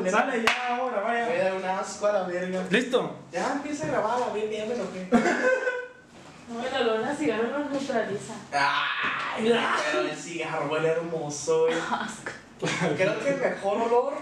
[0.00, 0.10] güey.
[0.10, 1.44] Sale ya, ahora, vaya.
[1.44, 2.64] da un asco a la verga.
[2.70, 3.16] ¿Listo?
[3.32, 5.08] Ya empieza a grabar a la verga, ya me enojé.
[6.48, 8.34] No, el olor a cigarro nos neutraliza.
[8.52, 9.52] Ay,
[9.92, 11.74] pero el cigarro huele hermoso, güey.
[12.96, 14.14] Creo que el mejor olor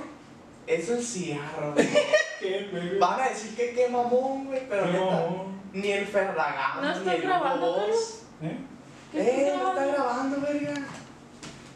[0.66, 1.88] es el cigarro, güey.
[2.40, 2.98] ¿Qué, güey?
[2.98, 5.46] Van a decir que qué mamón, güey, pero neta, No.
[5.72, 8.22] ni el Ferragamo, ¿No ni el grabando, Hugo Boss.
[8.42, 8.58] ¿Eh?
[9.12, 10.40] ¿Qué Eh, estás no está grabando?
[10.40, 10.74] grabando, verga.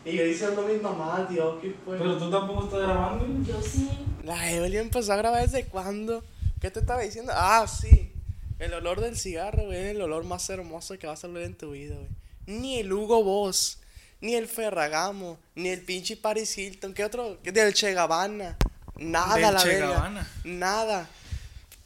[0.05, 1.99] Y yo diciendo a mi mamá, Dios, ¿qué fue?
[1.99, 3.27] Pero tú tampoco estás grabando.
[3.45, 3.89] Yo sí.
[4.25, 6.25] La Evelyn empezó a grabar desde cuándo?
[6.61, 7.33] ¿Qué te estaba diciendo?
[7.35, 8.13] Ah, sí.
[8.59, 11.55] El olor del cigarro, güey, es el olor más hermoso que vas a oler en
[11.55, 12.09] tu vida, güey.
[12.47, 13.79] Ni el Hugo Boss,
[14.21, 17.39] ni el Ferragamo, ni el pinche Paris Hilton, ¿qué otro?
[17.43, 18.57] ¿Qué del Che Gabbana?
[18.97, 19.89] Nada, Del la Che verga.
[19.89, 20.31] Gabbana.
[20.45, 21.09] Nada.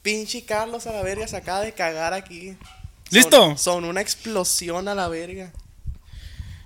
[0.02, 2.56] Pinche Carlos a la verga se acaba de cagar aquí.
[3.10, 3.40] ¿Listo?
[3.40, 5.52] Son, son una explosión a la verga.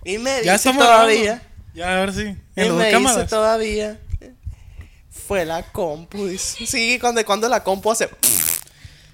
[0.09, 1.23] Y me dice Ya estamos todavía.
[1.23, 1.45] grabando.
[1.75, 2.21] Ya, a ver si.
[2.23, 3.99] Y En me dice todavía.
[5.11, 6.65] Fue la compu, dice.
[6.67, 8.09] Sí, cuando, cuando la compu hace.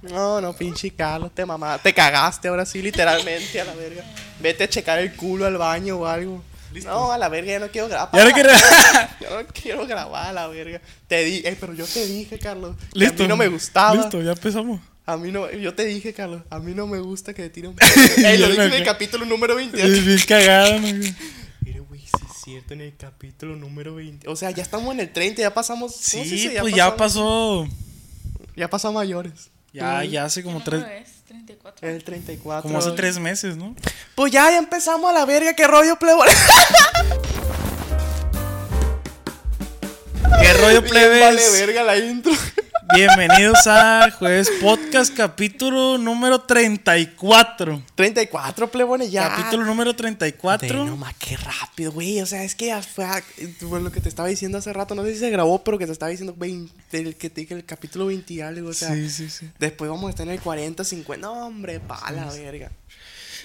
[0.02, 1.78] No, no, pinche Carlos, te mamá.
[1.78, 4.04] Te cagaste ahora sí, literalmente, a la verga.
[4.38, 6.44] Vete a checar el culo al baño o algo.
[6.84, 8.10] No, a la verga, ya no quiero grabar.
[8.14, 8.50] Ya no quiero-
[9.20, 10.80] Yo no quiero grabar a la verga.
[11.08, 12.76] Te di, eh, pero yo te dije, Carlos.
[12.92, 13.22] que Listo.
[13.22, 13.94] A mí no me gustaba.
[13.96, 14.80] Listo, ya empezamos.
[15.06, 16.42] A mí no, yo te dije, Carlos.
[16.50, 17.74] A mí no me gusta que te tiren.
[18.16, 19.86] Ey, lo Ya dije en el ca- capítulo número 28.
[19.86, 20.86] Es bien cagado, ¿no?
[21.60, 24.26] Mire, güey, sí es cierto, en el capítulo número 20.
[24.28, 25.92] O sea, ya estamos en el 30, ya pasamos.
[25.92, 26.56] ¿cómo se Sí, dice?
[26.60, 27.76] pues ya pasamos- pasó.
[28.56, 29.50] Ya pasó a mayores.
[29.74, 30.84] Ya, ya hace como ¿Qué tres.
[31.06, 31.24] es?
[31.26, 31.88] 34.
[31.88, 32.62] El 34.
[32.62, 33.74] Como hace tres meses, ¿no?
[34.14, 36.28] Pues ya, ya empezamos a la verga, qué rollo, plebón.
[40.40, 41.20] ¿Qué rollo, plebes?
[41.20, 42.32] Vale, verga la intro.
[42.94, 47.82] Bienvenidos a Jueves Podcast, capítulo número 34.
[47.94, 49.28] 34, plebones, ya.
[49.28, 50.68] Capítulo número 34.
[50.84, 52.20] De, no más, qué rápido, güey.
[52.20, 53.22] O sea, es que ya fue a-
[53.58, 54.94] fue lo que te estaba diciendo hace rato.
[54.94, 57.54] No sé si se grabó, pero que te estaba diciendo 20, el que te dije
[57.54, 58.68] el capítulo 20 y algo.
[58.70, 59.50] O sea, Sí, sí, sí.
[59.58, 61.26] después vamos a estar en el 40, 50.
[61.26, 62.70] No, hombre, pa' la verga.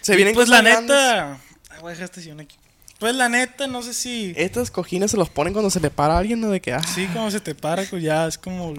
[0.01, 1.33] Se vienen pues la neta.
[1.69, 2.55] Ay, voy a dejar esta sillón aquí.
[2.99, 4.33] Pues la neta, no sé si.
[4.35, 6.49] Estos cojines se los ponen cuando se le para a alguien, ¿no?
[6.49, 8.73] De que, ah, Sí, como se te para, pues ya es como.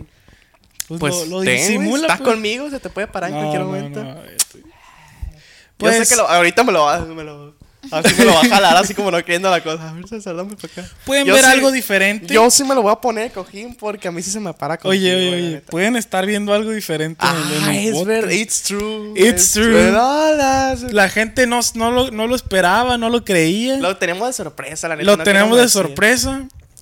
[0.98, 2.02] Pues, pues, lo, lo ten, disimula.
[2.02, 2.30] estás pues.
[2.30, 4.02] conmigo, se te puede parar en No, cualquier momento.
[4.04, 4.62] no, este-
[5.76, 7.54] Pues- sé que lo- ahorita me lo va, me lo,
[7.90, 9.88] así me lo va a jalar, así como no queriendo la cosa.
[9.88, 10.94] A ver, César, dame para acá.
[11.06, 12.34] Pueden Yo ver sí- algo diferente.
[12.34, 14.76] Yo sí me lo voy a poner cojín porque a mí sí se me para
[14.76, 15.60] contigo, Oye, oye, oye.
[15.62, 17.32] Pueden estar viendo algo diferente en
[17.64, 19.12] Ah, el es verdad, it's true.
[19.16, 19.90] It's true.
[19.90, 23.76] No, las- La gente no, no, lo, no lo esperaba, no lo creía.
[23.76, 25.16] Lo, Lo tenemos de sorpresa, la neta.
[25.16, 25.80] no tenemos de decir.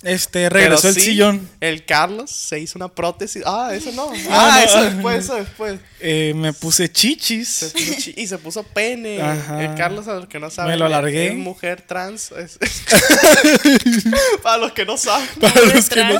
[0.01, 1.49] Este, Pero regresó el sí, sillón.
[1.59, 3.43] El Carlos se hizo una prótesis.
[3.45, 4.09] Ah, eso no.
[4.29, 4.65] Ah, Ah, no.
[4.65, 5.79] eso después, eso después.
[5.99, 7.71] Eh, me puse Se chichis.
[7.73, 9.21] puso chi- y se puso pene.
[9.21, 9.61] Ajá.
[9.61, 11.27] El Carlos, a los que no saben, Me lo alargué.
[11.27, 12.31] es mujer trans.
[12.31, 12.57] es-
[14.43, 15.27] Para los que no saben.
[15.41, 16.19] Para los que, no,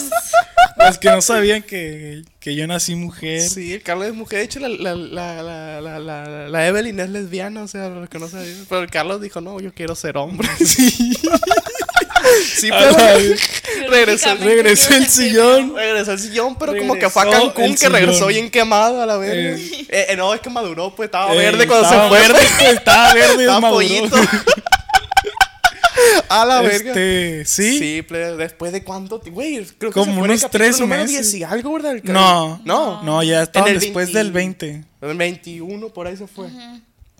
[0.86, 3.42] los que no sabían que, que yo nací mujer.
[3.42, 4.40] Sí, el Carlos es mujer.
[4.40, 8.08] De hecho, la, la, la, la, la, la, la Evelyn es lesbiana, o sea, los
[8.10, 8.66] que no sabían.
[8.70, 10.48] Pero el Carlos dijo, no, yo quiero ser hombre.
[10.66, 11.14] Sí.
[12.60, 12.96] Sí, A pero
[13.90, 15.74] regresó, regresó el sillón.
[15.76, 19.18] regresó el sillón, pero como que fue a Cancún, que regresó bien quemado a la
[19.18, 19.58] verga.
[19.58, 19.86] Eh.
[19.90, 22.20] Eh, eh, no, es que maduró, pues estaba Eh, verde cuando se estaba fue.
[22.20, 22.40] verde,
[22.72, 23.76] estaba verde y Estaba maduró.
[23.78, 24.16] pollito.
[26.30, 26.90] a la verga.
[26.90, 27.80] Este, sí.
[27.80, 30.82] Sí, plebe, después de cuánto, güey, creo que Como se fue en el unos tres
[30.82, 31.32] meses.
[31.32, 31.94] 10 y algo, ¿verdad?
[31.94, 34.18] El No, no, No, ya el después 20.
[34.18, 34.84] del 20.
[35.02, 36.50] El 21 por ahí se fue.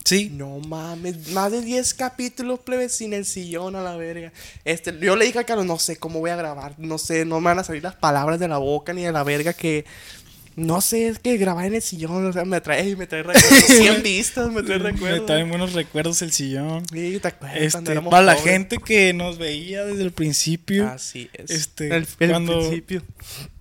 [0.04, 0.30] Sí.
[0.32, 4.32] No mames, más de 10 capítulos, plebe, sin el sillón a la verga.
[4.64, 7.38] Este, yo le dije a Carlos, no sé cómo voy a grabar, no sé, no
[7.40, 9.84] me van a salir las palabras de la boca ni de la verga que
[10.56, 13.64] no sé, es que grabar en el sillón, o sea, me trae, me trae recuerdos,
[13.66, 15.26] 100 vistas, me trae Me recuerdos.
[15.26, 16.84] traen buenos recuerdos el sillón.
[16.92, 21.50] Sí, ¿te acuerdas Este, para la gente que nos veía desde el principio, Así es.
[21.50, 23.02] Este, el, el cuando- principio.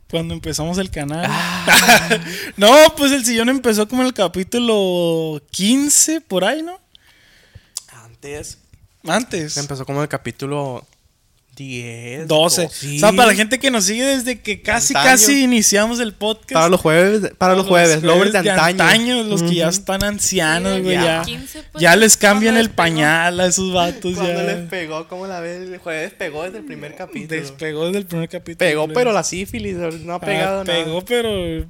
[0.10, 1.26] cuando empezamos el canal.
[1.30, 2.20] Ah.
[2.58, 6.80] no, pues el sillón empezó como en el capítulo 15, por ahí, ¿no?
[8.04, 8.58] Antes
[9.06, 9.56] Antes.
[9.58, 10.86] empezó como el capítulo
[11.60, 12.70] 10, 12.
[12.72, 12.98] sí.
[12.98, 15.12] O sea, para la gente que nos sigue desde que casi, Antaño.
[15.12, 16.54] casi iniciamos el podcast.
[16.54, 19.24] Para los jueves, para los jueves, lovers de antaño.
[19.24, 21.04] los que ya están ancianos, Sí, güey, ya.
[21.20, 21.22] ya.
[21.26, 24.44] 15, pues, Ya les cambian el pañal a esos vatos, Cuando ya.
[24.44, 27.42] les pegó, como la vez, el jueves pegó desde el primer capítulo.
[27.42, 28.58] Despegó desde el primer capítulo.
[28.58, 30.84] Pegó, pero la sífilis no ha Ah, pegado nada.
[30.84, 31.66] Pegó, pero.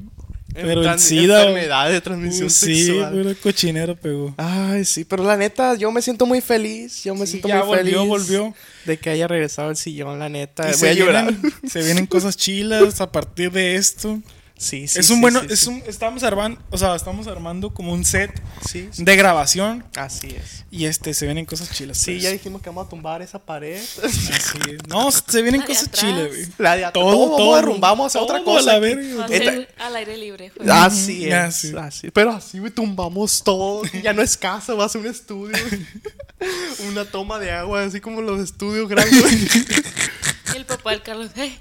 [0.53, 1.41] Pero el Tran- SIDA.
[1.43, 3.11] Enfermedad de transmisión uh, sí, sexual.
[3.13, 4.33] pero el cochinero pegó.
[4.37, 7.03] Ay, sí, pero la neta, yo me siento muy feliz.
[7.03, 7.95] Yo me Sí, siento ya muy feliz.
[7.95, 8.55] volvió, volvió.
[8.85, 10.63] De que haya regresado el sillón, la neta.
[10.63, 11.31] Voy se a llorar.
[11.31, 14.19] vienen, se vienen cosas chilas a partir de esto.
[14.61, 14.99] Sí, sí.
[14.99, 15.69] es un sí, bueno, sí, es sí.
[15.69, 18.29] un, estamos armando, o sea, estamos armando como un set
[18.69, 19.05] Sí, sí.
[19.05, 20.65] de grabación Así es.
[20.69, 21.97] y este se vienen cosas chilas.
[21.97, 22.23] Sí, pues.
[22.23, 23.81] ya dijimos que vamos a tumbar esa pared.
[24.03, 24.85] Así es.
[24.89, 26.01] No, se vienen cosas atrás.
[26.01, 26.45] chilas, güey.
[26.57, 27.79] La de Todo, todo, todo, todo.
[27.79, 28.71] vamos a otra a cosa.
[28.73, 30.51] a Esta- ser al aire libre.
[30.69, 31.73] Así Ya, es, sí.
[31.79, 32.11] así.
[32.11, 33.81] Pero así, güey, tumbamos todo.
[34.03, 35.55] Ya no es casa, va a ser un estudio.
[36.89, 39.23] Una toma de agua, así como los estudios grandes.
[40.53, 41.57] Y el papá del Carlos, "Eh,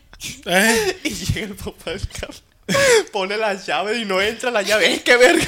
[0.47, 2.43] Eh, y llega el papá del Carlos.
[3.13, 4.95] Pone la llave y no entra la llave.
[4.95, 5.45] ¡Eh, qué verga!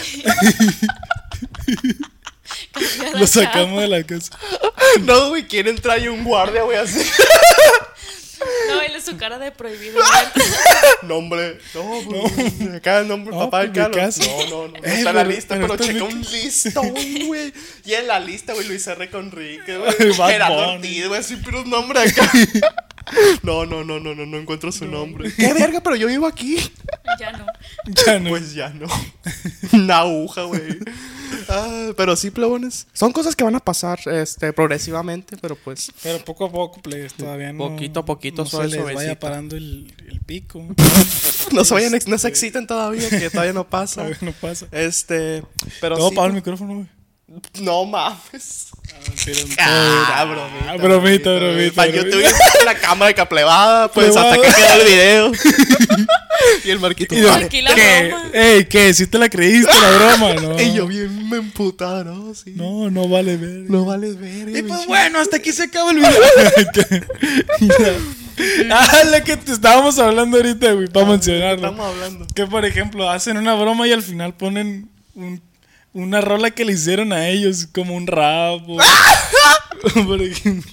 [3.14, 3.80] lo sacamos chapa".
[3.82, 4.38] de la casa.
[5.02, 7.00] No, güey, quiere entrar y un guardia, güey, así.
[8.68, 10.00] No, él es su cara de prohibido.
[11.02, 11.58] Nombre.
[11.74, 14.18] No, pues, acá el nombre, No, papá del pues, mi Carlos.
[14.18, 14.68] No, no, no.
[14.68, 16.94] no Eh, está en la lista, pero pero, checa un listón,
[17.26, 17.52] güey.
[17.84, 19.10] Y en la lista, güey, Luis R.
[19.10, 20.14] Conrique, güey.
[20.14, 20.74] Gerardo.
[20.74, 22.32] Ortiz, güey, así, pero un nombre acá.
[23.42, 25.32] No, no, no, no, no, no encuentro su nombre.
[25.36, 25.80] ¡Qué verga!
[25.80, 26.56] Pero yo vivo aquí.
[27.18, 27.46] Ya no.
[28.06, 28.30] Ya no.
[28.30, 28.86] Pues ya no.
[29.72, 30.78] Una aguja, güey.
[31.48, 32.86] Ah, pero sí, plebones.
[32.92, 35.90] Son cosas que van a pasar este, progresivamente, pero pues.
[36.02, 37.70] Pero poco a poco, plebes, todavía no.
[37.70, 40.64] Poquito a poquito, no se suave, vaya parando el, el pico.
[41.52, 43.96] No se vayan, no se exciten todavía, que todavía no pasa.
[43.96, 44.66] Todavía no pasa.
[44.70, 45.42] Este.
[45.80, 46.86] Pero Todo sí, para el micrófono, güey.
[47.60, 48.68] No mames.
[49.58, 50.76] Ah, bromita.
[50.82, 52.16] bromita, bromita, Para bromita.
[52.18, 54.32] YouTube la cámara de plebada, pues Plebada.
[54.32, 55.32] hasta que quedó el video.
[56.64, 57.14] y el marquito.
[57.14, 57.48] Y yo, vale.
[57.48, 57.62] ¿qué?
[57.62, 58.30] broma.
[58.32, 58.92] Ey, ¿qué?
[58.94, 60.34] ¿Sí te la creíste la broma?
[60.42, 60.60] No.
[60.60, 62.34] Y yo bien me emputaba, ¿no?
[62.34, 62.52] Sí.
[62.56, 63.70] No, no vale ver.
[63.70, 64.48] No vales ver.
[64.48, 66.10] Y pues bueno, hasta aquí se acaba el video.
[68.72, 71.68] Ah, la que te estábamos hablando ahorita, güey, para mencionarlo.
[71.68, 72.26] Estamos hablando.
[72.34, 75.42] Que por ejemplo, hacen una broma y al final ponen un-
[75.92, 78.62] una rola que le hicieron a ellos, como un rap.
[78.68, 78.78] o-
[80.06, 80.70] por ejemplo.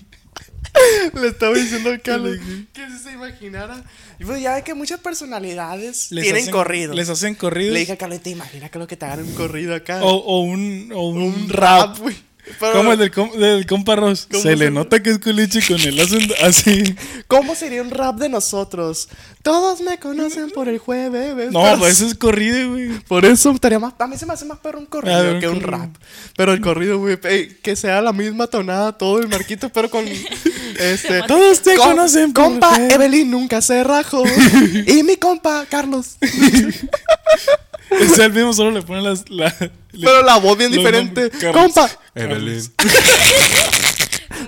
[1.19, 2.37] Le estaba diciendo al Carlos
[2.73, 3.83] que si se imaginara.
[4.19, 6.93] Y pues ya ve que muchas personalidades Les tienen hacen- corrido.
[6.93, 7.73] Les hacen corridos.
[7.73, 10.03] Le dije a Carlos, ¿te imaginas que lo que te hagan un corrido acá?
[10.03, 11.89] o, o un, o un, un rap.
[11.89, 12.15] rap, güey.
[12.59, 14.27] Pero, Como el del, com- del compa Ross.
[14.29, 16.95] ¿Cómo Se le nota que es culichi con el acento así.
[17.27, 19.09] ¿Cómo sería un rap de nosotros?
[19.43, 21.51] Todos me conocen por el jueves.
[21.51, 22.99] No, pero- pues eso es corrido, güey.
[23.07, 23.93] Por eso estaría más.
[23.99, 25.71] A mí se me hace más perro un corrido ver, un que un corrido.
[25.77, 25.95] rap.
[26.35, 27.17] Pero el corrido, güey,
[27.61, 30.05] que sea la misma tonada todo el marquito, pero con.
[30.79, 31.23] Este.
[31.23, 34.23] Todos te com- conocen por Compa el- Evelyn nunca se rajó.
[34.87, 36.17] y mi compa Carlos.
[38.01, 39.29] Es el mismo, solo le pone las.
[39.29, 39.53] La,
[39.91, 41.29] pero la voz bien diferente.
[41.51, 41.89] Compa.
[42.15, 42.61] Evelyn.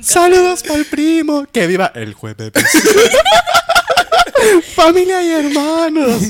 [0.02, 1.46] Saludos para el primo.
[1.52, 2.52] Que viva el jueves.
[4.76, 6.22] Familia y hermanos.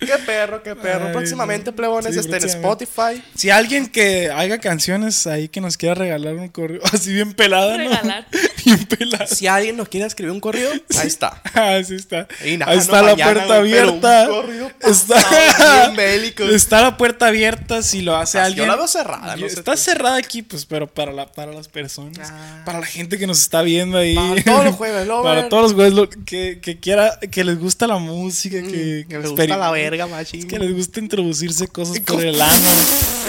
[0.00, 0.06] Así.
[0.12, 1.06] Qué perro, qué perro.
[1.06, 1.76] Ay, Próximamente, no.
[1.76, 2.44] plebones, Sí, este, en.
[2.44, 3.22] Spotify.
[3.34, 7.72] Si alguien que haga canciones ahí que nos quiera regalar un correo así bien pelada,
[7.76, 7.88] ¿no?
[7.88, 8.26] Regalar.
[8.64, 9.26] bien pelada.
[9.26, 11.40] Si alguien nos quiere escribir un corrido, ahí está.
[11.56, 12.26] Ah, sí está.
[12.44, 14.26] Y nada, Ahí no está la mañana, puerta güey, abierta.
[14.28, 16.42] corrido Está, bien bélico.
[16.44, 18.68] está la puerta abierta si lo hace Yo alguien.
[18.68, 22.30] la veo cerrada, no sé está cerrada aquí, pues, pero para, la, para las personas.
[22.32, 22.62] Ah.
[22.64, 24.14] Para la gente que nos está viendo ahí.
[24.16, 25.08] Para todos los jueves.
[25.22, 29.08] Para todos los jueves lo- que, que quiera, que les gusta la música, que, Mm,
[29.08, 30.46] que les gusta la verga, machín.
[30.46, 32.70] Que les gusta introducirse cosas por el ano.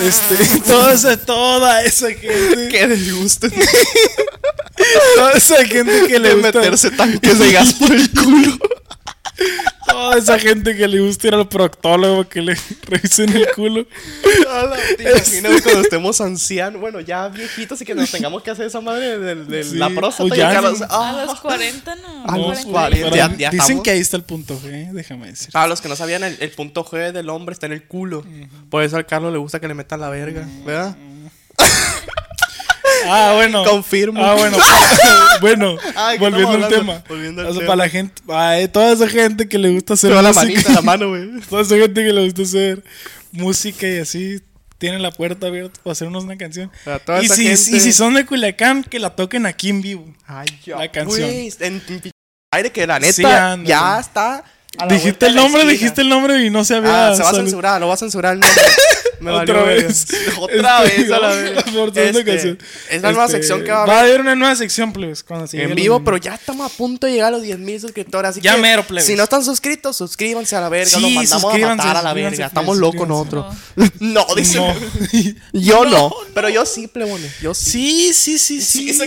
[0.02, 2.68] Este, toda esa, toda esa gente.
[2.70, 3.50] Que les guste
[5.16, 6.60] Toda esa gente que le de gusta.
[6.60, 8.58] meterse tanques de gas por el culo.
[9.88, 12.56] Toda esa gente que le gusta ir al proctólogo que le
[12.88, 13.86] revisen el culo.
[14.50, 16.80] Ala, ¿Te imaginas cuando estemos ancianos?
[16.82, 19.90] Bueno, ya viejitos y que nos tengamos que hacer esa madre de, de Sí, la
[19.90, 20.36] próstata.
[20.36, 21.26] ya los- A ah.
[21.26, 22.24] los 40, no.
[22.26, 22.72] A los 40.
[22.72, 23.10] 40.
[23.10, 23.84] Pero Ya- ya dicen estamos.
[23.84, 25.52] que ahí está el punto G, déjame decir.
[25.52, 28.26] Para los que no sabían, el, el punto G del hombre está en el culo.
[28.70, 30.96] Por eso al Carlos le gusta que le metan la verga, ¿verdad?
[33.06, 33.64] Ah, bueno.
[33.64, 34.24] Confirmo.
[34.24, 34.58] Ah, bueno.
[35.42, 36.80] bueno, Ay, ¿qué volviendo al tema.
[36.94, 37.04] hablando?
[37.10, 37.68] Volviendo al O sea, tema.
[37.68, 40.46] para la gente, ay, toda esa gente que le gusta hacer Se va la música,
[40.54, 41.40] manita, la mano, güey.
[41.50, 42.84] toda esa gente que le gusta hacer
[43.32, 44.42] música y así
[44.78, 46.72] tienen la puerta abierta para hacernos una canción.
[47.22, 50.06] Y si, gente- y si son de Culiacán, que la toquen aquí en vivo.
[50.28, 50.78] Ay, ya.
[50.78, 51.30] La canción.
[51.30, 52.12] Güey, en, en
[52.52, 54.44] aire que la neta Sí, ya está.
[54.90, 55.72] Dijiste el nombre, esquina.
[55.74, 57.10] dijiste el nombre y no se había.
[57.10, 58.62] Ah, se va a censurar, lo va a censurar el nombre.
[59.22, 60.06] Me Otra vez.
[60.40, 61.52] Otra Este, vez a la vez.
[61.64, 62.60] por segunda Este, ocasión.
[62.90, 64.10] Es la nueva Este, sección que va a Va a haber.
[64.12, 65.24] haber una nueva sección, plebes.
[65.24, 68.32] Cuando se En vivo, pero ya estamos a punto de llegar a los 10.000 suscriptores.
[68.32, 69.06] Así Ya que, mero, plebes.
[69.08, 70.90] Si no están suscritos, suscríbanse a la verga.
[70.98, 72.46] Sí, Los mandamos a matar a la verga.
[72.48, 73.56] Estamos locos nosotros.
[74.00, 74.58] No, dice.
[74.60, 74.74] No.
[75.54, 77.40] Yo no, Pero yo sí, plebones.
[77.42, 78.12] Yo sí.
[78.14, 79.00] Sí, sí, sí, sí.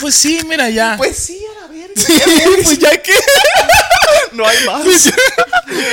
[0.00, 0.96] Pues sí, mira ya.
[0.98, 1.94] Pues sí, a la verga.
[2.64, 3.12] pues ya que.
[4.34, 5.12] No hay más.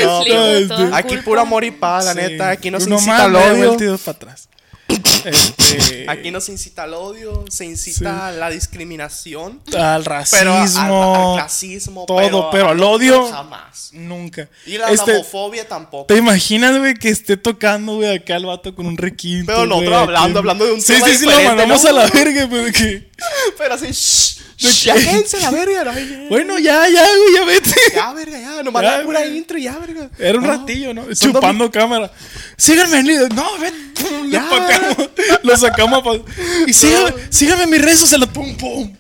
[0.04, 2.18] No, no, este, toda Aquí puro amor y paz, la Sí.
[2.20, 2.50] neta.
[2.50, 3.98] Aquí no se incita media odio.
[3.98, 4.50] para atrás.
[4.90, 9.62] Este, Aquí no se incita al odio, se incita a la discriminación.
[9.68, 11.34] al Pero al- racismo.
[11.36, 12.06] al, clasismo.
[12.08, 13.90] todo, pero al odio- Jamás.
[13.94, 14.48] Nunca.
[14.66, 16.06] Y la Este, homofobia tampoco.
[16.06, 19.52] ¿Te imaginas, güey, que esté tocando, güey, acá el vato con un requinto?
[19.52, 21.90] Pero nosotros hablando, hablando de un Sí, tema sí, sí, lo diferente, mandamos ¿no?
[21.90, 23.10] a la verga, pero que...
[23.58, 25.84] Pero así, shh, ¿De shh, ya quédense la verga.
[25.92, 25.94] ¿no?
[25.94, 27.76] Ya, Bueno, ya, ya, güey, ya vete.
[27.94, 28.64] Ya, verga, ya.
[28.64, 29.38] Nomás Ya, la pura güey.
[29.38, 30.10] intro ya, verga.
[30.18, 30.52] Era un No.
[30.52, 31.04] ratillo, ¿no?
[31.14, 32.10] Chupando cámara.
[32.58, 33.34] Síganme líder.
[33.34, 33.94] No, ven.
[34.32, 34.48] Ya.
[35.44, 36.04] Lo sacamos.
[36.04, 36.04] Lo sacamos.
[36.04, 36.32] pa-
[36.68, 38.30] Y síganme, síganme en mis redes sociales.
[38.34, 38.96] Pum, pum.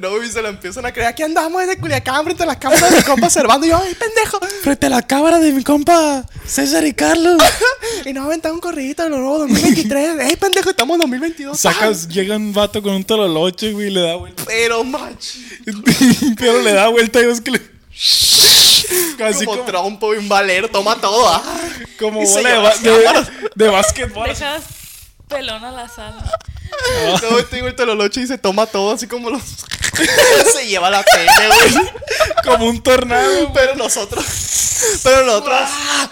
[0.00, 1.08] No, y se lo empiezan a creer.
[1.08, 3.64] Aquí andamos desde Culiacán frente a las cámaras de mi compa observando.
[3.64, 4.40] Y yo, ¡ay, pendejo!
[4.62, 7.40] Frente a la cámara de mi compa César y Carlos.
[8.04, 10.18] y nos aventado un corridito de lo nuevo 2023.
[10.30, 10.70] ¡Ey, pendejo!
[10.70, 11.60] Estamos en 2022.
[11.60, 14.42] Sacas, llega un vato con un tololoche, güey, y le da vuelta.
[14.46, 15.38] Pero, macho.
[16.38, 17.60] Pero le da vuelta y ves que le.
[19.16, 20.68] Casi como, como, trompo un valero.
[20.68, 21.28] Toma todo.
[21.28, 21.42] ah.
[22.00, 24.26] como bola de, de, de básquetbol.
[24.28, 24.83] Dejas
[25.28, 26.24] pelón a la sala.
[27.22, 29.42] No, este digo el teloloche y se toma todo así como los.
[30.52, 31.90] se lleva la tele, güey.
[32.42, 33.32] Como un tornado.
[33.32, 33.52] güey.
[33.54, 34.24] Pero nosotros.
[35.02, 35.60] Pero nosotros.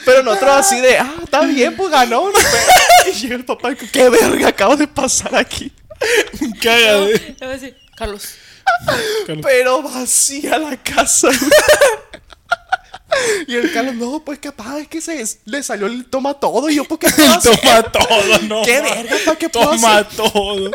[0.05, 0.99] Pero nosotros así de.
[0.99, 2.31] Ah, está bien, pues ganó.
[2.31, 2.39] ¿no?
[3.09, 5.73] Y llega el papá y ¿qué verga acabo de pasar aquí?
[7.41, 8.35] A decir, Carlos,
[9.43, 11.29] Pero vacía la casa.
[13.47, 16.69] Y el Carlos, no, pues capaz es que se le salió el toma todo.
[16.71, 17.59] Y yo, ¿por qué puedo hacer?
[17.61, 18.63] Toma todo, no.
[18.65, 19.17] ¿Qué verga?
[19.25, 20.17] ¿Para qué puedo Toma hacer?
[20.17, 20.71] todo.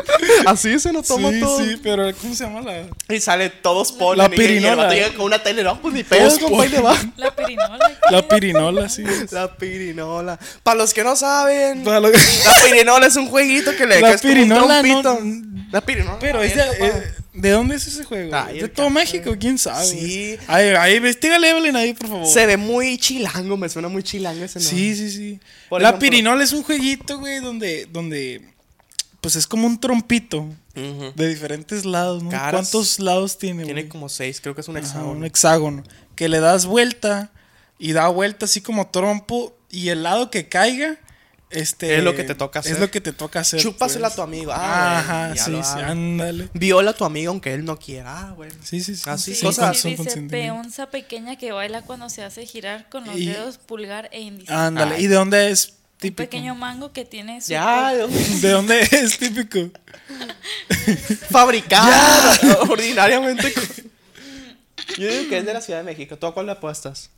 [0.46, 1.58] Así se nos toma sí, todo.
[1.58, 2.84] sí, pero ¿cómo se llama la?
[3.14, 4.18] Y sale todos ponen.
[4.18, 5.12] La y- y el pirinola.
[5.16, 6.96] con una tele, no, pues ni pedo, Todos compa, y le va.
[7.16, 7.98] la pirinola.
[8.10, 9.04] La pirinola, sí.
[9.30, 10.38] La pirinola.
[10.62, 12.18] Para los que no saben, Para lo- la
[12.64, 15.18] pirinola es un jueguito que le La que es como un pirinola no-.
[15.72, 16.18] La pirinola.
[16.20, 16.54] Pero es
[17.40, 18.34] de, ¿de dónde es ese juego?
[18.34, 18.90] Ay, ¿De todo.
[18.90, 19.34] México?
[19.38, 19.84] ¿Quién sabe?
[19.84, 20.36] Sí.
[20.46, 22.26] Ahí, ahí, investigale, Evelyn, ahí, por favor.
[22.26, 24.76] se ve muy chilango, me suena muy chilango ese nombre.
[24.76, 25.40] Sí, sí, sí.
[25.68, 28.42] Por la ejemplo- pirinola es un jueguito, güey, donde, donde,
[29.20, 30.46] pues es como un trompito
[31.16, 32.30] de diferentes lados, ¿no?
[32.30, 32.52] Caras.
[32.52, 33.88] ¿Cuántos lados tiene, Tiene güey?
[33.88, 35.10] como seis, creo que es un Ajá, hexágono.
[35.18, 35.82] un hexágono.
[36.14, 37.32] Que le das vuelta
[37.80, 40.96] y da vuelta así como trompo y el lado que caiga,
[41.50, 41.96] este...
[41.98, 42.72] Es lo que te toca hacer.
[42.72, 43.60] Es lo que te toca hacer.
[43.60, 44.12] Chúpasela pues.
[44.12, 44.52] a tu amigo.
[44.54, 46.48] Ah, Ajá, sí, lo sí, ándale.
[46.54, 48.28] Viola a tu amigo aunque él no quiera.
[48.28, 48.54] Ah, bueno.
[48.62, 49.02] Sí, sí, sí.
[49.08, 53.04] Así, Sí, cosas- sí, son dice peonza pequeña que baila cuando se hace girar con
[53.06, 54.52] los Y- dedos pulgar e índice.
[54.52, 54.96] Ándale.
[54.96, 55.04] Ay.
[55.04, 56.16] ¿Y de dónde es Un típico?
[56.30, 59.70] pequeño mango que tiene su Ya, ¿De dónde es típico?
[61.30, 62.38] fabricada
[62.68, 63.52] ordinariamente.
[64.96, 66.16] Yo digo que es de la Ciudad de México.
[66.16, 67.10] ¿Tú a cuál le apuestas?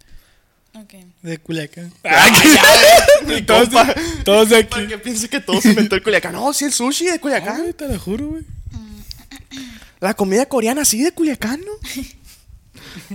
[1.23, 1.93] De Culiacán.
[3.27, 3.85] Mi todos, compa.
[3.93, 4.69] de, todos de aquí.
[4.71, 6.33] Porque piensa que todo se inventó el Culiacán.
[6.33, 7.62] No, sí, el sushi de Culiacán.
[7.67, 8.43] Ay, te lo juro, güey.
[10.00, 11.73] La comida coreana, sí, de Culiacán, ¿no?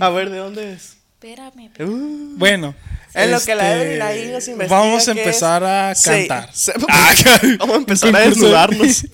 [0.06, 0.96] A ver, ¿de dónde es?
[1.14, 1.70] Espérame.
[1.80, 2.74] Uh, Bueno.
[3.14, 6.06] En lo que la este, Evelyn ahí nos investiga Vamos a empezar es.
[6.06, 6.50] a cantar.
[6.54, 7.14] se- Ah,
[7.58, 9.06] Vamos a empezar a desnudarnos.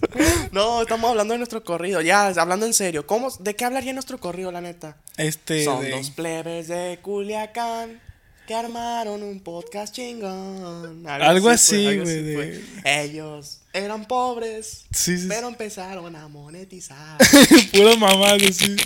[0.50, 2.00] No, estamos hablando de nuestro corrido.
[2.00, 3.06] Ya, hablando en serio.
[3.06, 4.96] ¿Cómo, ¿De qué hablaría nuestro corrido, la neta?
[5.16, 5.64] Este.
[5.64, 8.00] Son de- dos plebes de Culiacán
[8.46, 11.06] que armaron un podcast chingón.
[11.06, 12.64] Algo así, algo güey, así.
[12.84, 17.18] Ellos eran pobres, Sí, sí, pero empezaron a monetizar.
[17.72, 18.76] Pura mamá, así.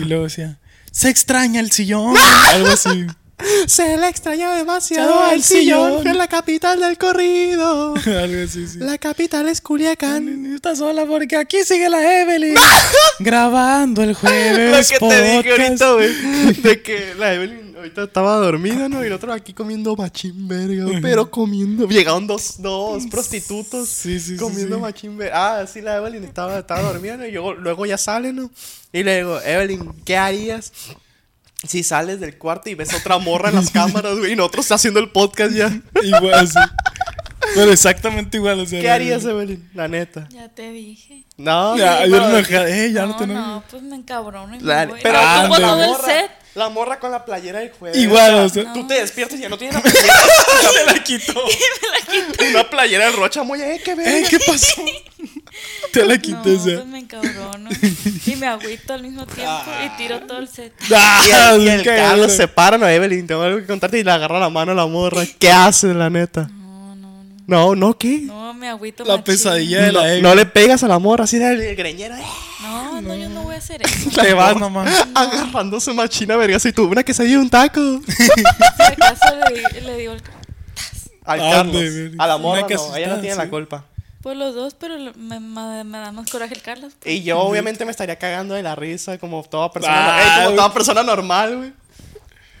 [0.00, 0.58] Y luego decía.
[0.92, 2.14] Se extraña el sillón.
[2.48, 3.06] Algo así.
[3.66, 7.94] Se le extraña demasiado al sillón, que es la capital del corrido.
[8.06, 8.78] Algo así, sí.
[8.78, 10.54] La capital es Culiacán.
[10.54, 12.54] Está sola porque aquí sigue la Evelyn.
[13.18, 14.88] grabando el Lo jueves.
[14.90, 15.82] que te dije podcast.
[15.82, 16.52] ahorita, güey.
[16.62, 19.04] De que la Evelyn ahorita estaba dormida, ¿no?
[19.04, 21.86] Y nosotros aquí comiendo machín verga, pero comiendo.
[21.88, 24.82] Llegaron dos, dos prostitutos Sí, sí, sí, comiendo sí.
[24.82, 25.60] machín verga.
[25.60, 27.26] Ah, sí, la Evelyn estaba, estaba dormida, ¿no?
[27.26, 28.50] Y luego, luego ya sale, ¿no?
[28.92, 30.72] Y le digo, Evelyn, ¿qué harías?
[31.66, 35.00] Si sales del cuarto y ves otra morra en las cámaras, güey, y nosotros haciendo
[35.00, 35.80] el podcast ya.
[36.02, 36.58] Igual, sí.
[37.54, 38.60] Pero exactamente igual.
[38.60, 39.68] O sea, ¿Qué harías, Evelyn?
[39.74, 40.28] La neta.
[40.30, 41.24] Ya te dije.
[41.36, 44.60] No, Ya, sí, yo no, eh, ya no, no, te no, pues me encabrono y
[44.60, 45.00] me voy.
[45.02, 46.30] pero Ah, Como todo la el morra, set.
[46.54, 47.98] la morra con la playera del jueves.
[47.98, 48.72] Igual, o sea.
[48.72, 50.12] Tú te despiertas y ya no tienes la playera.
[50.72, 51.42] Se la quitó.
[52.50, 54.24] Una playera de rocha muy, eh, qué Eh.
[54.28, 54.82] ¿Qué pasó?
[55.92, 56.74] Te la quité, No, o sea.
[56.76, 57.70] pues me encabrono.
[58.26, 60.72] Y me agüito al mismo tiempo y tiro todo el set.
[60.94, 64.04] Ah, Y el, y el Carlos se para, no, Evelyn, tengo algo que contarte y
[64.04, 65.22] le agarra la mano a la morra.
[65.38, 66.48] ¿Qué hace, la neta?
[66.52, 66.65] No,
[67.46, 67.66] no, no.
[67.68, 68.20] No, no, ¿qué?
[68.22, 69.24] No, me agüito La machín.
[69.24, 72.24] pesadilla de la No, no le pegas a la morra así de greñera, eh,
[72.62, 74.10] No, no, yo no voy a hacer eso.
[74.20, 75.06] Te vas nomás.
[75.14, 77.80] agarrándose machina, verga, si tuvo una quesadilla y un taco.
[78.06, 79.24] Si acaso
[79.72, 80.22] le, le digo el...
[81.24, 82.12] Al Ande, Carlos.
[82.18, 83.38] A la morra no, ella no tiene sí.
[83.38, 83.84] la culpa.
[84.22, 86.92] Pues los dos, pero me, me- me da más coraje el Carlos.
[87.00, 87.14] pues.
[87.14, 90.72] Y yo obviamente me estaría cagando de la risa como toda persona, Ah, como toda
[90.72, 91.72] persona normal, güey.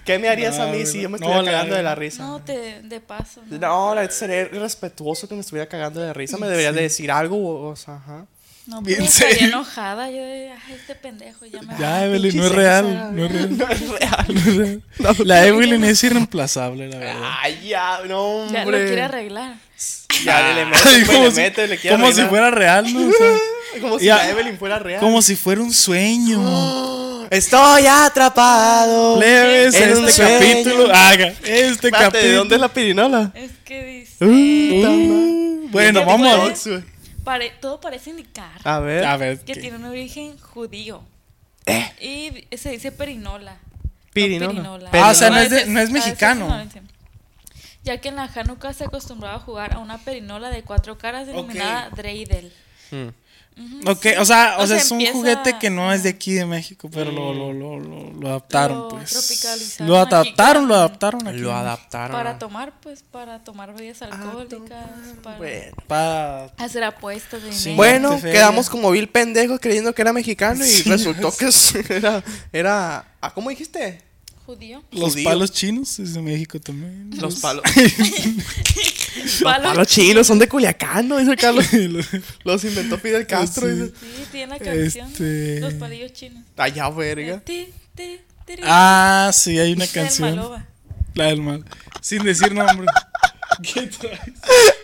[0.06, 2.22] ¿Qué me harías a mí si yo me no, estuviera la cagando de la risa?
[2.24, 3.42] No, te, de paso.
[3.50, 3.94] ¿no?
[3.94, 6.36] No, sería irrespetuoso que me estuviera cagando de risa.
[6.38, 8.24] Me deberías de decir algo, o, o sea, ajá.
[8.66, 9.48] No, Bien pero estaría serio.
[9.48, 10.10] enojada.
[10.10, 12.06] Yo de, ay, este pendejo, ya me Ya, voy".
[12.08, 13.14] Evelyn, no es real.
[13.14, 13.58] No es real.
[13.58, 14.24] No es real.
[14.28, 15.28] no es real.
[15.28, 17.30] La Evelyn es irreemplazable, la verdad.
[17.42, 18.54] Ay, ya, no, hombre.
[18.58, 19.54] Ya lo quiere arreglar.
[20.24, 22.92] Ya, le mete, Ay, pues, como le si- mete, le quiere como si fuera real,
[22.92, 23.08] ¿no?
[23.08, 23.36] O sea,
[23.80, 24.16] Como si Ya.
[24.16, 25.00] la Evelyn fuera real.
[25.00, 27.26] como si fuera un sueño.
[27.30, 29.18] Estoy atrapado.
[29.18, 30.38] Plebes, en este sueño.
[30.38, 30.94] capítulo.
[30.94, 32.22] Haga, este Espérate, capítulo.
[32.22, 33.32] ¿de dónde es la pirinola?
[33.34, 34.24] Es que dice.
[34.24, 36.68] Uh, bueno, ¿Qué vamos
[37.24, 39.04] pare- todo parece indicar A ver.
[39.04, 39.40] A ver.
[39.40, 39.60] que ¿qué?
[39.60, 41.02] tiene un origen judío.
[41.66, 42.44] Eh.
[42.50, 43.54] Y se dice perinola.
[43.54, 43.60] no
[44.12, 44.90] Pirinola.
[44.92, 46.48] Ah, o sea, no es de- no es ah, mexicano.
[46.48, 46.66] no.
[47.82, 51.26] Ya que en la Hanukkah se acostumbraba a jugar a una perinola de cuatro caras
[51.26, 52.52] denominada Dreidel.
[52.90, 53.08] Mm.
[53.86, 54.08] Ok, sí.
[54.18, 56.32] o sea, o O sea, sea, es un empieza- juguete que no es de aquí
[56.34, 59.80] de México, pero lo, lo, lo, lo, lo adaptaron, Lo pues.
[59.80, 61.38] Lo adaptaron, lo adaptaron aquí.
[61.38, 62.14] Lo adaptaron.
[62.16, 64.86] Para tomar, pues, para tomar bebidas alcohólicas,
[65.22, 65.76] para Bueno.
[65.86, 67.52] Para hacer apuestas de.
[67.52, 67.74] Sí.
[67.74, 70.90] Bueno, quedamos como vil pendejos creyendo que era mexicano y Sí.
[70.90, 71.48] resultó que
[71.94, 72.22] era,
[72.52, 73.08] era.
[73.22, 74.02] ¿Ah, ¿Cómo dijiste?
[74.46, 74.82] Judío.
[74.92, 75.24] los Judío.
[75.24, 77.10] palos chinos es de México también.
[77.20, 77.62] Los palos.
[79.42, 81.18] Palos palos chinos son de Culiacán, ¿no?
[81.18, 81.66] Dice Carlos.
[81.72, 82.06] Los-
[82.44, 83.66] Los inventó Fidel Castro.
[83.66, 83.72] Sí.
[83.74, 83.86] dice.
[84.00, 85.08] Sí, tiene la canción.
[85.10, 86.44] Este- Los palillos chinos.
[86.56, 87.40] Allá, verga.
[87.40, 88.62] Ti, tiri.
[88.64, 90.40] ah, sí, hay una canción.
[91.14, 91.64] La del mal.
[92.00, 92.86] Sin decir nombre.
[93.62, 94.20] ¿Qué traes?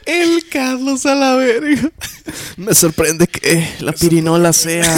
[0.06, 1.90] El Carlos a la verga.
[2.56, 4.96] Me sorprende que la pirinola sea.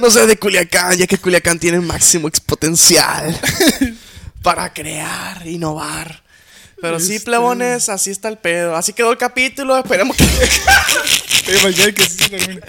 [0.00, 3.38] No sea de Culiacán, ya que Culiacán tiene el máximo exponencial
[4.42, 6.22] para crear, innovar.
[6.80, 8.76] Pero sí, Este- plebones, así está el pedo.
[8.76, 9.76] Así quedó el capítulo.
[9.78, 10.24] Esperemos que.
[11.46, 11.52] Que
[12.02, 12.60] sí se termina.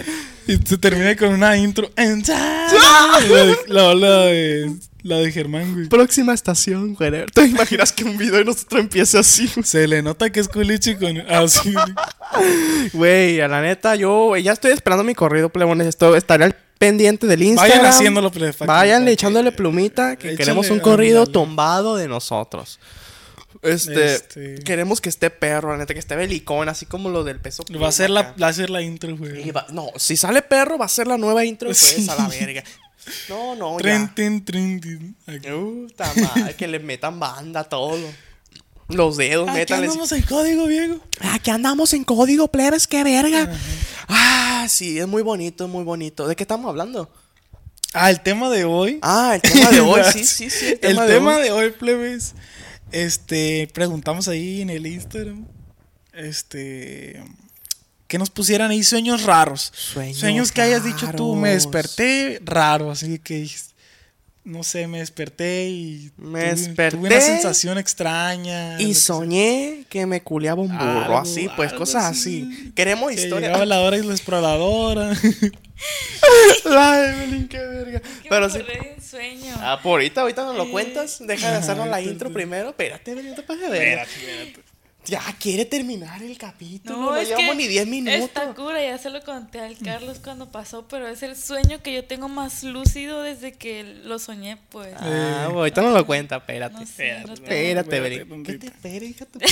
[0.46, 1.90] Y se termina con una intro.
[1.96, 5.88] La de, la, de, la de Germán, güey.
[5.88, 7.26] Próxima estación, güey.
[7.26, 9.50] ¿Te imaginas que un video de nosotros empiece así?
[9.64, 11.18] Se le nota que es culichi con.
[11.30, 11.74] Así.
[12.92, 15.86] Güey, a la neta, yo ya estoy esperando mi corrido, plebones.
[15.88, 17.78] Esto estaré al pendiente del Instagram.
[17.78, 19.08] Vayan haciéndolo, fucking.
[19.08, 21.32] echándole plumita, que Échale, queremos un corrido ándale.
[21.32, 22.78] tombado de nosotros.
[23.62, 27.40] Este, Este- queremos que esté perro, la neta, que esté belicón, así como lo del
[27.40, 27.64] peso.
[27.82, 29.50] Va a ser la, va a ser la intro, güey.
[29.50, 32.06] Va- no, si sale perro, va a ser la nueva intro, pues, Sí.
[32.08, 32.62] a la verga.
[33.28, 34.14] No, no, Tren, ya.
[35.50, 37.98] Puta madre, que le metan banda todo.
[38.88, 39.86] Los dedos, Aquí métanle.
[39.86, 41.00] andamos en código, viejo.
[41.20, 43.52] Aquí andamos en código, plebes, qué verga.
[44.08, 46.26] Ah, sí, es muy bonito, es muy bonito.
[46.26, 47.10] ¿De qué estamos hablando?
[47.92, 48.98] Ah, el tema de hoy.
[49.02, 50.66] Ah, el tema de hoy, sí, sí, sí.
[50.80, 51.70] El tema, de, hoy.
[51.70, 52.34] plebes.
[52.90, 55.46] Este, preguntamos ahí en el Instagram.
[56.14, 57.22] Este.
[58.06, 59.70] Que nos pusieran ahí sueños raros.
[60.14, 61.36] Sueños que hayas dicho tú.
[61.36, 62.90] Me desperté raro.
[62.90, 63.46] Así que.
[64.48, 66.10] No sé, me desperté y.
[66.16, 68.80] Me tuve- desperté Tuve una sensación extraña.
[68.80, 72.48] Y soñé que me culeaba un burro, Algo, así, pues, algo cosas así.
[72.50, 72.72] así.
[72.74, 73.48] Queremos Que historia.
[73.48, 75.10] llegaba la hora y la exploradora.
[76.64, 78.02] La Evelyn, qué verga.
[78.28, 78.58] Pero sí.
[79.08, 79.54] sueño.
[79.58, 81.18] Ah, por ahorita, ahorita nos lo cuentas.
[81.20, 82.70] Deja de hacernos la intro primero.
[82.70, 84.06] Espérate, Evelyn, no te pases de verga.
[85.08, 86.96] Ya quiere terminar el capítulo.
[86.98, 88.20] No, es llevamos que ni 10 minutos.
[88.20, 91.94] Está cura, ya se lo conté al Carlos cuando pasó, pero es el sueño que
[91.94, 94.88] yo tengo más lúcido desde que lo soñé, pues.
[94.98, 96.74] Ah, bueno, ahorita no lo cuenta, espérate.
[96.74, 97.16] No sé.
[97.22, 98.26] Espérate.
[98.44, 98.66] ¿Qué te
[99.06, 99.46] hija tu- Ya,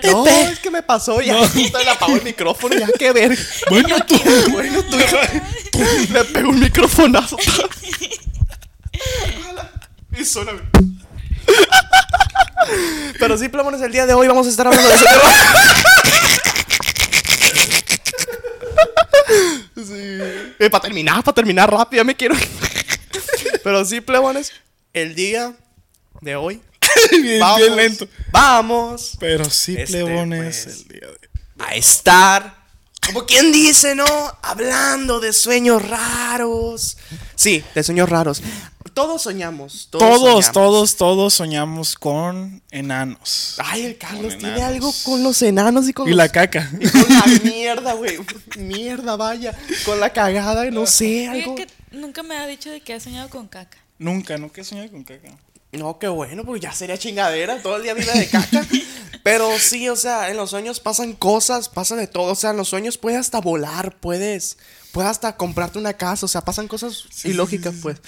[0.00, 1.36] pero- No, es que me pasó ya.
[1.48, 3.36] Justo le apagó el micrófono, ya que ver.
[3.70, 4.14] bueno, tú.
[4.52, 4.96] Bueno, tú
[6.12, 7.36] le pegó un microfonazo.
[10.18, 10.52] y suena.
[13.18, 15.22] Pero sí, plamones, el día de hoy vamos a estar hablando de ese tema.
[19.76, 20.52] sí.
[20.58, 22.34] Eh, para terminar, para terminar rápido, ya me quiero.
[23.62, 24.52] Pero sí, plebones,
[24.92, 25.54] el día
[26.20, 26.62] de hoy.
[27.10, 28.08] bien, Vamos, bien lento.
[28.30, 30.76] Vamos Pero sí, Este, plebones, pues.
[30.78, 31.24] el día de
[31.58, 32.63] a estar,
[33.06, 34.04] como quien dice, ¿no?
[34.42, 36.96] Hablando de sueños raros.
[37.34, 38.42] Sí, de sueños raros.
[38.94, 39.88] Todos soñamos.
[39.90, 40.52] Todos, Todos, soñamos.
[40.52, 43.56] todos, todos soñamos con enanos.
[43.64, 46.70] Ay, el Carlos tiene algo con los enanos y con Y los- la caca.
[46.80, 48.18] y con la mierda, güey.
[48.58, 49.52] Mierda, vaya.
[49.84, 51.54] Con la cagada, no sé, Oye, algo.
[51.56, 53.78] que nunca me ha dicho de que ha soñado con caca.
[53.98, 55.28] nunca, nunca he soñado con caca.
[55.78, 57.60] No, qué bueno, porque ya sería chingadera.
[57.62, 58.66] Todo el día vive de caca.
[59.22, 62.32] Pero sí, o sea, en los sueños pasan cosas, pasa de todo.
[62.32, 64.58] O sea, en los sueños puedes hasta volar, puedes,
[64.92, 66.26] puedes hasta comprarte una casa.
[66.26, 67.98] O sea, pasan cosas ilógicas, pues.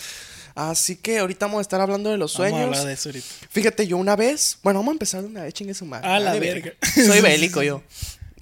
[0.55, 2.69] Así que ahorita vamos a estar hablando de los Vamos a sueños.
[2.69, 3.27] hablar de eso ahorita.
[3.51, 4.59] Fíjate, yo una vez.
[4.63, 6.07] Bueno, vamos a empezar de una vez, chingue su madre.
[6.09, 6.73] A la Dale, verga.
[6.95, 7.83] Soy bélico yo.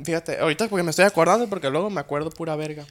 [0.03, 2.87] Fíjate, ahorita porque me estoy acordando, porque luego me acuerdo pura verga.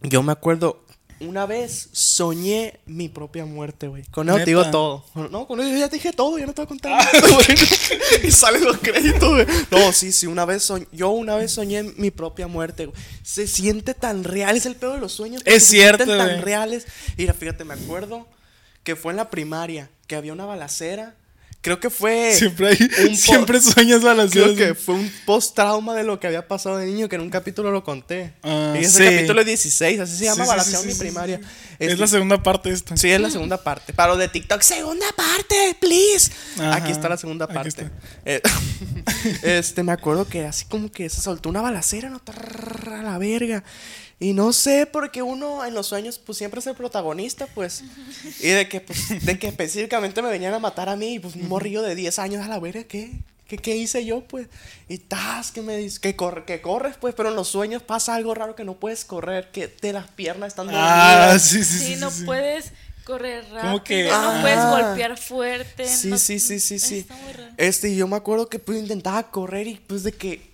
[0.00, 0.84] Yo me acuerdo
[1.26, 4.04] una vez soñé mi propia muerte, güey.
[4.10, 5.04] Con eso te digo todo.
[5.30, 6.92] No, con eso ya te dije todo, ya no te voy a contar.
[6.92, 7.58] nada, güey.
[8.28, 9.46] y salen los créditos, güey.
[9.70, 12.98] No, sí, sí, una vez soñ- yo una vez soñé mi propia muerte, güey.
[13.22, 15.42] Se siente tan real, es el pedo de los sueños.
[15.44, 16.86] Es se cierto, sienten tan reales.
[17.16, 18.26] Mira, fíjate, me acuerdo
[18.82, 21.14] que fue en la primaria, que había una balacera.
[21.62, 26.18] Creo que fue Siempre hay, siempre sueñas las Creo que fue un post-trauma de lo
[26.18, 28.34] que había pasado de niño, que en un capítulo lo conté.
[28.42, 29.14] Ah, y ese sí.
[29.14, 31.40] capítulo 16, así se llama Sí, en mi primaria.
[31.78, 32.96] Es la segunda parte esta.
[32.96, 33.92] Sí, es la segunda parte.
[33.92, 36.32] Para los de TikTok, segunda parte, please.
[36.58, 37.88] Ajá, Aquí está la segunda parte.
[38.24, 38.42] Eh,
[39.42, 42.20] este, me acuerdo que así como que se soltó una balacera, ¿no?
[42.26, 43.62] A la verga.
[44.22, 47.82] Y no sé, porque uno en los sueños, pues siempre es el protagonista, pues.
[48.40, 51.48] Y de que, pues, de que específicamente me venían a matar a mí, pues un
[51.48, 53.10] morrillo de 10 años a la verga, ¿qué?
[53.48, 54.46] ¿Qué, qué hice yo, pues?
[54.88, 58.14] Y tas, que me dice, que, corre, que corres, pues, pero en los sueños pasa
[58.14, 61.94] algo raro que no puedes correr, que de las piernas están Ah, sí, sí, Sí,
[61.94, 61.96] sí.
[61.96, 62.72] no sí, puedes
[63.04, 64.38] correr rápido, Como que- no Ah.
[64.40, 65.86] puedes golpear fuerte.
[65.88, 66.98] Sí, no- sí, sí, sí, sí.
[66.98, 67.52] Está muy raro.
[67.56, 70.50] Este, y yo me acuerdo que pues intentaba correr y pues de que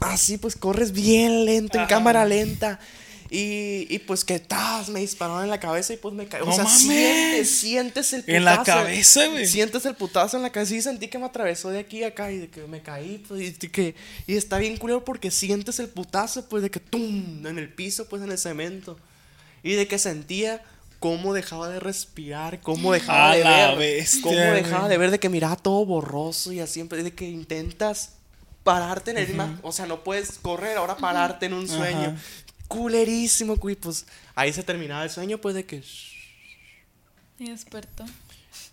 [0.00, 2.78] así pues corres bien lento, en cámara lenta.
[3.30, 6.40] Y, y pues que tas, me dispararon en la cabeza y pues me caí.
[6.42, 6.80] O No sea, mames.
[6.80, 8.36] sientes, sientes el putazo.
[8.36, 9.46] En la cabeza, güey.
[9.46, 12.32] Sientes el putazo en la cabeza y sentí que me atravesó de aquí a acá
[12.32, 13.22] y de que me caí.
[13.28, 13.94] Pues, y, de que,
[14.26, 18.08] y está bien culero porque sientes el putazo, pues de que tum, en el piso,
[18.08, 18.98] pues en el cemento.
[19.62, 20.62] Y de que sentía
[20.98, 23.78] cómo dejaba de respirar, cómo dejaba A de la ver.
[23.78, 24.90] bestia, cómo dejaba güey.
[24.90, 28.14] de ver de que miraba todo borroso y así, de que intentas
[28.64, 31.98] pararte en el mismo, o sea, no puedes correr, ahora pararte en un sueño.
[32.08, 32.16] Ajá.
[32.68, 35.82] Culerísimo, güey, pues ahí se terminaba el sueño, pues de que
[37.38, 38.04] Y despertó.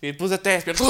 [0.02, 0.84] Y pues te despierto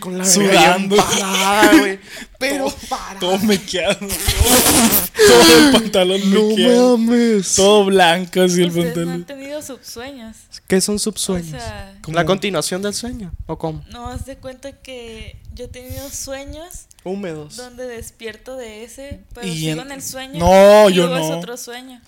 [0.00, 0.96] con la Sudando.
[0.96, 0.96] Sudando.
[0.96, 1.98] parada, güey.
[2.38, 3.18] Pero para.
[3.20, 3.98] Todo mequeado.
[3.98, 6.98] Todo el pantalón mequeado.
[6.98, 7.54] mames.
[7.54, 9.24] Todo blanco así el Ustedes no han pantalón.
[9.24, 10.36] tenido subsueños.
[10.66, 11.48] ¿Qué son subsueños?
[11.54, 11.94] O sea.
[12.08, 13.32] ¿La continuación del sueño?
[13.46, 13.84] ¿O cómo?
[13.90, 17.56] no has de cuenta que yo he tenido sueños Húmedos.
[17.56, 20.38] donde despierto de ese, pero Y sigo en- el sueño.
[20.38, 21.38] No, y yo luego es no.
[21.38, 22.00] otro sueño.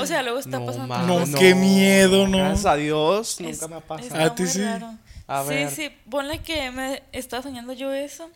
[0.00, 1.38] O sea, luego está No, pasando No, cosa.
[1.38, 2.38] qué miedo, no.
[2.38, 4.27] Gracias a Dios, Es- nunca me ha pasado.
[4.28, 4.62] Está ¿A ti muy sí?
[4.62, 4.94] raro.
[5.26, 5.70] A ver.
[5.70, 8.30] Sí, sí, ponle que me estaba soñando yo eso.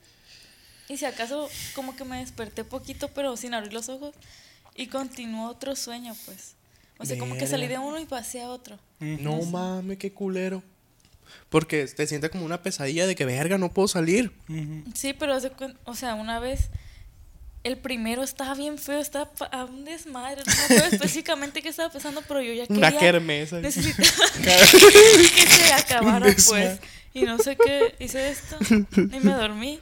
[0.88, 4.14] Y si acaso como que me desperté poquito, pero sin abrir los ojos.
[4.74, 6.54] Y continuó otro sueño, pues.
[6.98, 8.78] O sea, como que salí de uno y pasé a otro.
[9.00, 10.62] No mames, qué culero.
[11.48, 14.32] Porque te sientes como una pesadilla de que verga, no puedo salir.
[14.94, 15.36] Sí, pero
[15.84, 16.68] o sea, una vez
[17.64, 20.42] el primero estaba bien feo, estaba pa- a un desmadre.
[20.46, 22.88] No me acuerdo específicamente qué estaba pasando, pero yo ya quería.
[22.88, 23.60] Una kermesa.
[23.60, 24.08] Necesitaba
[24.42, 26.78] que se acabara, pues.
[27.14, 28.56] Y no sé qué, hice esto
[28.94, 29.80] y me dormí.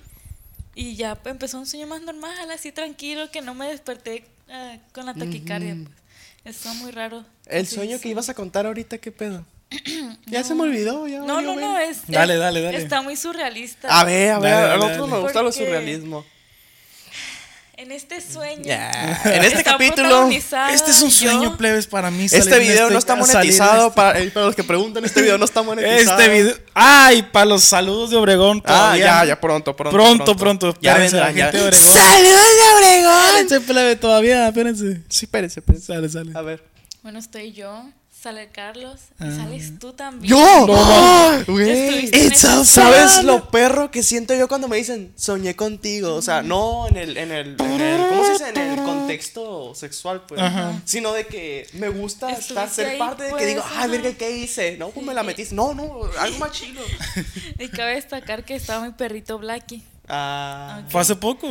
[0.74, 5.06] Y ya empezó un sueño más normal, así tranquilo, que no me desperté ah, con
[5.06, 5.74] la taquicardia.
[5.76, 6.56] pues.
[6.56, 7.24] Está muy raro.
[7.46, 8.02] El sueño sí.
[8.02, 9.44] que ibas a contar ahorita, ¿qué pedo?
[10.26, 11.20] ya se me olvidó, ya.
[11.20, 12.78] No, no, no, es, Dale, dale, dale.
[12.78, 13.88] Está muy surrealista.
[13.88, 16.24] A ver, a ver, Dale, a nosotros nos gusta lo Porque- surrealismo.
[17.80, 18.62] En este sueño.
[18.62, 19.22] Ya.
[19.24, 21.30] En este capítulo, Este es un yo.
[21.30, 22.26] sueño, plebes, para mí.
[22.26, 23.84] este video este- no está monetizado.
[23.86, 26.20] este- Para, eh, para los que preguntan, este video no está monetizado.
[26.20, 26.54] Este video.
[26.74, 27.22] ¡Ay!
[27.22, 28.58] Para los saludos de Obregón.
[28.66, 29.04] Ah, todavía.
[29.06, 29.96] ya, ya, pronto, pronto.
[29.96, 30.76] Pronto, pronto.
[30.82, 31.44] Ya Espérense, vendrá, la ya.
[31.44, 31.88] gente de Obregón.
[31.94, 33.24] ¡Saludos de Obregón!
[33.38, 35.00] Espérense, plebe, todavía, espérense.
[35.08, 35.86] Sí, espérense, espérense.
[35.86, 36.32] Sale, sale.
[36.34, 36.62] A ver.
[37.02, 37.82] Bueno, estoy yo,
[38.20, 39.36] sale Carlos y Ah.
[39.36, 40.30] sales tú también.
[40.30, 40.66] ¡Yo!
[40.66, 46.14] No, ¿Sabes lo perro que siento yo cuando me dicen soñé contigo?
[46.14, 48.48] O sea, no en el, en el, en el ¿cómo se dice?
[48.50, 50.40] En el contexto sexual, pues.
[50.40, 50.80] Ajá.
[50.84, 53.82] Sino de que me gusta estar, ser ahí, parte de que pues, digo, ajá.
[53.82, 54.76] ay, verga, ¿qué hice?
[54.76, 55.54] No, pues me la metiste.
[55.54, 56.82] No, no, algo más chido.
[57.58, 59.82] Y cabe destacar que estaba mi perrito Blackie.
[60.08, 60.82] Ah.
[60.88, 61.48] Fue hace poco.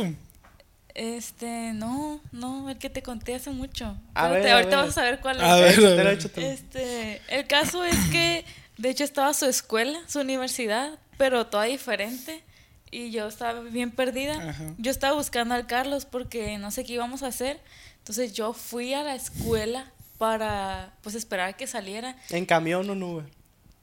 [0.94, 3.96] Este, no, no, el que te conté hace mucho.
[4.14, 4.86] A ver, a ahorita ver.
[4.86, 5.42] vas a ver cuál es.
[5.42, 6.06] A ver, a Échatelo, ver.
[6.08, 6.46] échatelo.
[6.48, 8.44] Este, el caso es que,
[8.78, 12.42] de hecho, estaba su escuela, su universidad, pero toda diferente.
[12.90, 14.50] Y yo estaba bien perdida.
[14.50, 14.74] Ajá.
[14.78, 17.60] Yo estaba buscando al Carlos porque no sé qué íbamos a hacer.
[17.98, 19.86] Entonces yo fui a la escuela
[20.18, 22.16] para, pues, esperar a que saliera.
[22.30, 23.22] En camión o nube.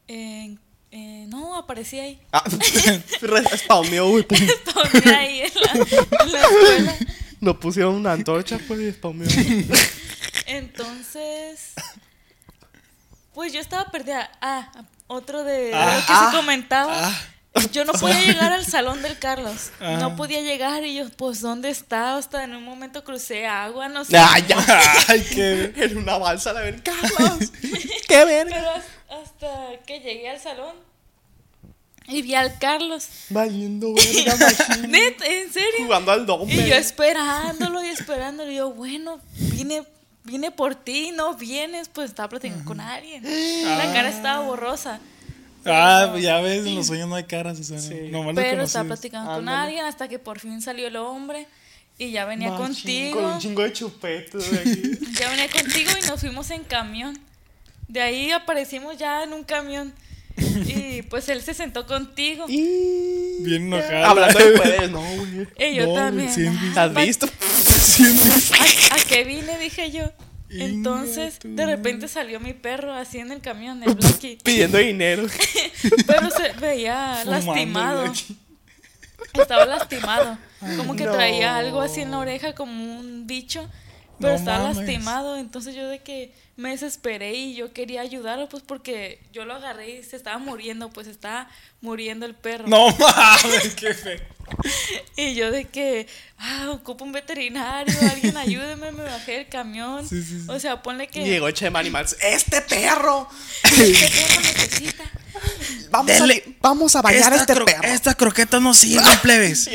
[0.10, 0.58] Eh,
[0.92, 2.20] eh, no, aparecía ahí.
[2.32, 2.44] Ah,
[3.58, 4.38] spawneó, pum.
[4.38, 5.72] Estoy ahí en la,
[6.24, 6.96] en la escuela.
[7.40, 9.28] Nos pusieron una antorcha, pues, y spawneó.
[10.48, 11.74] Entonces,
[13.34, 14.32] pues yo estaba perdida.
[14.42, 14.72] Ah,
[15.08, 16.94] otro de Ah, lo que ah, se comentaba.
[17.10, 17.22] ah.
[17.72, 19.72] Yo no podía llegar al salón del Carlos.
[19.80, 19.98] Ah.
[20.00, 22.16] No podía llegar y yo, pues, ¿dónde está?
[22.18, 24.18] Hasta en un momento crucé agua, no sé.
[24.18, 24.58] Ah, ya.
[25.08, 25.74] Ay, qué.
[25.76, 27.52] En una balsa la ven, Carlos.
[28.08, 28.56] ¡Qué verga!
[28.56, 30.76] Pero has- hasta que llegué al salón
[32.08, 33.08] y vi al Carlos.
[33.30, 34.78] Valiendo verga.
[34.88, 35.70] Neta, en serio.
[35.86, 36.54] Jugando al doble.
[36.54, 38.50] Y yo esperándolo y esperándolo.
[38.52, 39.84] Y yo, bueno, vine,
[40.24, 43.24] vine por ti, no vienes, pues estaba platicando con alguien.
[43.24, 45.00] La cara estaba borrosa.
[45.66, 48.08] Ah, ya ves, en los sueños no hay caras, o sea, Sí.
[48.10, 49.58] lo Pero estaba platicando con Ándale.
[49.68, 51.46] alguien hasta que por fin salió el hombre
[51.98, 53.22] y ya venía Machín, contigo.
[53.22, 54.82] Con un chingo de chupetos de aquí.
[55.20, 57.20] Ya venía contigo y nos fuimos en camión.
[57.88, 59.94] De ahí aparecimos ya en un camión.
[60.68, 62.46] Y pues él se sentó contigo.
[62.48, 63.42] Y...
[63.44, 64.10] Bien enojada.
[64.12, 65.48] Hablando de poderes, no, güey.
[65.72, 66.32] Y yo No, también.
[66.32, 67.26] sí, "Ah, ¿Has visto?
[68.92, 69.58] ¿A, a qué vine?
[69.58, 70.12] Dije yo.
[70.50, 74.38] Entonces, de repente salió mi perro así en el camión, el Blackie.
[74.44, 75.24] Pidiendo dinero.
[76.08, 78.14] Pero se veía Fumando, lastimado.
[79.34, 80.38] Estaba lastimado.
[80.78, 81.12] Como que no.
[81.12, 83.68] traía algo así en la oreja, como un bicho.
[84.20, 84.78] Pero No estaba mames.
[84.78, 85.38] lastimado.
[85.38, 89.92] Entonces yo de que me desesperé y yo quería ayudarlo, pues porque yo lo agarré
[90.00, 91.48] y se estaba muriendo, pues estaba
[91.82, 92.68] muriendo el perro.
[92.68, 94.20] No mames, qué fe.
[95.18, 100.08] Y yo de que, ah, ocupo un veterinario, alguien ayúdeme, me bajé del camión.
[100.08, 100.46] Sí, sí, sí.
[100.48, 102.16] O sea, ponle que Llegó Chema Animals.
[102.22, 103.28] ¡Este perro!
[103.64, 105.04] este perro necesita.
[105.92, 106.44] Vamos, Dele.
[106.48, 107.84] a, vamos a bañar a Esta este cro- perro.
[107.90, 109.70] Estas croquetas no sirven, plebes.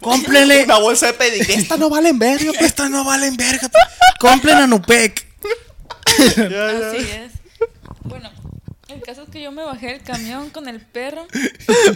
[0.00, 0.64] Cómprenle.
[0.64, 1.54] una bolsa de pedigrí.
[1.54, 2.52] Esta no vale en verga.
[2.52, 2.62] pues.
[2.66, 3.68] Estas no valen verga.
[4.20, 5.26] Compren a Nupec.
[6.36, 6.88] Ya, ya.
[6.90, 7.32] Así es.
[8.04, 8.30] Bueno,
[8.88, 11.26] el caso es que yo me bajé del camión con el perro.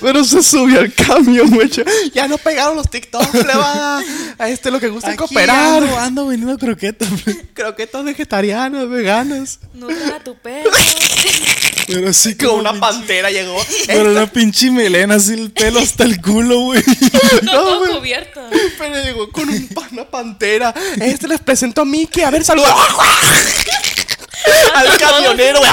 [0.00, 1.70] Pero se subió al camión, güey.
[2.14, 4.02] Ya no pegaron los TikToks, le va a,
[4.38, 5.82] a este lo que gusta Aquí cooperar.
[5.82, 7.08] ando, ando vendiendo croquetas.
[7.54, 9.60] Croquetas vegetarianas, veganas.
[9.74, 10.70] Nutran a tu perro.
[11.86, 13.56] Pero sí Como como una pinche- pantera llegó.
[13.86, 16.82] Pero una pinche melena, así el pelo hasta el culo, güey.
[17.42, 17.96] No, todo güey.
[17.98, 18.40] cubierto.
[18.78, 20.74] Pero llegó con un, una pantera.
[21.00, 22.24] Este les presento a Mickey.
[22.24, 22.74] A ver, saluda.
[24.74, 25.70] Al camionero, güey.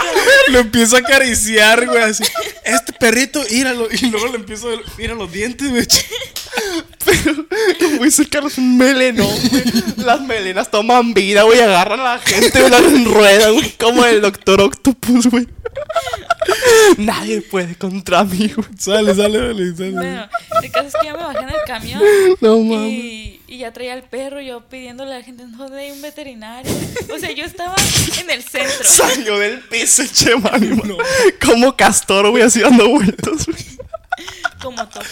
[0.50, 2.24] Lo empiezo a acariciar, güey, así.
[2.64, 3.88] Este perrito, íralo.
[3.92, 5.86] Y luego le empiezo a ir a los dientes, güey.
[7.06, 7.46] Pero,
[7.80, 9.64] como dice Carlos, un melenón, güey.
[9.98, 11.62] Las melenas toman vida, güey.
[11.62, 13.72] Agarran a la gente, güey, las enredan, güey.
[13.78, 15.48] Como el Doctor Octopus, güey.
[16.98, 18.68] Nadie puede contra mí, güey.
[18.78, 19.92] Sale, sale, sale, sale.
[19.92, 20.30] Bueno,
[20.64, 22.02] el caso es que ya me bajé en el camión.
[22.42, 22.90] No mames.
[22.92, 26.72] Y, y ya traía al perro, yo pidiéndole a la gente, no, de un veterinario.
[27.14, 27.76] O sea, yo estaba
[28.20, 28.84] en el centro.
[28.84, 30.04] Salió del piso
[30.52, 30.78] animal.
[30.86, 30.98] No.
[31.46, 33.66] Como castor, güey, así dando vueltas, güey.
[34.62, 35.06] Como topo.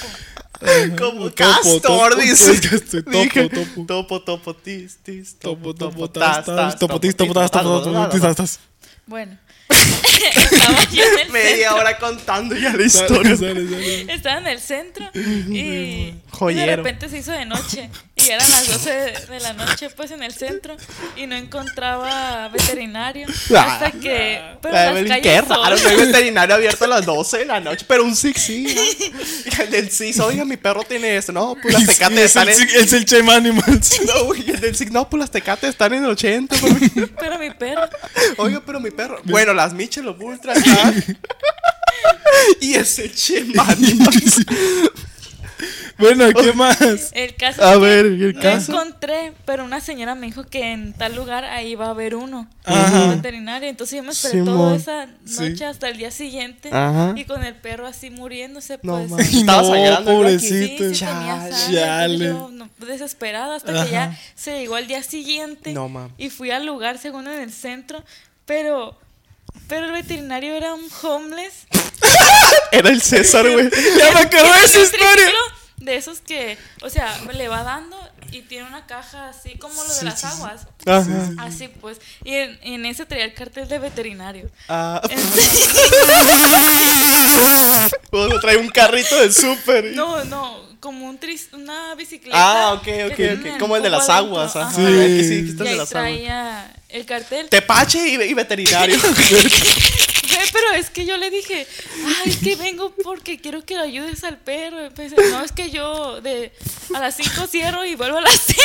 [0.98, 2.60] Como Topo, castor, topo, dice.
[3.02, 3.86] topo, Dije, topo.
[3.86, 8.10] topo, topo, tis, tis, Topo, topo, tas, tas, tas, topo, tis, topo, tas, topo, topo,
[8.10, 8.60] tis, tas, tas.
[9.06, 9.38] Bueno,
[10.52, 11.76] estaba yo en el Media centro.
[11.76, 13.36] hora contando ya la Sale, historia.
[13.38, 14.14] sale, sale.
[14.14, 16.76] Estaba en el centro y, y de Joyero.
[16.78, 17.90] repente se hizo de noche
[18.26, 18.92] y eran las 12
[19.30, 20.76] de, la noche pues en el centro
[21.16, 23.74] y no encontraba veterinario Ah.
[23.74, 27.38] hasta que pero La de las calles Qué raro, hay veterinario abierto a las 12
[27.40, 28.66] de la noche, pero un sí, sí.
[29.60, 31.32] el del sí, oiga, mi perro tiene esto.
[31.32, 32.70] No, pues las tecates es están el, en.
[32.84, 34.02] es el Chema Animals.
[34.08, 36.56] No, el del no, pues las tecates están en 80.
[36.60, 36.90] güey.
[37.20, 37.90] pero mi perro
[38.38, 39.20] Oiga, pero mi perro.
[39.24, 41.18] Bueno, las Michelob Ultra están.
[42.60, 44.46] Y ese Chema Animals.
[45.98, 46.78] Bueno, ¿qué más?
[47.14, 48.72] el caso A ver, ¿y el no caso?
[48.74, 52.48] encontré pero una señora me dijo que en tal lugar ahí va a haber uno
[52.66, 53.04] Ajá.
[53.04, 54.46] un veterinario entonces yo me esperé Simón.
[54.58, 55.50] toda esa Sí.
[55.50, 57.14] noche hasta el día siguiente Ajá.
[57.16, 59.28] y con el perro así muriéndose No, pues mames.
[59.34, 59.98] Ay, Estaba no.
[60.00, 60.56] Sí, pobrecito.
[60.56, 61.56] sí tenía Chale.
[61.76, 62.26] Chale.
[62.26, 63.86] yo no, desesperada hasta Ajá.
[63.86, 67.52] que ya se llegó al día siguiente No, y fui al lugar según en el
[67.52, 68.04] centro,
[68.46, 68.98] pero
[69.68, 71.68] pero el veterinario era un homeless.
[72.72, 73.70] Era el César, güey.
[74.00, 75.30] Ya me de esa historia.
[75.84, 77.98] De esos que, o sea, le va dando
[78.32, 80.34] y tiene una caja así como lo de Sí, las sí, sí.
[80.36, 80.62] aguas.
[80.86, 81.34] Ajá.
[81.46, 84.50] Así pues, y en, en ese traía el cartel de veterinario.
[84.70, 85.70] Ah, Entonces,
[88.12, 89.86] bueno, trae un carrito de súper.
[89.94, 92.38] no, no, como un tris, una bicicleta.
[92.40, 93.60] Ah, ok, que ok, ok.
[93.60, 94.56] Como el de las aguas.
[94.56, 94.72] Ajá.
[94.74, 94.82] Sí.
[94.86, 95.90] Aquí sí, Y el de las aguas.
[95.90, 97.50] traía el cartel.
[97.50, 98.98] Tepache y, y veterinario.
[100.54, 101.68] Pero es que yo le dije,
[102.06, 104.86] ay, es que vengo porque quiero que lo ayudes al perro.
[104.86, 106.54] Y pensé, no, es que yo de
[106.94, 108.58] a las 5 cierro y vuelvo a las 6.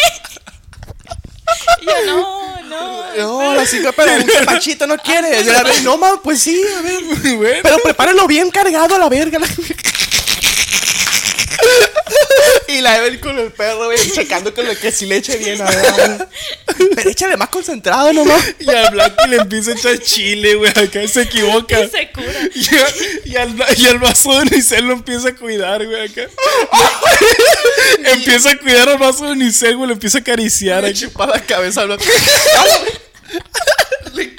[1.81, 3.17] Y yo, no, no.
[3.17, 5.41] no, la cinco, pero un tepachito no quiere.
[5.41, 7.03] Y a ver, no, ma, pues sí, a ver.
[7.37, 7.61] Bueno.
[7.63, 9.39] Pero prepárenlo bien cargado a la verga.
[12.69, 15.61] Y la Evelyn con el perro, güey, checando que, lo, que sí le eche bien.
[15.63, 16.29] A ver.
[16.95, 18.43] Pero échale más concentrado nomás.
[18.59, 20.71] Y al Blanco le empieza a echar chile, güey.
[20.71, 21.81] Acá se equivoca.
[21.81, 22.27] Y se cura.
[22.55, 26.23] Y, a- y al, y al vaso de unicel lo empieza a cuidar, güey, acá.
[28.05, 31.41] empieza a cuidar al vaso de unicel, güey, lo empieza a acariciar Le chupa la
[31.41, 32.03] cabeza al Black.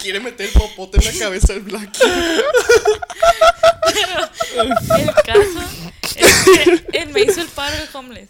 [0.02, 1.90] Quiere meter el popote en la cabeza al Black.
[4.98, 5.62] El caso
[6.16, 8.30] es que él me hizo el paro de homeless.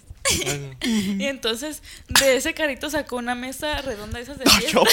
[0.83, 4.79] y entonces de ese carrito sacó una mesa redonda esas de fiesta.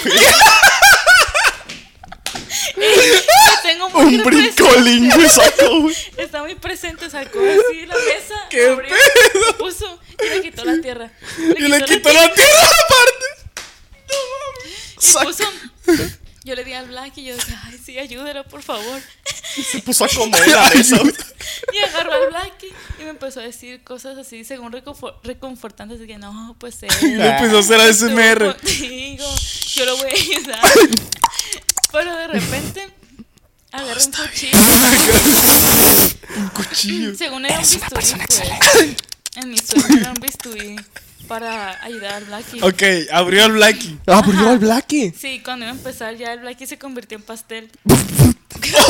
[3.62, 5.96] tengo muy un brincolín, güey, sacó, güey.
[6.16, 10.80] Está muy presente, sacó así la mesa, ¿Qué abrió, y puso y le quitó la
[10.80, 11.10] tierra.
[11.38, 13.26] Y le quitó la tierra aparte.
[14.98, 15.44] Y Sac- puso.
[16.46, 19.02] Yo le di al Black y yo dije, ay, sí, ayúdalo, por favor.
[19.68, 21.12] Se puso a mesa, güey.
[21.72, 26.06] Y agarró al Blackie y me empezó a decir cosas así, según reconfor- reconfortantes, de
[26.06, 26.90] que no, pues él.
[27.18, 28.54] Le empezó a hacer ASMR.
[28.56, 29.24] contigo,
[29.74, 30.60] yo lo voy a ayudar.
[31.92, 32.88] Pero de repente
[33.72, 34.58] agarré un cuchillo.
[36.36, 37.14] Un cuchillo.
[37.16, 38.14] Según era un bisturí, pues.
[39.36, 40.76] En mi sueño era un bisturí
[41.26, 42.60] para ayudar al Blackie.
[42.62, 43.98] Ok, abrió el Blackie.
[44.06, 45.12] Abrió al Blackie.
[45.18, 47.70] Sí, cuando iba a empezar ya el Blackie se convirtió en pastel.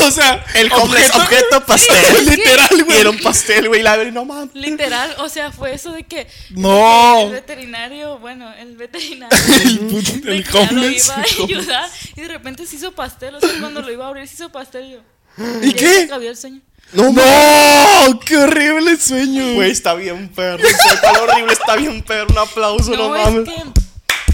[0.05, 2.25] O sea, El completo objeto pastel.
[2.25, 2.97] Literal, Y güey.
[2.99, 3.83] era un pastel, güey.
[3.83, 4.55] La no mames.
[4.55, 7.21] Literal, o sea, fue eso de que No.
[7.23, 11.05] el veterinario, bueno, el veterinario El el homeless.
[11.07, 14.07] iba a ayudar y de repente se hizo pastel, o sea, cuando lo iba a
[14.09, 14.99] abrir se hizo pastel yo.
[15.61, 15.93] ¿Y ya qué?
[15.93, 16.61] se acabó el sueño.
[16.93, 19.55] No, No, qué horrible sueño.
[19.55, 20.63] Güey, está bien perro.
[20.67, 22.27] Está horrible, está bien perro.
[22.29, 23.49] Un aplauso, no, No, es mames.
[23.49, 23.63] que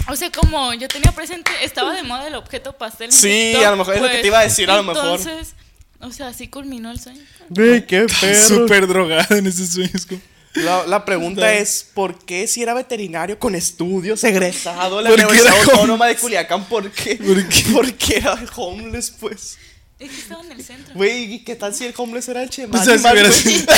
[0.06, 3.10] o sea, como yo tenía presente, estaba de moda el objeto pastel.
[3.10, 5.18] Sí, TikTok, a lo mejor es lo que te iba a decir, a lo mejor.
[5.18, 5.54] Entonces,
[6.00, 7.22] o sea, así culminó el sueño.
[7.48, 8.48] Güey, qué perro.
[8.48, 9.90] Súper drogada en ese sueño.
[9.94, 10.20] es como-
[10.54, 15.18] La, la pregunta es, ¿por qué si era veterinario con estudios, egresado de la ¿Por
[15.18, 17.16] qué Universidad era Autónoma de Culiacán, por qué?
[17.16, 17.64] ¿Por qué?
[17.72, 19.56] Porque era homeless, pues.
[20.04, 20.94] Es que estaba en el centro.
[20.94, 22.84] Güey, ¿y qué tal si el homeless era el O Chema?
[22.84, 23.72] sea, si hubiera sido-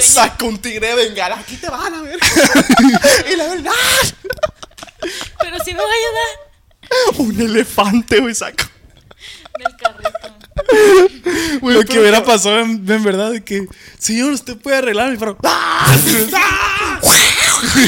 [0.00, 2.18] Saca un tigre de bengala, aquí te van a ver.
[3.32, 3.72] y la verdad,
[5.40, 8.68] Pero sí me va a ayudar un elefante, güey, saca.
[9.58, 10.10] del carrito.
[11.62, 13.66] Lo que hubiera pasado en, en verdad de que,
[13.98, 15.38] señor, usted puede arreglar mi perro.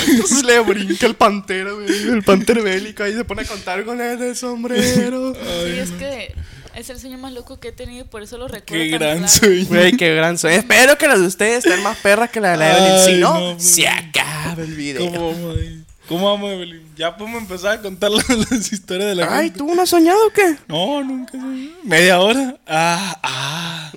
[0.08, 1.88] Entonces le brinca el pantero, güey.
[2.08, 5.34] El pantero bélico ahí se pone a contar con él del sombrero.
[5.34, 6.34] Sí, es que
[6.74, 8.84] es el sueño más loco que he tenido y por eso lo recuerdo.
[8.84, 9.32] Qué tan gran claro.
[9.32, 9.66] sueño.
[9.68, 10.58] Güey, qué gran sueño.
[10.58, 13.04] Espero que las de ustedes estén más perras que la de la Evelyn.
[13.04, 15.10] Si no, no, se acaba el video.
[15.10, 15.84] ¿Cómo vamos ahí?
[16.08, 16.82] ¿Cómo vamos, Evelyn?
[16.96, 19.58] Ya podemos empezar a contar las, las historias de la Ay, gente.
[19.58, 20.56] ¿tú no has soñado o qué?
[20.68, 21.32] No, nunca.
[21.32, 21.70] soñé.
[21.84, 22.56] ¿Media hora?
[22.66, 23.92] Ah, ah.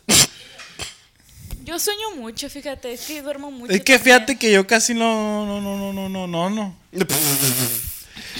[1.66, 3.74] Yo sueño mucho, fíjate, es que duermo mucho.
[3.74, 4.04] Es que también.
[4.04, 6.76] fíjate que yo casi no, no, no, no, no, no, no, no.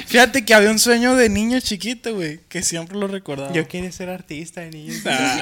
[0.06, 3.52] Fíjate que había un sueño de niño chiquito, güey, que siempre lo recordaba.
[3.52, 4.94] Yo quería ser artista de niño.
[5.06, 5.42] Ah.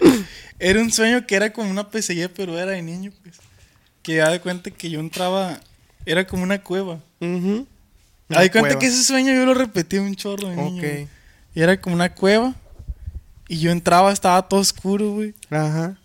[0.58, 3.36] Era un sueño que era como una pesadilla, pero era de niño, pues.
[4.02, 5.60] Que ya de cuenta que yo entraba,
[6.06, 7.00] era como una cueva.
[7.20, 7.66] Ujú.
[8.28, 8.78] Ya de cuenta cueva.
[8.78, 11.08] que ese sueño yo lo repetí un chorro de niño.
[11.54, 12.54] Y era como una cueva.
[13.48, 15.34] Y yo entraba, estaba todo oscuro, güey.
[15.50, 15.98] Ajá.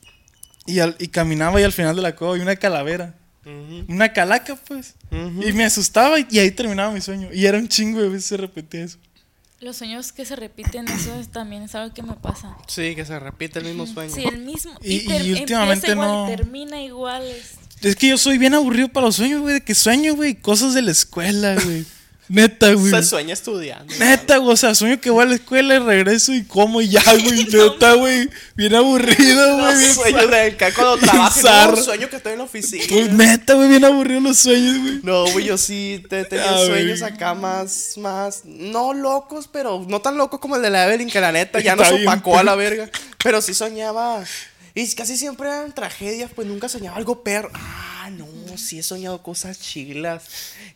[0.67, 3.15] Y, al- y caminaba y al final de la cueva había una calavera.
[3.87, 4.95] Una calaca, pues.
[5.11, 7.29] Y me asustaba y, y ahí terminaba mi sueño.
[7.33, 8.97] Y era un chingo de veces se repetía eso.
[9.61, 12.55] Los sueños que se repiten, eso es- también es algo que me pasa.
[12.67, 14.13] Sí, que se repite el mismo sueño.
[14.13, 14.73] Sí, el mismo.
[14.83, 16.27] Y- ter- y últimamente igual, no.
[16.27, 17.23] Termina igual.
[17.23, 19.53] es- Es que yo soy bien aburrido para los sueños, güey.
[19.55, 20.35] De que sueño, güey.
[20.35, 21.85] Cosas de la escuela, güey.
[22.29, 22.91] Neta, güey.
[22.91, 23.93] Se sueña estudiando.
[23.99, 24.53] Neta, güey.
[24.53, 27.45] O sea, sueño que voy a la escuela y regreso y como y ya, güey.
[27.45, 28.29] Neta, güey.
[28.55, 29.73] Bien aburrido, güey.
[29.87, 31.41] Los sueños de acá cuando trabajo.
[31.71, 32.83] No, sueño que estoy en la oficina.
[32.89, 33.69] Pues neta, güey.
[33.69, 34.99] Bien aburrido los sueños, güey.
[35.03, 37.13] No, güey, yo sí te tenía Ah, sueños güey.
[37.13, 41.21] acá más, más, no locos, pero no tan locos como el de la Evelyn, que
[41.21, 42.89] la neta ya nos bien, opacó a la verga.
[43.23, 44.23] Pero sí soñaba,
[44.75, 47.49] y casi siempre eran tragedias, pues nunca soñaba algo perro.
[47.53, 50.23] Ah, no, sí he soñado cosas chilas.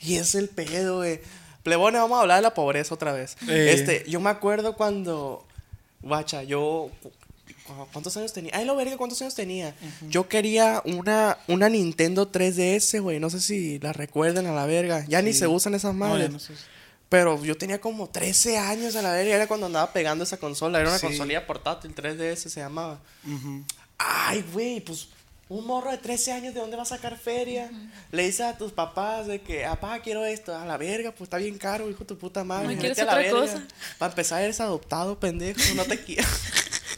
[0.01, 1.19] Y es el pedo, güey.
[1.63, 3.37] Plebone, vamos a hablar de la pobreza otra vez.
[3.47, 3.71] Eh.
[3.73, 5.45] Este, yo me acuerdo cuando,
[6.01, 7.11] guacha, yo cu-
[7.93, 8.51] ¿Cuántos años tenía?
[8.55, 9.73] Ay, lo verga, ¿cuántos años tenía?
[10.09, 13.19] Yo quería una, una Nintendo 3DS, güey.
[13.19, 15.05] No sé si la recuerdan a la verga.
[15.07, 16.27] Ya ni se usan esas No, madres.
[16.27, 16.53] ya no sé.
[17.07, 19.35] Pero yo tenía como 13 años a la verga.
[19.35, 20.79] Era cuando andaba pegando esa consola.
[20.81, 21.05] Era una Sí.
[21.07, 22.99] consolilla portátil, 3DS se llamaba.
[23.97, 25.07] Ay, güey, pues
[25.53, 27.69] un morro de 13 años, ¿de dónde va a sacar feria?
[28.11, 30.55] Le dices a tus papás de que, papá, quiero esto.
[30.55, 32.63] A la verga, pues está bien caro, hijo de tu puta madre.
[32.63, 33.39] No, vete ¿quieres a la otra verga.
[33.41, 33.67] cosa?
[33.97, 35.59] Para empezar, eres adoptado, pendejo.
[35.75, 36.27] No te quiero.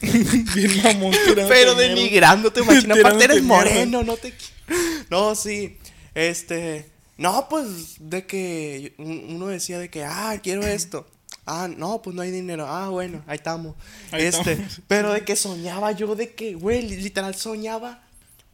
[0.54, 1.14] Bien mamón,
[1.48, 2.94] Pero denigrándote, machina.
[2.98, 5.78] Aparte eres moreno, no te qui- No, sí.
[6.14, 6.90] Este.
[7.16, 7.66] No, pues
[7.98, 11.06] de que un- uno decía de que, ah, quiero esto.
[11.46, 12.66] Ah, no, pues no hay dinero.
[12.68, 13.74] Ah, bueno, ahí estamos.
[14.12, 14.80] Ahí este, estamos.
[14.88, 18.03] pero de que soñaba yo de que, güey, li- literal soñaba.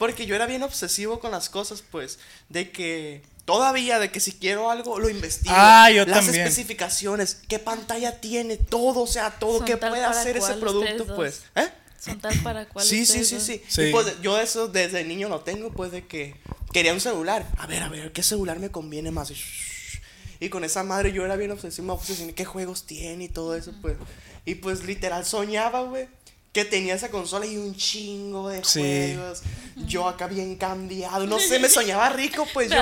[0.01, 4.33] Porque yo era bien obsesivo con las cosas, pues, de que todavía, de que si
[4.33, 5.55] quiero algo, lo investigo.
[5.55, 6.47] Ah, yo las también.
[6.47, 11.43] especificaciones, qué pantalla tiene, todo, o sea, todo, Son qué puede hacer ese producto, pues.
[11.55, 11.69] ¿Eh?
[11.99, 12.83] Son tal para cual.
[12.83, 13.63] Sí, sí, sí, sí.
[13.69, 13.83] Sí.
[13.83, 16.35] Y pues yo eso desde niño lo tengo, pues de que
[16.73, 17.47] quería un celular.
[17.59, 19.31] A ver, a ver, ¿qué celular me conviene más?
[20.41, 23.55] Y, con esa madre yo era bien obsesivo, me obsesioné qué juegos tiene y todo
[23.55, 23.97] eso, pues.
[24.47, 26.09] Y pues literal soñaba, güey.
[26.53, 28.81] Que tenía esa consola y un chingo de Sí.
[28.81, 29.43] juegos.
[29.87, 31.27] Yo acá bien cambiado.
[31.27, 32.77] No sé, me soñaba rico, pues yo.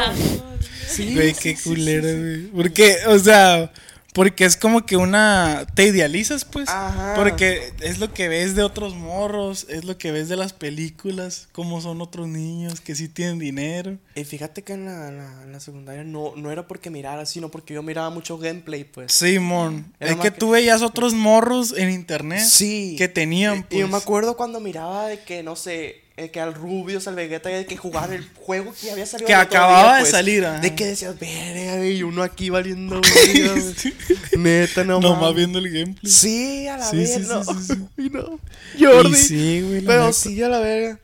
[0.88, 1.68] Sí, Güey, sí, qué sí.
[1.74, 2.46] güey.
[2.48, 3.70] Porque, o sea,
[4.18, 5.64] porque es como que una.
[5.74, 6.68] Te idealizas, pues.
[6.68, 7.14] Ajá.
[7.14, 11.48] Porque es lo que ves de otros morros, es lo que ves de las películas,
[11.52, 13.96] cómo son otros niños que sí tienen dinero.
[14.16, 17.48] Y fíjate que en la, la- en la secundaria no, no era porque mirara, sino
[17.48, 19.12] porque yo miraba mucho gameplay, pues.
[19.12, 22.96] Simón, Era es que que- tú veías otros morros en internet Sí.
[22.98, 24.02] que tenían, Y yo me pues.
[24.02, 28.12] acuerdo cuando miraba de que, no sé, eh, que al Rubius, al Vegeta, que jugaban
[28.12, 29.26] el juego que había salido.
[29.28, 30.58] Que acababa de pues, salir, ajá.
[30.60, 33.00] De que decías, verga, y uno aquí valiendo,
[33.34, 33.94] verga, güey".
[34.36, 36.12] Neta, no Nomás viendo el gameplay.
[36.12, 37.44] Sí, a la Sí, sí, verga.
[37.44, 38.10] sí, sí, sí.
[38.10, 38.40] No.
[38.78, 39.10] Jordi.
[39.12, 40.12] Y sí, güey, Pero neta.
[40.12, 40.98] sí, a la verga.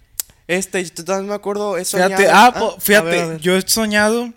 [0.47, 1.97] Este, yo también me acuerdo eso.
[1.97, 4.33] Fíjate, ah, po- fíjate, yo yo he soñado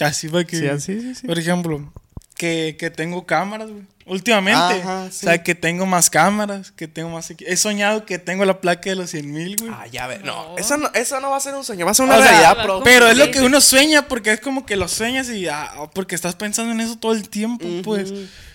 [0.00, 1.26] así para que, Sí, así, sí, sí.
[1.26, 1.92] por ejemplo,
[2.36, 3.82] que, que tengo cámaras, güey.
[4.06, 5.26] Últimamente, Ajá, sí.
[5.26, 8.90] o sea, que tengo más cámaras, que tengo más He soñado que tengo la placa
[8.90, 9.70] de los 100 mil, güey.
[9.72, 10.18] Ah, ya ve.
[10.24, 10.58] No, No.
[10.58, 12.28] Eso, no, eso no va a ser un sueño, va a ser una O sea,
[12.30, 15.46] realidad, como- Pero es lo que uno sueña, porque es como que lo sueñas y
[15.48, 18.12] ah, porque estás pensando en eso todo el tiempo, pues.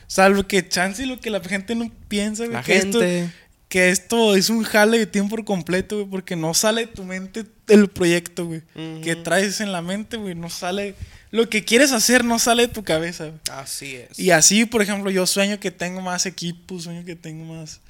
[0.08, 2.54] Salvo que chance y lo que la gente no piensa, güey.
[2.54, 3.30] La que esto- gente.
[3.70, 7.03] Que esto es un jale de tiempo por completo, güey, porque no sale de tu
[7.03, 8.61] mente el proyecto, güey.
[9.01, 10.95] Que traes en la mente, güey, no sale.
[11.32, 13.39] Lo que quieres hacer no sale de tu cabeza, güey.
[13.51, 14.18] Así es.
[14.18, 17.82] Y así, por ejemplo, yo sueño que tengo más equipos, sueño que tengo más.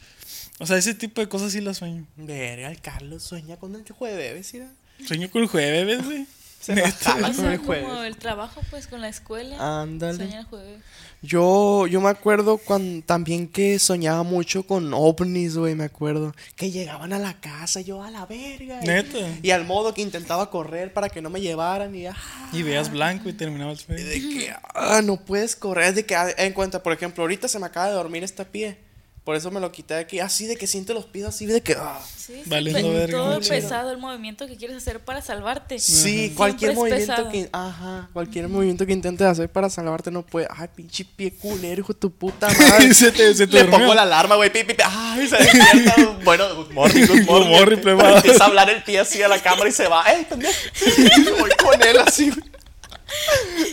[0.59, 2.07] O sea, ese tipo de cosas sí las sueño.
[2.15, 4.63] Verga, el Carlos sueña con el jueves, ¿sí?
[5.05, 6.25] Sueño con el jueves, güey.
[6.59, 7.15] Se Neta.
[7.15, 7.88] O sea, el jueves.
[7.88, 9.82] como el trabajo, pues, con la escuela.
[9.82, 10.17] Ándale.
[10.17, 10.82] Sueña el jueves.
[11.22, 16.34] Yo, yo me acuerdo cuando, también que soñaba mucho con ovnis, güey, me acuerdo.
[16.55, 18.80] Que llegaban a la casa, yo a la verga.
[18.84, 19.18] y- Neta.
[19.41, 22.05] Y, al modo que intentaba correr para que no me llevaran y...
[22.05, 22.15] ah,
[22.53, 24.05] Y veas blanco y terminaba el sueño.
[24.05, 25.89] de que, ah, no puedes correr.
[25.89, 28.78] Es de que, en cuenta, por ejemplo, ahorita se me acaba de dormir este pie.
[29.28, 30.21] Por eso me lo quité de aquí.
[30.21, 31.73] Así de que siento los pies así de que...
[31.78, 31.99] ah.
[32.15, 33.49] Sí, sí, Valiendo verga, todo mucho.
[33.49, 35.80] pesado el movimiento que quieres hacer para salvarte.
[35.80, 36.36] Sí, Ajá.
[36.38, 37.30] cualquier movimiento pesado.
[37.30, 37.49] que...
[37.51, 40.47] Ajá, cualquier movimiento que intentes hacer para salvarte no puede...
[40.49, 42.93] Ay, pinche pie culero, hijo de tu puta madre.
[42.93, 43.80] se te, se te Le durmió.
[43.80, 44.49] pongo la alarma, güey.
[44.49, 44.84] pi, pi, pi.
[44.86, 45.95] Ay, se despierta.
[46.23, 47.78] bueno, good morning, good Good morning.
[48.15, 50.05] Empieza a hablar el pie así a la cámara y se va.
[50.09, 52.43] Y voy con él así, güey.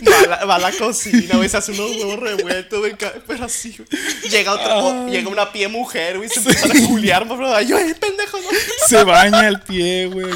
[0.09, 2.95] Va a, la, va a la cocina, güey, se hace unos huevos revueltos, güey,
[3.27, 3.89] pero así, güey.
[4.31, 7.61] Llega otra, o- llega una pie mujer, güey, se empiezan a culiar, bro.
[7.63, 8.39] Yo, ¡eh, pendejo!
[8.41, 8.49] No.
[8.87, 10.33] Se baña el pie, güey.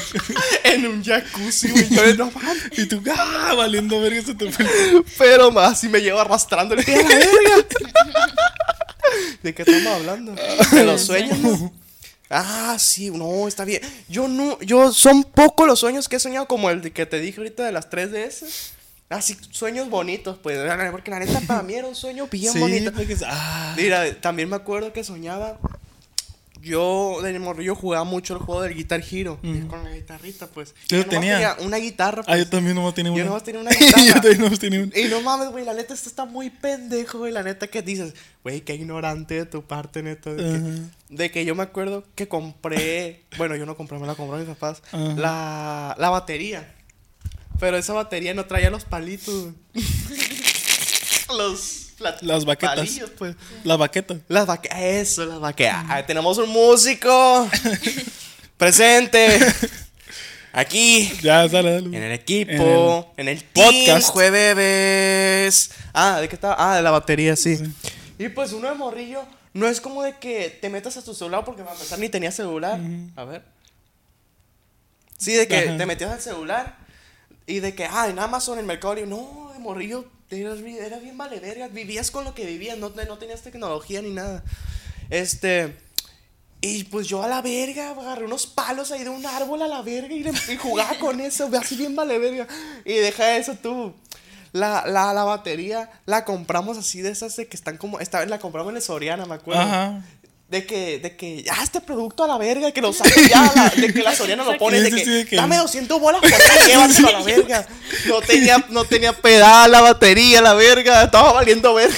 [0.64, 1.88] En un jacuzzi, güey.
[1.88, 2.64] Yo, no mames.
[2.78, 4.66] Y tú, ah, valiendo verga, se te fue.
[5.18, 7.66] Pero más, así me llevo arrastrando el pie a la verga.
[9.42, 10.34] ¿De qué estamos hablando?
[10.72, 11.38] De los sueños.
[12.30, 13.80] Ah, sí, no, está bien.
[14.08, 17.20] Yo no, yo son pocos los sueños que he soñado como el de que te
[17.20, 18.44] dije ahorita de las 3DS.
[19.10, 20.58] Así, sueños bonitos, pues,
[20.92, 22.92] porque la neta para mí era un sueño bien Sí, bonito.
[22.92, 23.74] porque ah.
[23.76, 25.58] Mira, también me acuerdo que soñaba.
[26.60, 29.38] Yo de morrillo jugaba mucho el juego del Guitar Hero.
[29.70, 30.74] Con la guitarrita, pues.
[30.88, 31.56] Yo Y nomás tenía.
[31.60, 32.22] una guitarra.
[32.26, 32.50] Ah, yo pues.
[32.50, 33.24] también nomás tenía Yo una.
[33.26, 34.14] nomás tenía una yo guitarra.
[34.20, 34.98] también nomás tenía una.
[34.98, 37.32] Y no mames, güey, la neta, esto está muy pendejo, güey.
[37.32, 40.34] La neta que dices, güey, qué ignorante de tu parte, neta.
[40.34, 40.58] De, Ajá.
[41.08, 44.36] que, de que yo me acuerdo que compré, bueno, yo no compré, me la compró
[44.36, 45.14] mis papás, Ajá.
[45.16, 46.74] la, la batería.
[47.60, 49.52] Pero esa batería no traía los palitos,
[51.36, 52.76] los la- Las baquetas.
[52.76, 53.34] palillos, pues.
[53.64, 54.16] La baqueta.
[54.28, 55.84] Las vaquetas, eso, las vaquetas.
[55.88, 57.48] Ah, tenemos un músico
[58.56, 59.38] presente.
[60.52, 61.12] Aquí.
[61.22, 61.86] Ya, dale, dale.
[61.86, 63.74] En el equipo, en el, podcast.
[63.74, 65.70] podcast jueves.
[65.92, 66.54] Ah, ¿de qué estaba?
[66.58, 67.58] Ah, de la batería, sí.
[68.18, 71.44] Y pues uno de morrillo no es como de que te metas a tu celular
[71.44, 72.80] porque para empezar ni tenía celular.
[73.16, 73.42] A ver.
[75.18, 75.76] Sí, de que Ajá.
[75.76, 76.77] te metías al celular
[77.48, 78.94] y de que, ah, en Amazon, en Mercado.
[79.06, 81.66] No, de morrillo, eras, bien- eras bien vale verga.
[81.68, 84.44] Vivías con lo que vivías, no, no tenías tecnología ni nada.
[85.10, 85.74] Este.
[86.60, 89.80] Y pues yo a la verga, agarré unos palos ahí de un árbol a la
[89.80, 90.24] verga y,
[90.56, 92.46] jugaba con eso, así bien vale verga.
[92.84, 93.94] Y deja eso tú.
[94.52, 98.00] La, la, la batería la compramos así de esas de que están como.
[98.00, 99.62] Esta vez la compramos en el Soriana, me acuerdo.
[99.62, 100.02] Ajá.
[100.48, 103.68] De que, de que, ya este producto a la verga, que lo saque ya, la-
[103.68, 106.22] de que la Soriana lo pone, de que, sí, sí, de que- dame 200 bolas
[106.22, 106.30] por
[106.66, 107.66] llévatelo a la verga.
[108.06, 111.94] No tenía, no tenía pedal la batería, la verga, estaba valiendo verga.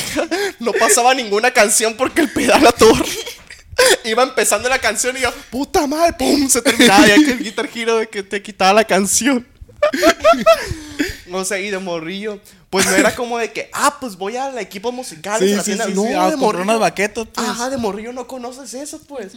[0.59, 2.93] No pasaba ninguna canción porque el pedal a todo.
[4.05, 7.69] Iba empezando la canción y yo, puta madre, pum, se terminaba ya que el guitar
[7.69, 9.47] giro de que te quitaba la canción.
[11.33, 14.59] O sea, y de morrillo, pues no era como de que, ah, pues voy al
[14.59, 15.39] equipo musical.
[15.41, 15.55] Sí,
[15.95, 16.03] no.
[16.21, 16.63] Ah, de compré morrillo.
[16.65, 17.49] unas baquetas, pues.
[17.49, 19.33] Ajá, de morrillo no conoces eso, pues.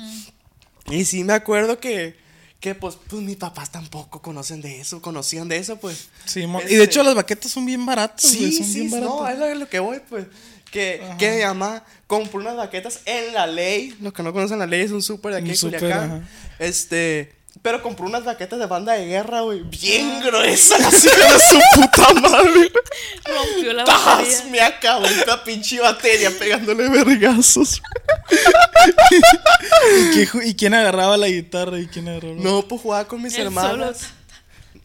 [0.89, 2.15] Y sí me acuerdo que,
[2.59, 6.09] que pues, pues mis papás tampoco conocen de eso, conocían de eso, pues.
[6.25, 8.91] Sí, y Este- de hecho las baquetas son bien baratas, güey, Sí, son sí, bien
[8.91, 9.15] baratas.
[9.15, 10.25] no, es lo- es lo que voy, pues.
[10.71, 13.95] Que, que mi mamá compró unas baquetas en la ley.
[14.01, 16.11] Los que no conocen la ley es un súper de aquí en Culiacán.
[16.11, 16.21] ajá.
[16.57, 17.35] Este.
[17.62, 19.62] Pero compró unas baquetas de banda de guerra, güey.
[19.62, 22.72] Bien gruesas, así de su puta madre.
[23.26, 24.04] Rompió la ¡Tas!
[24.06, 24.43] batería.
[24.51, 27.82] Me acabó esta pinche batería pegándole vergazos.
[29.12, 31.80] ¿Y, qué ju- y quién agarraba la guitarra?
[31.80, 32.36] ¿Y quién agarraba?
[32.38, 33.97] No, pues jugaba con mis hermanos.
[33.97, 34.14] solo.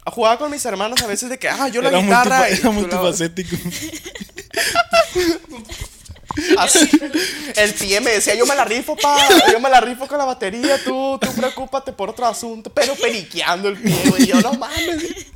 [0.06, 2.48] Jugaba con mis hermanos a veces de que, ah, yo la era guitarra.
[2.48, 3.56] y era la- multifacético.
[6.58, 6.88] Así.
[7.56, 9.18] El pie me decía, yo me la rifo, pa,
[9.50, 13.68] yo me la rifo con la batería, tú, tú preocúpate por otro asunto, pero periqueando
[13.68, 15.26] el pie, güey, yo no mames.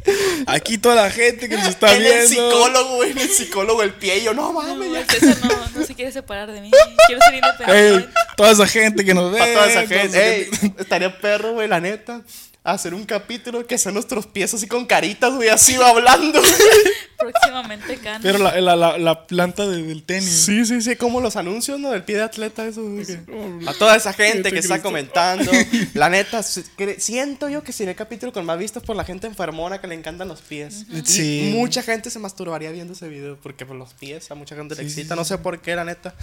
[0.47, 2.21] Aquí toda la gente que nos está en viendo.
[2.21, 5.07] el psicólogo, güey, en el psicólogo el pie, yo no No, mames.
[5.09, 6.71] César no, no se quiere separar de mí.
[7.07, 8.09] Quiero ser Ey, independiente.
[8.37, 9.39] toda esa gente que nos ve.
[9.39, 12.23] Para toda esa gente, ey, estaría perro, güey, la neta.
[12.65, 16.41] Hacer un capítulo que sean nuestros pies así con caritas, güey, así va hablando.
[17.19, 18.23] Próximamente Canon.
[18.23, 20.29] Pero la, la, la, la planta de- del tenis.
[20.45, 21.91] Sí, sí, sí, como los anuncios, ¿no?
[21.91, 22.83] Del pie de atleta, eso.
[22.83, 23.21] güey, que-
[23.67, 25.51] A toda esa gente que está comentando.
[25.95, 29.05] La neta, si- cre- siento yo que sería el capítulo con más vistas por la
[29.05, 30.85] gente enfermona que le encantan los pies.
[31.05, 31.51] Sí.
[31.55, 34.83] Mucha gente se masturbaría viendo ese video porque por los pies a mucha gente le
[34.83, 35.17] excita.
[35.17, 36.15] No sé por qué, la neta.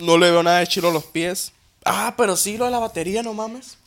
[0.00, 1.52] No le veo nada de chilo a los pies.
[1.84, 3.77] Ah, pero sí, lo de la batería, no mames.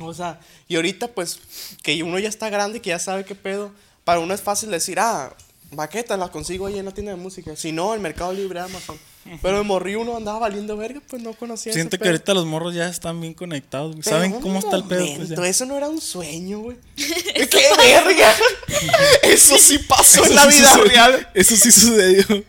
[0.00, 1.40] O sea, y ahorita pues
[1.82, 3.72] que uno ya está grande, que ya sabe qué pedo,
[4.04, 5.34] para uno es fácil decir, ah,
[5.72, 7.54] baquetas las consigo ahí en la tienda de música.
[7.56, 8.98] Si no, el Mercado Libre, Amazon.
[9.42, 12.10] Pero de morrí uno andaba valiendo verga, pues no conocía ese Siento que pedo.
[12.12, 13.92] ahorita los morros ya están bien conectados.
[13.92, 14.02] güey.
[14.02, 15.00] Pero ¿Saben un cómo está el pedo?
[15.06, 15.48] Pues momento, ya.
[15.48, 16.76] Eso no era un sueño, güey.
[16.96, 18.32] ¡Qué verga!
[19.22, 20.90] Eso sí pasó en la sí vida sucedió.
[20.90, 21.28] real.
[21.34, 22.24] Eso sí sucedió.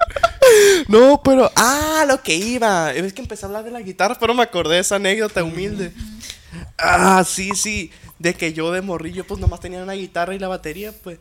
[0.87, 1.51] No, pero.
[1.55, 2.91] Ah, lo que iba.
[2.93, 5.91] Es que empecé a hablar de la guitarra, pero me acordé de esa anécdota humilde.
[6.77, 7.91] Ah, sí, sí.
[8.17, 11.19] De que yo de morrillo, pues nomás tenía una guitarra y la batería, pues.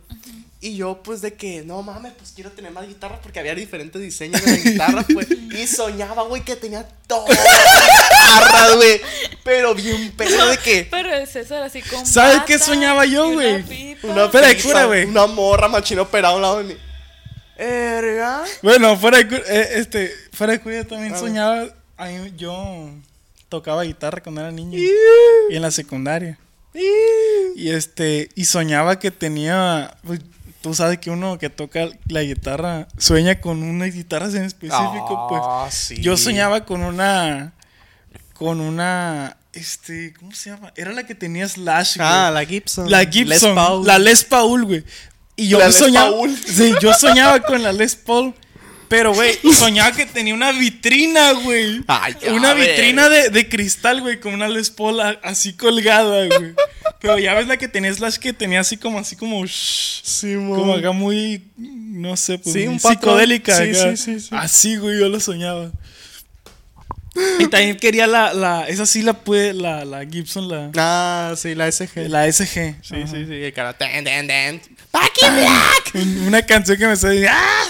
[0.60, 4.02] Y yo, pues, de que, no mames, pues quiero tener más guitarras porque había diferentes
[4.02, 5.28] diseños de la guitarra, pues.
[5.30, 9.00] Y soñaba, güey, que tenía todas las guitarras, güey.
[9.44, 10.88] Pero bien pedo de que.
[10.90, 13.96] Pero el César así con ¿Sabes qué soñaba yo, güey?
[14.02, 15.04] Una Espera, pipa, cura, güey.
[15.04, 16.76] Una morra machino operada a un lado de mí.
[17.56, 18.44] Erga.
[18.62, 21.66] Bueno, fuera de, cu- eh, este, fuera de cuida también Ah, soñaba.
[21.96, 22.90] a mí- yo
[23.48, 24.78] tocaba guitarra cuando era niño.
[24.78, 26.38] Y en la secundaria.
[27.56, 29.96] Y este, y soñaba que tenía.
[30.04, 30.20] pues,
[30.60, 35.42] tú sabes que uno que toca la guitarra sueña con unas guitarras en específico, pues.
[35.44, 36.00] Ah, sí.
[36.00, 37.52] Yo soñaba con una.
[38.34, 39.36] Con una.
[39.52, 40.72] Este, ¿cómo se llama?
[40.76, 41.96] Era la que tenía Slash.
[41.96, 42.08] güey.
[42.08, 42.90] Ah, la Gibson.
[42.90, 43.28] La Gibson.
[43.28, 43.86] Les Paul.
[43.86, 44.84] La Les Paul, güey.
[45.36, 46.10] Y yo La Les soñaba.
[46.10, 46.36] Paul.
[46.36, 48.34] Sí, yo soñaba con la Les Paul.
[48.88, 51.82] Pero, güey, soñaba que tenía una vitrina, güey.
[52.30, 56.54] Una vitrina de, de cristal, güey, con una Les Paul así colgada, güey.
[57.00, 60.58] Pero ya ves la que tenía Slash que tenía así como, así como, shh, Simón.
[60.58, 63.56] como acá muy, no sé, pues Sí, muy un psicodélica.
[63.56, 63.96] Sí, acá.
[63.96, 64.28] sí, sí, sí.
[64.32, 65.70] Así, güey, yo lo soñaba.
[67.40, 71.54] Y también quería la, la, esa sí la pude, la, la Gibson, la, Ah, sí,
[71.54, 72.08] la SG.
[72.08, 72.76] la SG.
[72.82, 73.06] Sí, Ajá.
[73.06, 73.34] sí, sí.
[73.34, 73.72] El cara.
[73.72, 74.60] Ten, ten, ten.
[74.92, 75.90] Back in black.
[75.94, 77.26] Un- Una canción que me sale.
[77.28, 77.64] ¡Ah!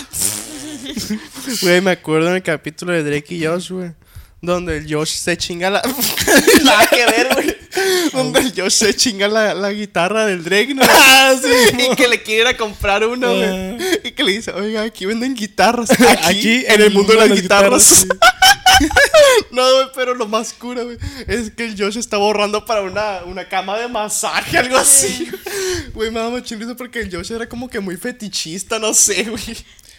[1.62, 3.92] Güey, me acuerdo en el capítulo de Drake y Josh, güey.
[4.40, 5.82] Donde el Josh se chinga la.
[6.64, 7.56] Nada que ver, güey.
[8.12, 10.82] Donde el Josh se chinga la, la guitarra del Drake, ¿no?
[10.88, 13.48] Ah, sí, y que le quiere ir a comprar uno, güey.
[13.48, 13.76] Ah.
[14.04, 15.90] Y que le dice, oiga, aquí venden guitarras.
[15.90, 18.06] Aquí, Aquí, en el mundo de las guitarras.
[19.50, 23.24] No, güey, pero lo más cura, güey, es que el Josh está borrando para una,
[23.24, 25.28] una cama de masaje, algo así.
[25.94, 29.24] Güey, me da mucha risa porque el Josh era como que muy fetichista, no sé,
[29.24, 29.56] güey.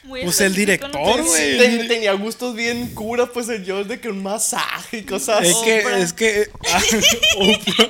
[0.09, 1.57] Muy Pues el director, güey.
[1.57, 5.55] Ten- tenía gustos bien cura, pues el Josh de que un masaje y cosas Es
[5.55, 5.63] así.
[5.65, 5.99] que, Oprah.
[5.99, 6.49] es que.
[6.73, 6.81] ah,
[7.37, 7.89] Oprah.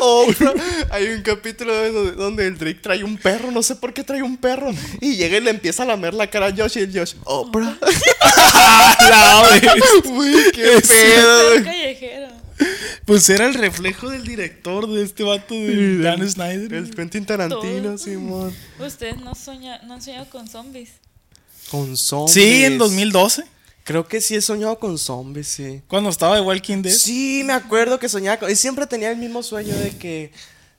[0.00, 0.86] Oprah.
[0.90, 4.04] Hay un capítulo de donde, donde el Drake trae un perro, no sé por qué
[4.04, 4.70] trae un perro.
[5.00, 7.78] Y llega y le empieza a lamer la cara a Josh y el Josh, Oprah.
[9.00, 9.42] La.
[10.04, 11.64] Uy, qué pedo, güey.
[11.64, 12.28] callejero.
[13.04, 16.74] Pues era el reflejo del director de este vato de Dan Snyder.
[16.74, 17.98] El Quentin Tarantino, Todo.
[17.98, 18.54] Simón.
[18.78, 20.90] Ustedes no, soña, no han soñado con zombies.
[21.70, 22.34] Con zombies.
[22.34, 23.44] Sí, en 2012.
[23.84, 25.80] Creo que sí he soñado con zombies, sí.
[25.88, 26.92] Cuando estaba de Walking Dead.
[26.92, 28.50] Sí, me acuerdo que soñaba con...
[28.50, 30.30] Y siempre tenía el mismo sueño de que...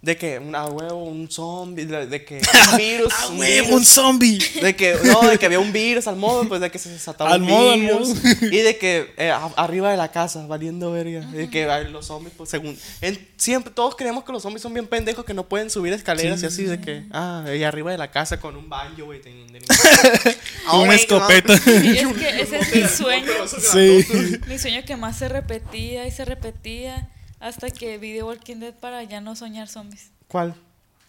[0.02, 2.36] De que, un a huevo, un zombie, de que
[2.72, 3.70] un virus, ¡Ah, un huevo, virus.
[3.80, 4.40] un zombie!
[4.62, 7.32] De que, no, de que había un virus al modo, pues de que se desataba
[7.34, 8.08] Al un modo, al virus.
[8.08, 8.20] modo.
[8.50, 11.20] Y de que eh, a- arriba de la casa, valiendo verga.
[11.32, 12.80] De que los zombies, pues según.
[13.02, 16.42] en- siempre, todos creemos que los zombies son bien pendejos que no pueden subir escaleras
[16.44, 19.20] y así, de que, ah, y arriba de la casa con un banjo, güey.
[20.70, 21.54] Con una Oh, escopeta.
[21.84, 23.32] Y es que ese es mi sueño.
[23.74, 24.06] Sí.
[24.48, 27.10] Mi sueño que más se repetía y se repetía.
[27.40, 30.12] Hasta que vi The Walking Dead para ya no soñar zombies.
[30.28, 30.56] ¿Cuál?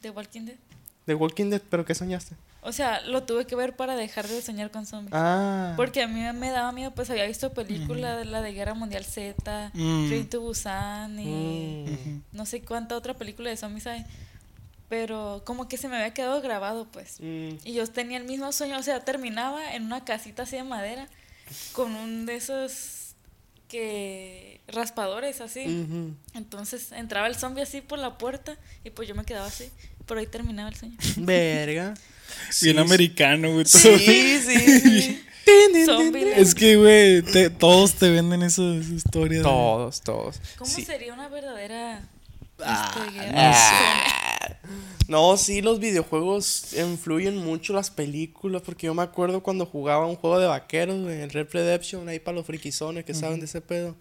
[0.02, 0.56] The Walking Dead.
[1.06, 2.36] The Walking Dead, ¿pero qué soñaste?
[2.62, 5.14] O sea, lo tuve que ver para dejar de soñar con zombies.
[5.14, 5.72] Ah.
[5.76, 9.70] Porque a mí me daba miedo, pues había visto películas, la de Guerra Mundial Z,
[9.74, 10.08] Mm.
[10.08, 12.22] Train to Busan y Mm.
[12.32, 14.04] no sé cuánta otra película de zombies hay.
[14.90, 17.16] Pero como que se me había quedado grabado, pues.
[17.20, 17.56] Mm.
[17.64, 21.08] Y yo tenía el mismo sueño, o sea, terminaba en una casita así de madera
[21.72, 22.99] con un de esos
[23.70, 25.86] que raspadores así.
[26.34, 29.70] Entonces entraba el zombie así por la puerta y pues yo me quedaba así.
[30.06, 30.96] Por ahí terminaba el sueño.
[31.16, 31.94] Verga.
[32.62, 33.64] Bien americano, güey.
[33.66, 34.80] Sí, sí.
[34.80, 35.22] sí.
[36.36, 39.42] Es que, güey, te- todos te venden esas historias.
[39.42, 40.40] Todos, todos.
[40.56, 40.84] ¿Cómo Sí.
[40.84, 42.02] sería una verdadera
[42.62, 43.52] Ah, este, guerra?
[45.08, 50.14] No, sí, los videojuegos influyen mucho las películas, porque yo me acuerdo cuando jugaba un
[50.14, 53.60] juego de vaqueros, güey, el Red Redemption, ahí para los friquizones que saben de ese
[53.60, 53.96] pedo.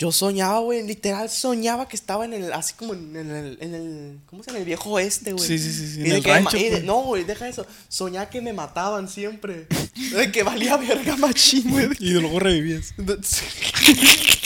[0.00, 4.18] Yo soñaba, güey, literal soñaba que estaba en el, así como en el, en el,
[4.24, 4.56] ¿cómo se llama?
[4.56, 5.46] En el viejo oeste, güey.
[5.46, 6.84] Sí, sí, sí, sí, Y en el me rancho, pues.
[6.84, 7.66] no, güey, deja eso.
[7.88, 9.66] Soñaba que me mataban siempre.
[10.16, 11.90] De que valía verga machín, güey.
[11.98, 12.94] Y luego revivías.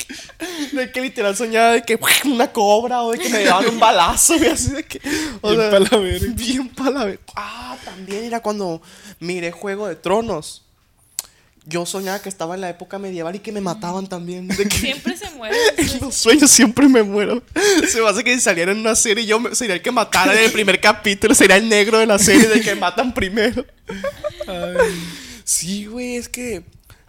[0.74, 4.36] De, que literal soñaba de que una cobra o de que me daban un balazo,
[4.38, 5.00] güey, así de que.
[5.40, 6.32] o Bien sea, pa' la verga.
[6.34, 7.22] Bien pa' la verga.
[7.36, 8.82] Ah, también era cuando
[9.20, 10.60] miré Juego de Tronos.
[11.66, 14.48] Yo soñaba que estaba en la época medieval y que me mataban también.
[14.48, 15.56] De que Siempre se muere.
[15.78, 17.42] en los sueños siempre me muero.
[17.88, 20.44] Se me hace que si saliera en una serie yo sería el que matara en
[20.44, 21.34] el primer capítulo.
[21.34, 23.64] Sería el negro de la serie de que matan primero.
[24.46, 24.76] Ay,
[25.44, 26.64] Sí, güey, es que,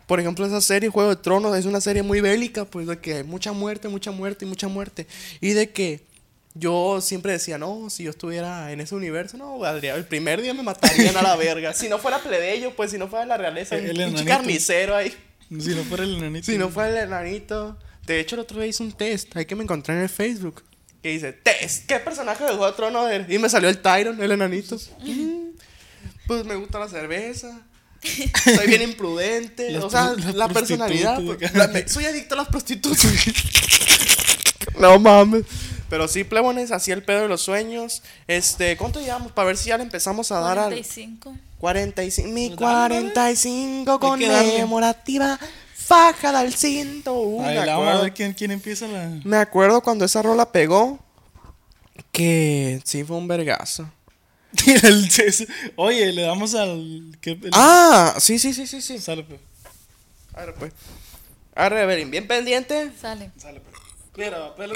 [0.07, 3.15] por ejemplo, esa serie, Juego de Tronos, es una serie muy bélica, pues, de que
[3.15, 5.07] hay mucha muerte, mucha muerte y mucha muerte.
[5.41, 6.01] Y de que
[6.53, 10.53] yo siempre decía, no, si yo estuviera en ese universo, no, valdría, el primer día
[10.53, 11.73] me matarían a la verga.
[11.73, 14.25] Si no fuera plebeyo, pues, si no fuera la realeza, un El enanito.
[14.25, 15.13] carnicero ahí.
[15.49, 16.45] si no fuera el enanito.
[16.45, 17.77] Si no fuera el enanito.
[18.05, 20.63] De hecho, el otro día hice un test, hay que me encontré en el Facebook.
[21.01, 23.29] Que dice, test, ¿qué personaje de Juego de Tronos eres?
[23.29, 24.77] Y me salió el Tyron, el enanito.
[24.99, 25.45] Mm,
[26.27, 27.61] Pues me gusta la cerveza.
[28.55, 29.77] Soy bien imprudente.
[29.79, 31.19] O sea, la personalidad.
[31.23, 31.39] pues,
[31.71, 33.05] me- soy adicto a las prostitutas.
[34.79, 35.43] no mames.
[35.89, 38.01] Pero sí, plebones, así el pedo de los sueños.
[38.27, 39.31] Este, ¿cuánto llevamos?
[39.31, 41.35] Para ver si ya le empezamos a dar al 45.
[41.59, 42.29] 45.
[42.31, 43.11] Mi Pues dale, dale.
[43.13, 44.51] 45 Hay que darle.
[44.53, 45.39] conmemorativa.
[45.75, 47.13] Faja del cinto.
[47.13, 48.01] Uh, Ay, me la vamos a acuerdo.
[48.03, 49.11] ver quién, quién empieza la.
[49.23, 50.99] Me acuerdo cuando esa rola pegó.
[52.11, 53.89] Que sí fue un vergazo.
[55.75, 56.69] Oye, le damos al.
[57.21, 58.99] el- Ah, sí, sí, sí, sí, sí.
[58.99, 59.39] Sale, pues.
[60.33, 60.73] Arre, pues.
[61.55, 62.91] Arre, a ver, bien pendiente.
[63.01, 63.31] Sale.
[63.37, 63.75] Sale, pues.
[64.17, 64.73] Mira, pelo.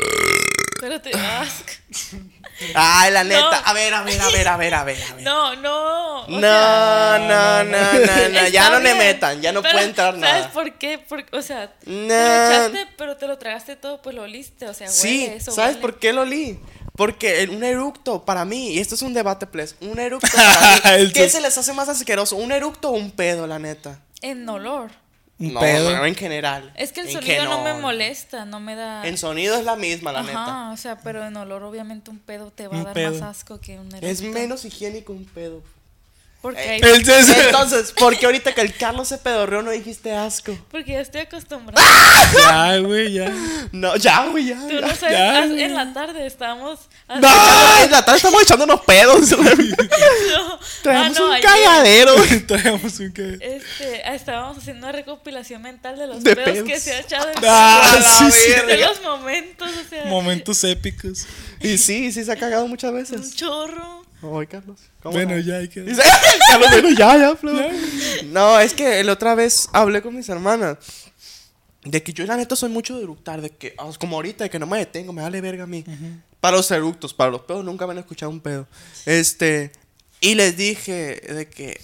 [0.75, 1.11] Espérate.
[1.13, 1.71] asco.
[2.75, 3.41] Ay, la neta.
[3.41, 3.67] No.
[3.67, 4.97] A ver, a ver, a ver, a ver, a ver.
[5.21, 6.27] No, no.
[6.27, 9.85] No, sea, no, no, no, no, ya no le bien, metan, ya no pero, puede
[9.87, 10.51] entrar ¿Sabes nada.
[10.51, 10.99] por qué?
[10.99, 11.93] Porque, o sea, No.
[12.07, 14.67] lo echaste, pero te lo tragaste todo, pues lo oliste.
[14.67, 15.81] O sea, Sí, huele, eso ¿sabes huele.
[15.81, 16.59] por qué lo olí?
[16.99, 20.27] Porque el- un eructo para mí, y esto es un debate, please, un eructo
[20.83, 22.35] para mí, ¿qué se les hace más asqueroso?
[22.35, 23.99] ¿Un eructo o un pedo, la neta?
[24.21, 24.91] En olor.
[25.39, 25.95] Un no, pedo.
[25.95, 26.73] no, en general.
[26.75, 29.07] Es que el En sonido no me molesta, no me da.
[29.07, 30.71] En sonido es la misma, la Ajá, neta.
[30.73, 33.13] o sea, pero en olor, obviamente, un pedo te va a dar pedo.
[33.13, 34.05] más asco que un eructo.
[34.05, 35.63] Es menos higiénico un pedo.
[36.41, 36.81] Porque, Eh.
[36.81, 40.57] Entonces, ¿por qué ahorita que el Carlos se pedorreó no dijiste asco?
[40.71, 41.85] porque ya estoy acostumbrada.
[42.33, 43.29] Ya, güey, ya.
[43.73, 44.59] No, ya, güey, ya.
[44.67, 44.81] Tú ya.
[44.81, 45.63] no sabes, ya, as- güey.
[45.63, 46.79] en la tarde estábamos.
[47.09, 47.27] No,
[47.83, 49.31] en la tarde estamos echándonos pedos.
[49.37, 52.15] no, Traemos ah, no, un ayer, cagadero.
[52.47, 53.37] Traemos un que.
[53.41, 56.67] Este, estábamos haciendo una recopilación mental de los De pedos, pedos.
[56.69, 57.99] que se ha echado en Ah,
[58.31, 61.25] sí, de los momentos, o sea, Momentos épicos.
[61.59, 63.35] Y sí, sí se ha cagado muchas un veces.
[63.35, 63.98] chorro.
[64.21, 64.79] Ay, Carlos.
[65.01, 65.39] ¿cómo Bueno, no?
[65.39, 65.81] ya hay que.
[65.81, 66.01] Dice,
[66.49, 67.53] Carlos, bueno, ya, ya, Flo.
[68.27, 70.77] No, es que la otra vez hablé con mis hermanas.
[71.83, 73.41] De que yo, la neta, soy mucho de eructar.
[73.41, 75.85] De que, ah, como ahorita, de que no me detengo, me vale verga a mí.
[76.41, 78.67] Para los eructos, para los pedos, nunca me han escuchado un pedo.
[79.05, 79.71] Este.
[80.19, 81.79] Y les dije de que.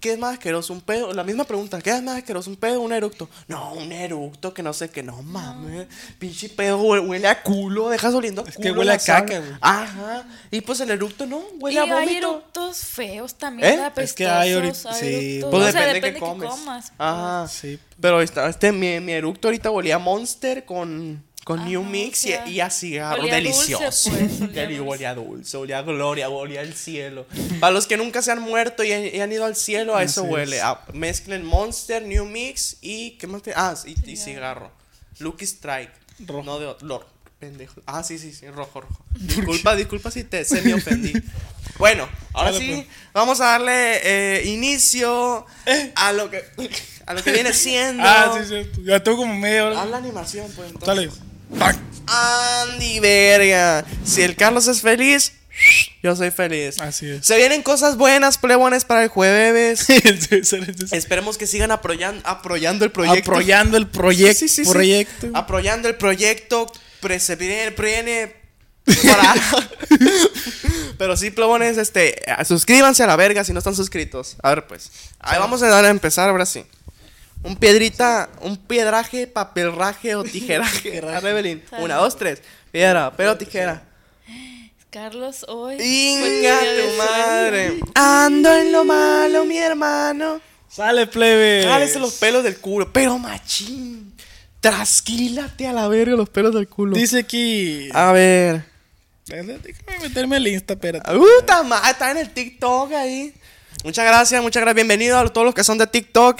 [0.00, 0.72] ¿Qué es más asqueroso?
[0.72, 1.12] ¿Un pedo?
[1.12, 1.80] La misma pregunta.
[1.80, 2.50] ¿Qué es más asqueroso?
[2.50, 3.28] ¿Un pedo o un eructo?
[3.48, 5.02] No, un eructo que no sé qué.
[5.02, 5.88] No mames.
[6.18, 7.88] Pinche pedo hue- huele a culo.
[7.88, 9.52] Dejas oliendo a Es que huele a caca, güey.
[9.60, 10.24] Ajá.
[10.50, 11.42] Y pues el eructo no.
[11.58, 12.28] Huele y a hay vómito.
[12.30, 13.84] eructos feos también, ¿Eh?
[13.84, 15.06] apestosos, Es que hay ahorita- hay sí,
[15.40, 16.48] eructos- Pues o sea, depende, depende que que comes.
[16.50, 16.92] comas.
[16.98, 17.48] Ajá.
[17.48, 17.78] Sí.
[18.00, 22.46] Pero este, mi, mi eructo ahorita olía a Monster con, con New Mix o sea,
[22.46, 23.22] y, y a cigarro.
[23.22, 23.82] olía Delicioso.
[23.84, 24.80] dulce, pues, olía dulce.
[24.80, 27.26] olía dulce, olía a gloria, olía al cielo.
[27.58, 30.02] Para los que nunca se han muerto y han, y han ido al cielo, a
[30.02, 30.56] eso Así huele.
[30.58, 30.62] es.
[30.62, 33.12] A- mezclen Monster, New Mix y.
[33.12, 33.40] ¿Qué más?
[33.42, 34.70] te- Ah, y, y cigarro.
[35.20, 35.90] Lucky Strike.
[36.26, 36.42] Rojo.
[36.44, 36.86] No de otro.
[36.86, 37.06] Lord,
[37.40, 37.80] pendejo.
[37.86, 39.02] Ah, sí, sí, sí, rojo, rojo.
[39.18, 41.12] Disculpa, disculpa si te se me ofendí.
[41.78, 42.86] Bueno, ahora Dale, sí, pues.
[43.12, 45.46] vamos a darle eh, inicio
[45.94, 46.42] a lo que
[47.06, 48.02] a lo que viene siendo.
[48.04, 48.80] Ah, sí, cierto.
[48.82, 49.82] Ya tengo como media hora.
[49.82, 50.70] Haz la animación, pues.
[50.72, 51.12] entonces.
[51.12, 51.27] Sale.
[52.06, 53.84] Andy, verga.
[54.04, 55.32] Si el Carlos es feliz,
[56.02, 56.80] yo soy feliz.
[56.80, 57.26] Así es.
[57.26, 59.86] Se vienen cosas buenas, plebones, para el jueves.
[60.92, 63.30] Esperemos que sigan apoyan- apoyando el proyecto.
[63.32, 64.38] Apoyando el proyecto.
[64.38, 65.28] Sí, sí, sí, proyecto.
[65.34, 66.70] Apoyando el proyecto.
[67.00, 68.34] Pre- se viene, viene
[69.06, 69.34] para-
[70.98, 74.36] Pero sí, plebones, este, suscríbanse a la verga si no están suscritos.
[74.42, 74.90] A ver, pues.
[75.20, 76.64] Ahí vamos a dar a empezar ahora sí.
[77.42, 81.00] Un piedrita, un piedraje, papelraje o tijeraje.
[81.14, 81.62] A Rebelín.
[81.78, 82.42] Una, dos, tres.
[82.70, 83.82] Piedra, papel o tijera.
[84.90, 85.76] Carlos, hoy.
[85.80, 87.80] Inga tu madre.
[87.94, 90.40] Ando en lo malo, mi hermano.
[90.68, 91.64] Sale, plebe.
[91.66, 92.92] Jálese los pelos del culo.
[92.92, 94.14] Pero machín.
[94.60, 96.96] Trasquílate a la verga los pelos del culo.
[96.96, 97.88] Dice aquí.
[97.92, 98.64] A ver.
[99.26, 99.58] Déjame
[100.02, 101.12] meterme al Insta, espérate.
[101.12, 103.34] Puta madre, está en el TikTok ahí.
[103.84, 104.74] Muchas gracias, muchas gracias.
[104.74, 106.36] Bienvenidos a todos los que son de TikTok.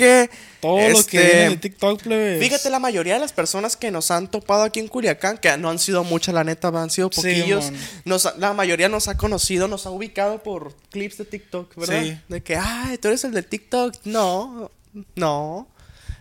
[0.60, 2.38] Todos los que Este, vienen de TikTok, plebe.
[2.40, 5.70] Fíjate, la mayoría de las personas que nos han topado aquí en Culiacán, que no
[5.70, 7.70] han sido muchas, la neta, han sido Sí, poquillos.
[7.70, 7.80] mon.
[8.04, 12.02] nos la mayoría nos ha conocido, nos ha ubicado por clips de TikTok, ¿verdad?
[12.02, 12.18] Sí.
[12.28, 13.94] De que, ay, tú eres el de TikTok.
[14.04, 14.70] No,
[15.14, 15.68] no.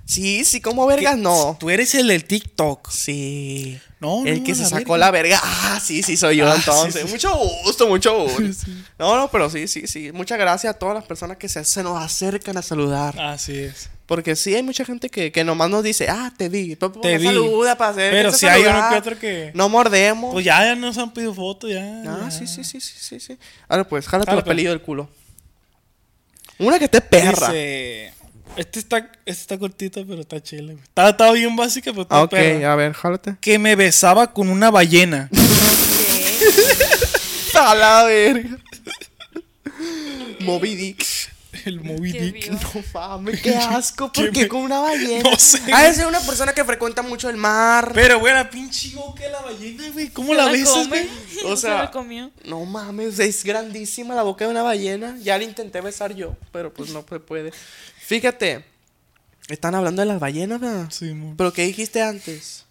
[0.08, 1.58] Sí, sí, como vergas, no.
[1.60, 2.90] Tú eres el del TikTok.
[2.90, 3.78] Sí.
[4.00, 4.98] No, El no, que se la sacó verga.
[5.08, 5.40] la verga.
[5.44, 7.02] Ah, sí, sí, soy yo Ah, entonces.
[7.02, 7.14] sí, sí.
[7.14, 7.36] Mucho
[7.66, 8.42] gusto, mucho gusto.
[8.66, 8.84] Sí.
[8.98, 10.12] No, no, pero sí, sí, sí.
[10.14, 13.20] Muchas gracias a todas las personas que se, se nos acercan a saludar.
[13.20, 13.90] Así es.
[14.06, 16.78] Porque sí hay mucha gente que, que nomás nos dice, ah, te vi.
[16.78, 17.26] Te Te vi.
[17.26, 18.14] saluda para hacer.
[18.14, 20.32] Pero se hay uno que otro que- No mordemos.
[20.32, 21.82] Pues ya, ya nos han pedido fotos, ya.
[22.06, 22.32] ah, ya.
[22.32, 23.38] sí, sí, sí, sí, sí, sí.
[23.68, 24.54] Ahora pues, jálate Jala, los pues.
[24.54, 25.10] pelillos del culo.
[26.60, 27.48] Una que esté perra.
[27.50, 28.14] Dice,
[28.56, 30.84] este está, este está cortito, pero está chile, güey.
[30.84, 32.74] Está, está bien básica, pero está Ah, ok, perra.
[32.74, 33.36] a ver, jálate.
[33.42, 35.30] Que me besaba con una ballena.
[37.56, 38.58] A la verga.
[40.40, 41.06] Moby Dick.
[41.66, 42.50] El Moby Qué Dick.
[42.52, 42.60] No
[42.94, 44.12] mames, qué asco.
[44.12, 45.30] ¿Qué ¿Por qué me- con una ballena?
[45.30, 47.92] No sé, Ha de ser una persona que frecuenta mucho el mar.
[47.94, 50.10] Pero, güey, la pinche boca de la ballena, güey.
[50.10, 51.08] ¿Cómo ¿Se la besas, güey?
[51.46, 52.32] O ¿No se sea- la comió?
[52.46, 55.18] No mames, es grandísima la boca de una ballena.
[55.22, 57.52] Ya la intenté besar yo, pero pues no se puede.
[58.12, 58.64] Fíjate,
[59.50, 60.88] están hablando de las ballenas, ¿verdad?
[60.90, 61.34] Sí, mo.
[61.38, 62.64] ¿Pero qué dijiste antes?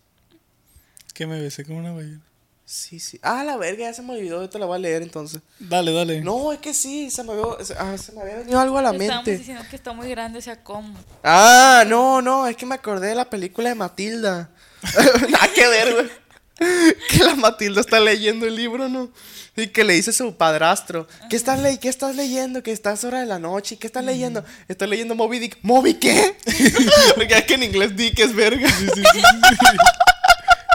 [1.12, 2.22] Que me besé con una ballena.
[2.64, 3.20] Sí, sí.
[3.22, 5.43] Ah, la verga, ya se me olvidó, yo te la voy a leer entonces.
[5.59, 6.22] Dale, dale.
[6.22, 8.82] No, es que sí, se me, había- se- ah, se me había venido algo a
[8.82, 9.37] la Estábamos mente.
[9.37, 10.99] diciendo que está muy grande, o sea, ¿cómo?
[11.22, 14.49] Ah, no, no, es que me acordé de la película de Matilda.
[15.30, 16.11] Nada que ver, güey.
[17.09, 19.11] Que la Matilda está leyendo el libro, ¿no?
[19.57, 22.62] Y que le dice a su padrastro, ¿qué estás, le ¿qué estás leyendo?
[22.62, 24.44] Que estás hora de la noche, ¿qué estás leyendo?
[24.68, 25.59] Estoy leyendo Moby Dick.
[25.62, 26.36] ¿Moby qué?
[27.14, 28.68] Porque es que en inglés Dick es verga.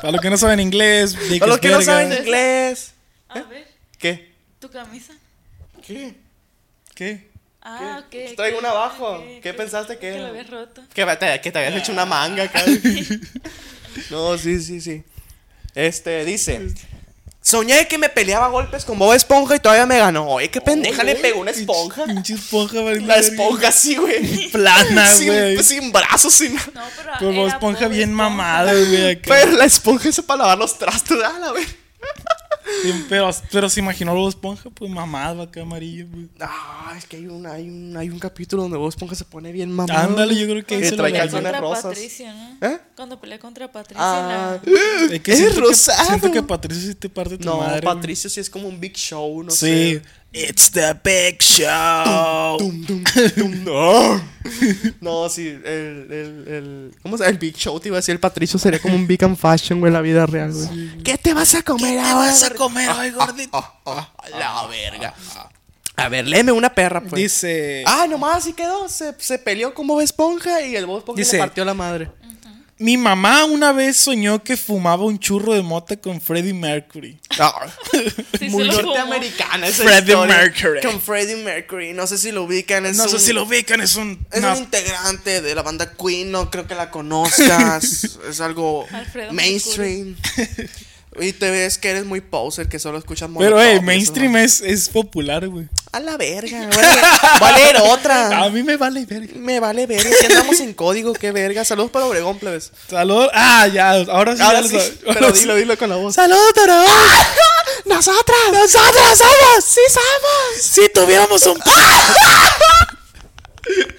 [0.01, 1.93] Para los que no saben inglés, di Para los es que no verga.
[1.93, 2.93] saben inglés.
[3.29, 3.67] A ver,
[3.99, 4.33] ¿Qué?
[4.59, 5.13] tu camisa.
[5.85, 6.15] ¿Qué?
[6.95, 7.29] ¿Qué?
[7.61, 8.29] Ah, ¿Qué?
[8.29, 8.35] ok.
[8.35, 9.23] Traigo ok, una abajo.
[9.43, 10.23] ¿Qué pensaste que Que era?
[10.23, 10.81] la habías roto.
[10.93, 12.63] Que te, que te habías hecho una manga acá.
[14.09, 15.03] no, sí, sí, sí.
[15.75, 16.61] Este, dice.
[17.43, 20.27] Soñé que me peleaba a golpes con Bob Esponja y todavía me ganó.
[20.29, 22.05] Oye, qué pendeja le pegó una esponja.
[22.05, 24.49] Pinche esponja, vale, La esponja sí, güey.
[24.51, 25.57] Plana, güey.
[25.57, 26.67] sin, sin brazos, sin nada.
[26.75, 27.11] No, pero.
[27.17, 28.29] Como esponja bien Esponja.
[28.29, 29.15] mamada, güey.
[29.21, 31.17] Pero la esponja es para lavar los trastos.
[31.25, 31.65] Ah, la ver.
[32.83, 36.29] Sí, Pero, pero se imaginó Bob Esponja, pues mamado acá amarillo, güey.
[36.39, 39.51] Ah, es que hay un, hay un, hay un capítulo donde Bob Esponja se pone
[39.51, 39.99] bien mamado.
[39.99, 41.83] Ándale, yo creo que ahí se lo calzones Contra rosas.
[41.83, 42.67] Patricio, ¿no?
[42.67, 42.79] ¿Eh?
[42.95, 44.03] Cuando pelea contra Patricio.
[44.03, 46.07] Ah, la- Es que Es siento, que rosado.
[46.07, 47.81] siento que Patricio sí te parte tu no, madre.
[47.81, 47.95] güey.
[47.95, 49.57] Patricio sí es como un big show, no Sí.
[49.95, 50.01] sé.
[50.33, 52.57] It's the big show.
[53.65, 54.21] No.
[55.01, 57.31] No, sí, el, el, el, ¿cómo se llama?
[57.33, 59.79] El Big Show, te iba a decir, el Patricio sería como un Big and Fashion,
[59.79, 61.03] güey, en la vida real, güey.
[61.03, 62.27] ¿Qué te vas a comer ¿Qué ahora?
[62.31, 63.57] vas a comer hoy, gordito?
[63.85, 64.09] Ah,
[64.39, 65.13] la verga.
[65.97, 67.21] A ver, léeme una perra, pues.
[67.21, 67.83] Dice.
[67.85, 68.87] Ah, nomás así quedó.
[68.89, 72.09] Se, se peleó con Bob Esponja y el Bob Esponja Dice- le partió la madre.
[72.81, 77.19] Mi mamá una vez soñó que fumaba un churro de mota con Freddie Mercury.
[77.37, 77.67] Ah,
[78.39, 80.35] Sí, muy norteamericana esa Freddie historia.
[80.35, 80.81] Mercury.
[80.81, 81.93] Con Freddie Mercury.
[81.93, 82.87] No sé si lo ubican.
[82.87, 84.25] Es no sé si lo ubican, es un.
[84.31, 88.17] Es un integrante de la banda Queen, no creo que la conozcas.
[88.29, 90.15] es algo Alfredo mainstream.
[91.19, 94.31] Y te ves que eres muy poser, que solo escuchas Pero, Molotov hey, eso, mainstream
[94.33, 94.37] ¿no?
[94.39, 95.67] es, es popular, güey.
[95.91, 96.69] A la verga.
[96.71, 98.49] A, voy a leer A otra.
[98.49, 99.33] mí me vale verga.
[99.35, 100.09] Me vale verga.
[100.19, 101.65] Si andamos en código, qué verga.
[101.65, 102.71] Saludos para Obregón, plebes.
[102.89, 103.29] Saludos.
[103.33, 104.41] Ah, ya, ahora sí.
[104.41, 106.15] Ahora ya sí, pero ahora dilo, dilo con la voz.
[106.15, 106.85] Saludos, Torón.
[107.85, 108.39] ¡Nosotras!
[108.53, 109.65] ¡Nosotras somos!
[109.65, 110.61] ¡Sí somos!
[110.61, 111.59] Si tuviéramos un.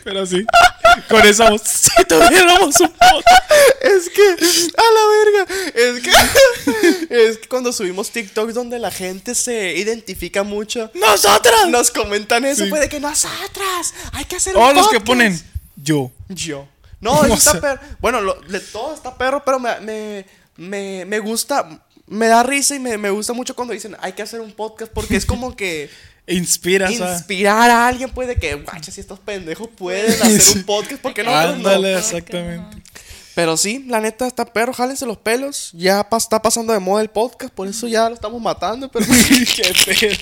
[0.04, 0.44] Pero sí.
[1.08, 1.62] Con esa voz.
[1.64, 2.92] Si tuviéramos un.
[3.80, 4.22] Es que,
[4.76, 6.10] a la verga, es que,
[7.30, 11.68] es que cuando subimos TikToks donde la gente se identifica mucho, ¡Nosotras!
[11.68, 12.70] nos comentan eso, Sí.
[12.70, 15.06] pues de que nosotras, hay que hacer un O los que podcast".
[15.06, 15.42] ponen.
[15.76, 16.10] Yo.
[16.28, 16.68] Yo.
[17.00, 17.80] No, eso está perro.
[18.00, 21.68] Bueno, lo- de todo está perro, pero me, me, me, me gusta.
[22.06, 24.92] me da risa y me, me gusta mucho cuando dicen hay que hacer un podcast
[24.92, 25.88] porque es como que
[26.26, 27.14] Inspiras a.
[27.14, 31.34] inspirar a alguien puede que, guacha, si estos pendejos pueden hacer un podcast, porque no?
[31.36, 31.98] Ándale, no?
[31.98, 32.76] exactamente.
[33.34, 35.70] Pero sí, la neta está perro, jálense los pelos.
[35.72, 38.90] Ya pa- está pasando de moda el podcast, por eso ya lo estamos matando.
[38.90, 39.06] Pero
[39.56, 40.16] Qué pedo.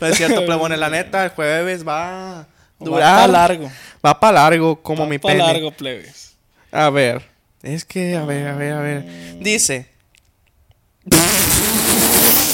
[0.00, 2.46] no es cierto, plebones, la neta, el jueves va a Va
[2.78, 3.20] durar.
[3.26, 3.70] pa' largo.
[4.06, 5.38] Va para largo, como Va mi pene.
[5.38, 6.32] largo, plebes.
[6.70, 7.22] A ver,
[7.62, 9.38] es que, a ver, a ver, a ver.
[9.40, 9.88] Dice.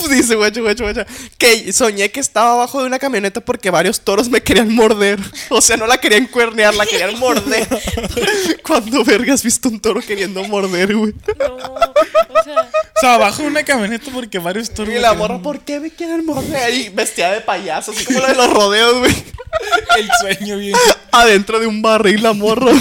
[0.11, 1.05] Dice, guacho, guacho, guacho.
[1.39, 5.19] Que soñé que estaba abajo de una camioneta porque varios toros me querían morder.
[5.49, 7.67] O sea, no la querían cuernear, la querían morder.
[8.63, 11.15] ¿Cuándo verga has visto un toro queriendo morder, güey?
[11.39, 14.95] No, o sea, O sea, bajo una camioneta porque varios toros.
[14.95, 16.57] Y la morra, ¿por qué me quieren morder?
[16.57, 19.13] Ahí vestida de payaso, así como la de los rodeos, güey.
[19.99, 20.77] El sueño bien.
[21.13, 22.73] Adentro de un barril la morra.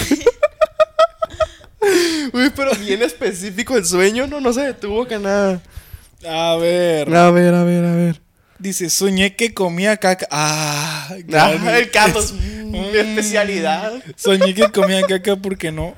[2.31, 5.61] Uy, pero bien específico el sueño, no, no se detuvo que nada.
[6.27, 7.13] A ver.
[7.15, 8.21] A ver, a ver, a ver.
[8.59, 10.27] Dice, soñé que comía caca.
[10.31, 11.67] Ah, Ah, Gani.
[11.69, 14.01] el Carlos, mm, mi especialidad.
[14.15, 15.95] Soñé que comía caca porque no.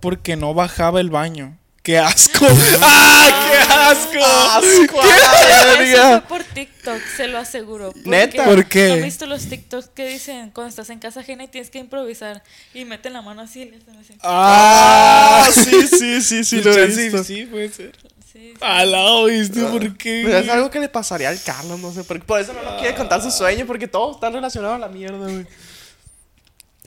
[0.00, 1.58] Porque no bajaba el baño.
[1.82, 2.44] ¡Qué asco!
[2.82, 4.24] ¡Ah, qué asco!
[4.24, 5.00] ¡Asco!
[5.02, 6.20] eso verga!
[6.26, 7.92] fue por TikTok, se lo aseguro.
[7.92, 8.44] porque ¿Neta?
[8.44, 8.88] ¿Por qué?
[8.88, 11.78] ¿No has visto los TikToks que dicen cuando estás en casa ajena y tienes que
[11.78, 12.42] improvisar
[12.74, 14.14] y meten la mano así y le hacen así?
[14.22, 15.44] ¡Ah!
[15.46, 17.22] Ah, sí, sí, sí, sí, lo he sí, visto.
[17.22, 17.92] sí, puede ser.
[18.36, 18.54] Sí, sí.
[18.60, 19.62] Alao, ¿viste?
[19.64, 20.22] ¿Por qué?
[20.26, 22.04] Pero es algo que le pasaría al Carlos, no sé.
[22.04, 24.88] Por, por eso no nos quiere contar su sueño, porque todos están relacionados a la
[24.88, 25.46] mierda, güey.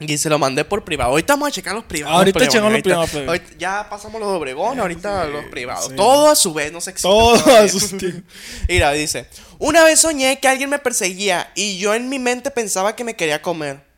[0.02, 1.12] Y se lo mandé por privado.
[1.12, 2.18] Ahorita vamos a checar los privados.
[2.20, 5.88] Ahorita checamos los privados, ahorita- Ya pasamos los de Obregón, ahorita los privados.
[5.88, 5.96] sí.
[5.98, 8.24] Todo a su vez, no se excita Todo a sus tiempos.
[8.70, 9.28] Mira, dice:
[9.58, 13.16] Una vez soñé que alguien me perseguía y yo en mi mente pensaba que me
[13.18, 13.89] quería comer.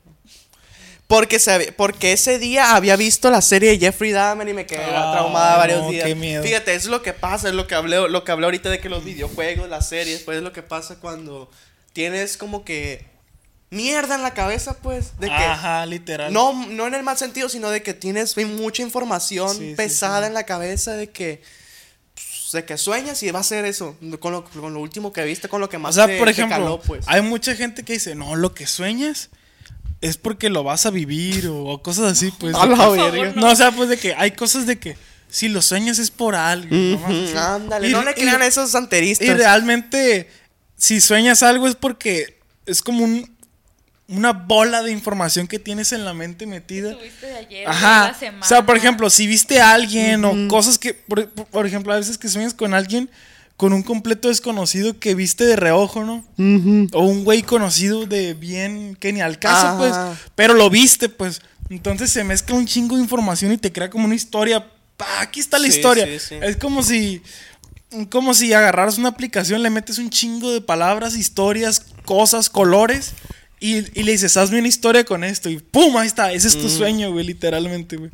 [1.11, 4.83] Porque, se, porque ese día había visto la serie de Jeffrey Dahmer y me quedé
[4.85, 6.05] Ah, traumada varios no, días.
[6.07, 6.41] qué miedo.
[6.41, 8.87] Fíjate, es lo que pasa, es lo que hablé, lo que hablé ahorita de que
[8.87, 11.51] los videojuegos, las series, pues es lo que pasa cuando
[11.91, 13.05] tienes como que
[13.69, 16.31] mierda en la cabeza, pues, de que Ajá, literal.
[16.31, 20.21] no, no en el mal sentido, sino de que tienes mucha información Sí, sí, pesada
[20.21, 20.27] sí.
[20.27, 21.41] en la cabeza de que
[22.53, 25.47] de que sueñas y va a ser eso, con lo, con lo último que viste,
[25.47, 27.05] con lo que O más sea, te- por ejemplo, caló, pues.
[27.07, 29.29] hay mucha gente que dice, no, lo que sueñas
[30.01, 32.53] es porque lo vas a vivir o, o cosas así, pues.
[32.59, 33.33] De la verga.
[33.35, 34.97] no, o sea, pues de que hay cosas de que
[35.29, 36.75] si lo sueñas es por algo.
[37.05, 37.33] así.
[37.37, 39.27] Ándale, Y- no le y- crean a esos santeristas.
[39.27, 40.29] Y realmente,
[40.75, 43.31] si sueñas algo es porque es como un,
[44.07, 46.93] una bola de información que tienes en la mente metida.
[46.97, 48.07] Tuviste de ayer, de Ajá.
[48.11, 48.45] la semana.
[48.45, 51.93] O sea, por ejemplo, si viste a alguien o cosas que, por, por- por ejemplo,
[51.93, 53.09] a veces que sueñas con alguien
[53.61, 56.25] con un completo desconocido que viste de reojo, ¿no?
[56.93, 59.77] O un güey conocido de bien que ni al caso, Ajá.
[59.77, 59.93] pues,
[60.33, 61.43] pero lo viste, pues.
[61.69, 64.65] Entonces se mezcla un chingo de información y te crea como una historia.
[64.97, 66.07] Pa, aquí está la Sí, historia.
[66.07, 66.35] sí, sí.
[66.41, 67.21] Es como si
[68.09, 73.11] como si agarraras una aplicación, le metes un chingo de palabras, historias, cosas, colores
[73.59, 75.95] y, y le dices, hazme una historia con esto y ¡pum!
[75.97, 78.09] Ahí está, ese es tu sueño, güey, literalmente, güey.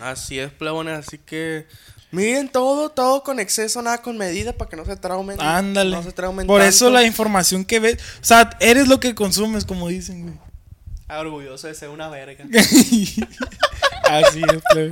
[0.00, 1.66] Así es, plebones, así que
[2.10, 5.40] miren todo, todo con exceso, nada con medida para que no se traumen.
[5.40, 5.96] Ándale.
[5.96, 9.64] No se traumen Por eso la información que ves, o sea, eres lo que consumes,
[9.64, 10.34] como dicen, güey.
[11.08, 12.44] Ah, Orgulloso de ser una verga.
[14.04, 14.90] Así es, plebe.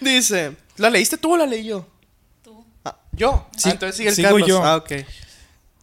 [0.00, 1.86] Dice, ¿la leíste tú o la leí yo?
[2.42, 2.64] Tú.
[2.84, 3.46] Ah, ¿Yo?
[3.56, 4.48] Sí, Ah, entonces sigue el sigo Carlos.
[4.48, 4.64] yo.
[4.64, 4.92] Ah, ok.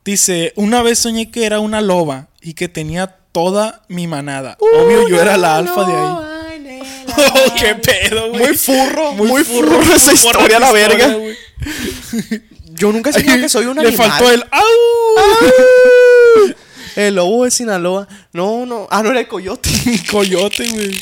[0.04, 4.58] Dice, una vez soñé que era una loba y que tenía toda mi manada.
[4.60, 6.16] Obvio, yo era la alfa de ahí.
[7.34, 8.48] Oh, qué pedo, güey.
[8.48, 11.08] Muy furro, muy, furro, esa historia, la esa verga.
[11.14, 11.38] güey.
[12.74, 14.10] Yo nunca he soñado que soy un Le animal.
[14.10, 14.64] faltó el ¡au!
[16.96, 18.08] El lobo de Sinaloa.
[18.34, 18.88] No, no.
[18.92, 19.70] Ah, no era el coyote.
[20.12, 21.00] Coyote, güey.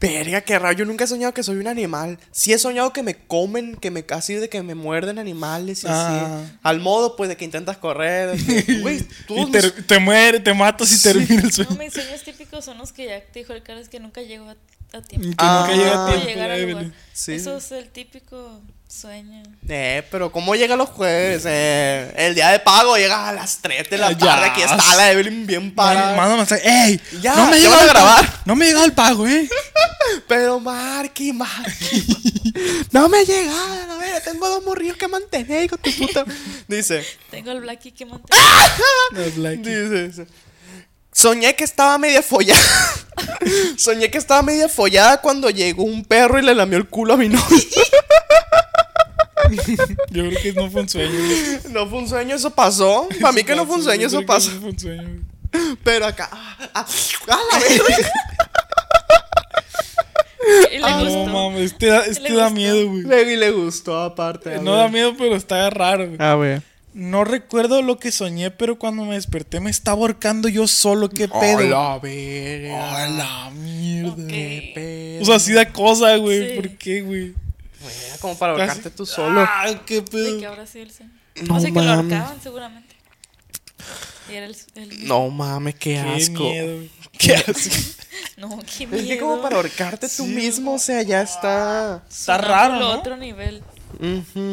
[0.00, 0.76] Verga, qué raro.
[0.76, 2.18] Yo nunca he soñado que soy un animal.
[2.30, 5.86] Sí he soñado que me comen, que me casi de que me muerden animales y
[5.88, 6.40] Ah.
[6.44, 6.52] así.
[6.62, 8.36] Al modo, pues, de que intentas correr.
[8.82, 9.36] Güey, tú.
[9.38, 11.70] Y te, te muere, te matas y termina el sueño.
[11.72, 14.48] No, mis sueños típicos son los que ya te dijo el Carlos que nunca llego
[14.50, 14.54] a,
[14.96, 15.28] a tiempo.
[15.28, 15.60] Que Ah.
[15.66, 16.26] nunca llega a No tiempo.
[16.28, 16.78] llegar al Evelyn.
[16.84, 16.98] lugar.
[17.12, 17.32] Sí.
[17.34, 19.42] Eso es el típico sueño.
[19.68, 21.42] Eh, pero ¿cómo llega los jueves?
[21.46, 24.18] Eh, el día de pago llega a las 3 de la Ya.
[24.18, 24.46] tarde.
[24.46, 26.16] Aquí está la Evelyn bien parada.
[26.16, 27.00] Manda mensaje, ¡Ey!
[27.20, 27.88] Ya, no me van a el pago.
[27.90, 28.40] grabar.
[28.44, 29.48] No me ha llegado el pago, ¿eh?
[30.28, 32.06] Pero Marky, Marky.
[32.92, 36.24] no me ha llegado, a ver, tengo dos morrillos que mantener, hijo de tu puta.
[36.68, 38.42] Dice, Tengo el Blackie que mantener.
[39.12, 39.62] No, Blackie.
[39.70, 40.26] dice, dice,
[41.14, 42.60] Soñé que estaba media follada.
[43.78, 47.16] Soñé que estaba media follada cuando llegó un perro y le lamió el culo a
[47.16, 47.44] mi novio.
[50.10, 51.10] Yo creo que no fue un sueño.
[51.12, 51.58] güey.
[51.72, 53.08] No fue un sueño, eso pasó.
[53.20, 54.50] Para mí que no fue un sueño, eso pasó.
[54.52, 55.76] no fue un sueño, güey.
[55.84, 56.28] Pero acá.
[56.32, 56.86] Ah, ah,
[57.28, 57.84] ah, la verga.
[60.72, 62.54] Le Ah, no mames, este da, este Le da gustó.
[62.54, 63.32] miedo, güey.
[63.32, 64.54] Y le gustó aparte.
[64.56, 66.16] a No da miedo, pero está raro, güey.
[66.20, 66.62] A ver.
[66.94, 71.26] No recuerdo lo que soñé, pero cuando me desperté me estaba ahorcando yo solo, qué
[71.28, 71.56] pedo.
[71.58, 73.02] Hola, verga.
[73.04, 74.12] A la mierda.
[74.12, 74.28] Ok.
[74.28, 75.22] Qué pedo.
[75.22, 76.50] O sea, así da cosa, güey.
[76.50, 76.54] Sí.
[76.54, 77.34] ¿Por qué, güey?
[78.08, 79.40] Era como para ahorcarte Casi- tú solo.
[79.40, 80.38] Ah, qué De pedo.
[80.38, 81.10] que ahora sí el sueño.
[81.48, 82.12] No o sea que lo mames.
[82.12, 82.94] ahorcaban seguramente.
[84.30, 86.44] Y era el, el- No mames, qué Qué asco.
[86.44, 86.76] miedo.
[86.76, 86.90] güey.
[87.18, 87.76] Qué asco.
[88.36, 89.08] No, qué Es miedo.
[89.08, 90.26] que como para ahorcarte tú Sí.
[90.26, 92.02] mismo, o sea, ya está.
[92.08, 92.90] Está Sonámbulo raro, ¿no?
[93.00, 93.62] otro nivel.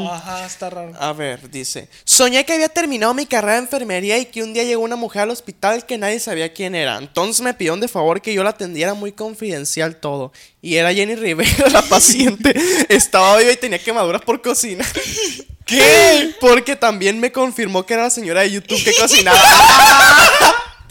[0.10, 0.94] Ajá, está raro.
[1.00, 1.88] A ver, dice.
[2.04, 5.24] Soñé que había terminado mi carrera de enfermería y que un día llegó una mujer
[5.24, 6.98] al hospital que nadie sabía quién era.
[6.98, 10.32] Entonces me pidieron de favor que yo la atendiera muy confidencial todo.
[10.62, 12.54] Y era Jenny Rivera, la paciente.
[12.90, 14.86] Estaba viva y tenía quemaduras por cocina.
[15.66, 16.36] ¿Qué?
[16.40, 19.40] Porque también me confirmó que era la señora de YouTube que cocinaba.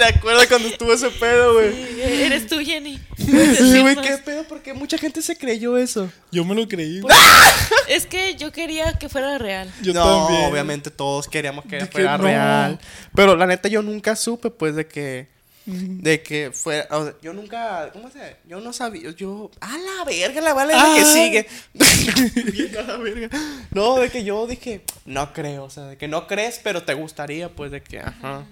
[0.00, 1.72] ¿Te acuerdas cuando estuvo ese pedo, güey?
[1.72, 2.98] Sí, Eres tú, Jenny.
[3.18, 6.10] Sí, güey, qué pedo, porque mucha gente se creyó eso.
[6.32, 7.02] Yo me lo creí.
[7.02, 7.80] Pues, güey.
[7.88, 9.70] Es que yo quería que fuera real.
[9.82, 10.50] Yo no, también.
[10.50, 12.24] obviamente todos queríamos que De que fuera no.
[12.24, 12.78] real.
[13.14, 15.28] Pero la neta yo nunca supe, pues, de que...
[15.66, 16.88] De que fuera...
[16.96, 17.90] o sea, yo nunca...
[17.92, 19.10] ¿Cómo se Yo no sabía...
[19.10, 19.50] Yo...
[19.60, 20.94] A la verga, la vale Ah.
[20.96, 21.46] que sigue.
[22.78, 23.28] A la verga.
[23.70, 24.80] No, de que yo dije...
[25.04, 28.00] No creo, o sea, de que no crees, pero te gustaría, pues, de que...
[28.00, 28.44] Ajá.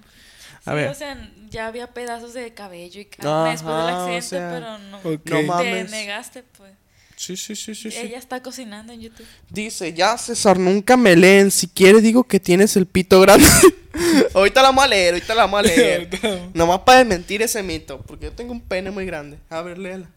[0.65, 0.89] A Sí, ver.
[0.91, 4.79] o sea, ya había pedazos de cabello y carne después del o accidente, sea, pero
[4.79, 4.99] no.
[4.99, 5.47] ok.
[5.47, 6.73] No Te negaste, pues.
[7.17, 7.99] Sí, sí, sí, sí, sí.
[7.99, 9.27] Ella está cocinando en YouTube.
[9.51, 11.51] Dice, ya César, nunca me leen.
[11.51, 13.45] Si quiere digo que tienes el pito grande.
[14.35, 16.09] ahorita la vamos a leer, ahorita la vamos a leer.
[16.55, 19.39] Nomás para desmentir ese mito, porque yo tengo un pene muy grande.
[19.51, 20.09] A ver, léela.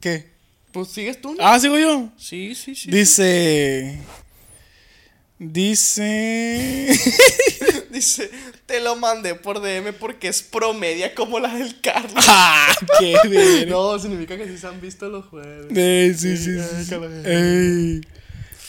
[0.00, 0.28] ¿Qué?
[0.72, 1.46] Pues sigues tú, ¿no?
[1.46, 2.10] Ah, sigo yo.
[2.16, 2.90] Sí, sí, sí.
[2.90, 4.00] Dice.
[5.38, 6.88] Dice.
[7.92, 8.30] Dice,
[8.64, 12.24] te lo mandé por DM porque es promedia como la del Carlos.
[12.26, 12.74] ¡Ah!
[12.98, 13.68] ¡Qué ver!
[13.68, 15.66] no, significa que sí se han visto los jueves.
[15.76, 16.94] Eh, sí, sí, sí, sí.
[17.26, 18.00] Ey.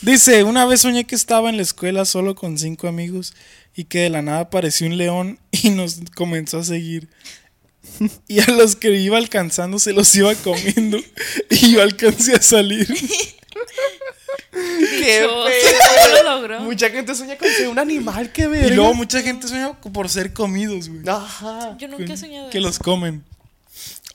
[0.02, 3.32] Dice, una vez soñé que estaba en la escuela solo con cinco amigos
[3.74, 7.08] y que de la nada apareció un león y nos comenzó a seguir.
[8.28, 10.98] Y a los que iba alcanzando se los iba comiendo
[11.50, 12.86] y yo alcancé a salir.
[14.54, 15.44] ¡Qué pedo!
[16.24, 16.60] lo logró.
[16.60, 18.74] Mucha gente sueña con ser un animal, qué Y verga.
[18.76, 21.02] luego mucha gente sueña por ser comidos, güey.
[21.08, 21.76] Ajá.
[21.78, 22.66] Yo nunca he soñado Que eso.
[22.66, 23.24] los comen.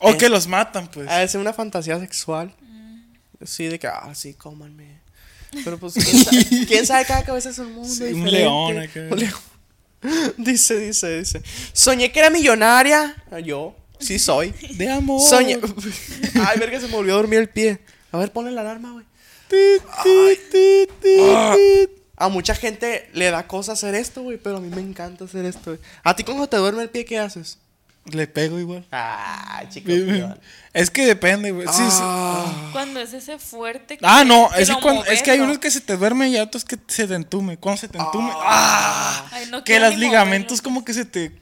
[0.00, 0.16] O Eh.
[0.16, 1.08] que los matan, pues.
[1.08, 2.52] De ser una fantasía sexual.
[3.44, 5.00] Sí, de que, ah, sí, cómanme.
[5.64, 7.04] Pero pues, ¿quién sabe, quién sabe?
[7.06, 7.88] cada cabeza es un mundo.
[7.88, 9.00] Sí, un león acá.
[9.10, 9.32] Un león.
[10.38, 11.42] Dice, dice, dice.
[11.74, 13.14] Soñé que era millonaria.
[13.44, 14.54] Yo, sí soy.
[14.76, 15.20] De amor.
[15.20, 15.58] Soñé.
[16.46, 17.80] Ay, verga, se me olvidó dormir el pie.
[18.12, 19.04] A ver, ponle la alarma, güey.
[21.18, 21.56] Ah.
[22.16, 25.44] A mucha gente le da cosa hacer esto, güey, pero a mí me encanta hacer
[25.46, 25.78] esto, güey.
[26.04, 27.58] ¿A ti cuando te duerme el pie, qué haces?
[28.04, 28.84] Le pego igual.
[28.92, 29.90] Ah, chico.
[30.72, 31.66] Es que depende, güey.
[31.68, 31.98] Sí, sí.
[32.00, 32.70] Ah.
[32.72, 33.96] Cuando es ese fuerte.
[33.98, 36.32] que- Ah, no, es que, lo cuando- es que hay unos que se te duermen
[36.32, 37.56] y otros que se te entume.
[37.58, 39.26] Cuando se te entume, ¡ah!
[39.32, 40.64] Ay, no que los ligamentos moverlo.
[40.64, 41.32] como que se te...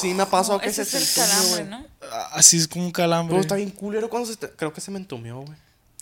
[0.00, 1.64] Sí, me ha pasado No, que ese se es te el entume.
[1.76, 1.86] ¿no?
[2.32, 3.32] Así es como un calambre.
[3.32, 4.48] Pero está bien culero cuando se te...
[4.50, 5.58] Creo que se me entumió, güey.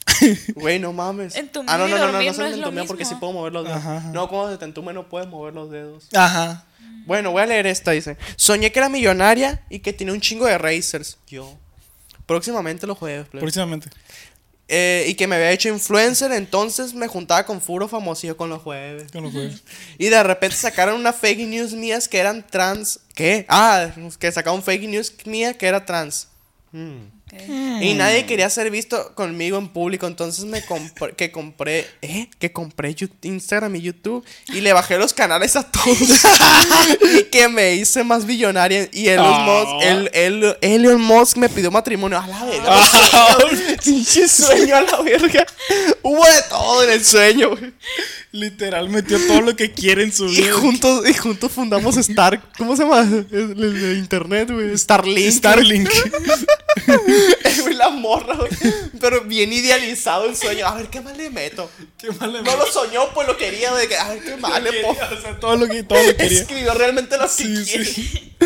[0.54, 1.34] Güey, no mames.
[1.36, 3.52] Entumir ah, no, no, no, no, no se me lo entumió porque sí puedo mover
[3.52, 3.78] los dedos.
[3.78, 4.10] Ajá, ajá.
[4.10, 6.08] No, cuando se te entume no puedes mover los dedos.
[6.14, 6.64] Ajá.
[7.06, 8.16] Bueno, voy a leer esta, dice.
[8.36, 11.18] Soñé que era millonaria y que tenía un chingo de racers.
[11.28, 11.56] Yo.
[12.26, 13.42] Próximamente los jueves, plebe.
[13.42, 13.88] Próximamente.
[14.68, 18.62] Eh, y que me había hecho influencer, entonces me juntaba con Furo famosillo con los
[18.62, 19.12] jueves.
[19.12, 19.62] Con los jueves.
[19.98, 22.98] Y de repente sacaron una fake news mías que eran trans.
[23.14, 23.46] ¿Qué?
[23.48, 26.28] Ah, que sacaron fake news mía que era trans.
[26.72, 27.15] Mm.
[27.80, 32.30] Y nadie quería ser visto conmigo en público, entonces me compré, que compré, ¿eh?
[32.38, 34.24] Que compré Instagram y YouTube
[34.54, 35.98] y le bajé los canales a todos
[37.18, 39.64] y que me hice más billonaria y Elon Ah.
[39.64, 42.80] Musk, el, el- Elon Musk me pidió matrimonio a la verga.
[43.84, 45.44] Pinche sueño a la verga.
[46.02, 47.72] Hubo de todo en el sueño, güey.
[48.40, 50.52] Literal metió todo lo que quiere en su Y vida.
[50.54, 53.00] juntos, y juntos fundamos Star, ¿cómo se llama?
[53.00, 54.76] El, el de internet, güey.
[54.76, 55.32] Starlink.
[55.32, 55.88] Starlink.
[57.62, 58.50] Güey, la morra, güey.
[59.00, 60.66] Pero bien idealizado el sueño.
[60.66, 61.70] A ver, ¿qué más le meto?
[61.98, 63.74] Qué mal le No lo soñó, pues lo quería.
[63.74, 65.00] De que, a ver, ¿qué más le pongo?
[65.00, 66.40] O sea, todo lo que, todo lo quería.
[66.40, 67.84] Escribió realmente lo que Sí, quiere.
[67.84, 68.36] sí.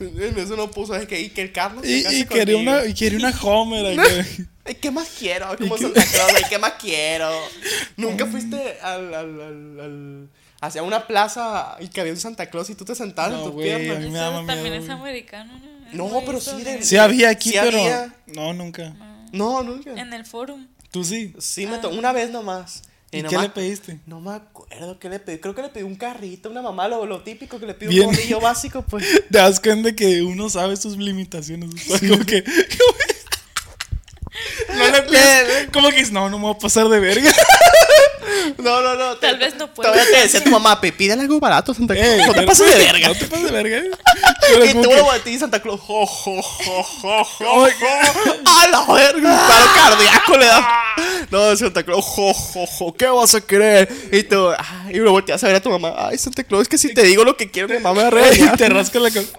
[0.00, 2.84] En eso no puso, es que, y que el Carlos se Y, y quería una,
[2.86, 3.98] y quería una Homer.
[4.64, 5.56] Ay, ¿qué más quiero?
[5.56, 7.30] Como qué- Santa Claus, ¿qué más quiero?
[7.96, 10.28] ¿Nunca fuiste al, al, al, al-
[10.60, 13.44] hacia una plaza y que había un Santa Claus y tú te sentabas No, en
[13.52, 14.00] tus a piernas?
[14.00, 15.52] mí me daba también miedo, es americano,
[15.92, 16.08] ¿no?
[16.10, 17.78] No, pero sí de- Sí había aquí, Sí pero.
[17.78, 18.14] había.
[18.26, 18.94] No, nunca.
[19.32, 19.90] No, nunca.
[19.92, 20.66] En el forum.
[20.90, 21.34] Tú sí.
[21.38, 22.82] Sí, me tocó una vez nomás.
[23.10, 24.00] ¿Y no qué le pediste?
[24.06, 25.38] No me acuerdo qué le pedí.
[25.38, 28.08] Creo que le pedí un carrito, una mamá, lo, lo típico que le pide Bien.
[28.08, 29.04] un morrillo básico, pues.
[29.30, 31.70] Te das cuenta que uno sabe sus limitaciones.
[31.90, 32.44] o sea, como que.
[34.74, 37.32] no le pides, Como que dices, no, no me voy a pasar de verga.
[38.58, 39.16] No, no, no.
[39.16, 39.92] Tal vez no pueda.
[39.92, 42.26] Todavía te decía tu mamá, "Pe, pídele algo barato, Santa Claus.
[42.26, 43.08] No te pases de verga.
[43.08, 43.82] No te pases de verga.
[44.40, 45.80] Pero Y tú lo a ti, Santa Claus.
[45.80, 47.66] Jo, jo, jo, jo, jo, jo.
[48.46, 49.30] A la verga.
[49.30, 50.68] Un paro cardíaco le da.
[51.30, 52.04] No, Santa Claus.
[52.04, 52.94] Jo, jo, jo.
[52.94, 53.88] ¿Qué vas a querer?
[54.12, 55.94] Y tú, ay, y lo volteas a ver a tu mamá.
[56.08, 58.18] Ay, Santa Claus, es que si te digo lo que quiero, mi mamá me va
[58.18, 58.56] a Ey, regañar.
[58.56, 59.32] te rasca la cabeza.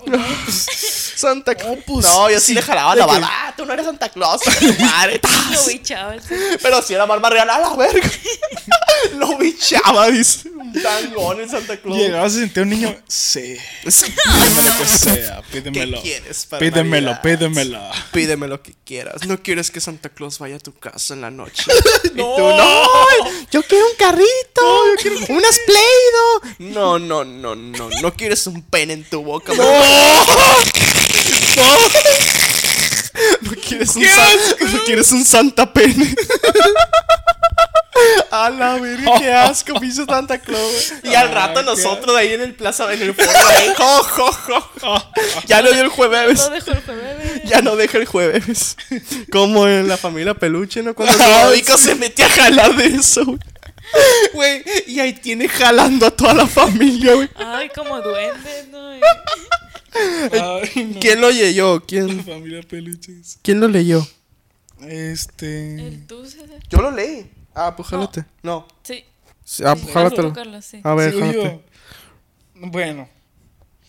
[1.15, 1.77] Santa Claus.
[1.77, 3.29] No, pues, no, yo sí, sí, le jalaba la que- bala.
[3.31, 4.41] Ah, tú no eres Santa Claus.
[4.41, 5.19] tu madre.
[6.61, 8.09] Pero si era más real a la verga.
[9.17, 10.49] Lo bichaba, dice.
[10.49, 11.97] Un tangón el Santa Claus.
[11.97, 12.95] Llegabas y sentías un niño.
[13.07, 13.57] Sí.
[13.83, 15.41] Pídeme lo que sea.
[15.51, 15.97] Pídemelo.
[16.01, 17.21] ¿Qué quieres para Pídemelo, Navidad?
[17.23, 17.81] pídemelo.
[18.11, 19.25] Pídeme lo que quieras.
[19.25, 21.63] No quieres que Santa Claus vaya a tu casa en la noche.
[22.13, 22.33] No.
[22.33, 22.83] Y tú, no.
[23.51, 24.83] Yo quiero un carrito.
[25.29, 26.41] Unas Play-Doh.
[26.59, 27.89] No, no, no, no.
[28.01, 29.53] No quieres un pene en tu boca.
[29.53, 29.63] No.
[31.55, 31.63] No
[33.55, 36.15] quieres un, san- no quieres un Santa Pene.
[38.31, 40.93] A la verga, qué asco, me hizo Santa Claus.
[41.03, 44.03] Y al rato Ah, qué nosotros ahí en el plaza, en el foro, ahí, jo,
[44.03, 44.31] jo,
[44.79, 45.11] jo.
[45.47, 46.39] Ya no dio el jueves.
[46.39, 47.41] Lo dejo el jueves.
[47.43, 48.77] Ya no deja el jueves.
[49.31, 50.93] Como en la familia peluche, ¿no?
[50.93, 53.39] Cuando Ludovico se metía a jalar de eso, güey.
[54.33, 57.29] Güey, y ahí tiene jalando a toda la familia, güey.
[57.35, 58.91] Ay, como duende, ¿no?
[59.93, 60.99] Ay, no.
[60.99, 61.83] ¿Quién lo leyó?
[61.85, 63.39] ¿Quién, Familia peluches.
[63.41, 64.05] ¿Quién lo leyó?
[64.81, 65.75] Este.
[65.87, 66.59] El tú, César.
[66.69, 67.29] Yo lo leí.
[67.53, 68.25] Ah, pues jálate.
[68.43, 68.67] No.
[68.83, 69.03] Sí.
[69.43, 70.29] Sí, Ah, Sí, pues jálatelo.
[70.29, 70.79] tú, Carlos, sí.
[70.83, 71.37] A ver, jálate.
[71.43, 71.61] yo.
[72.55, 73.09] Bueno,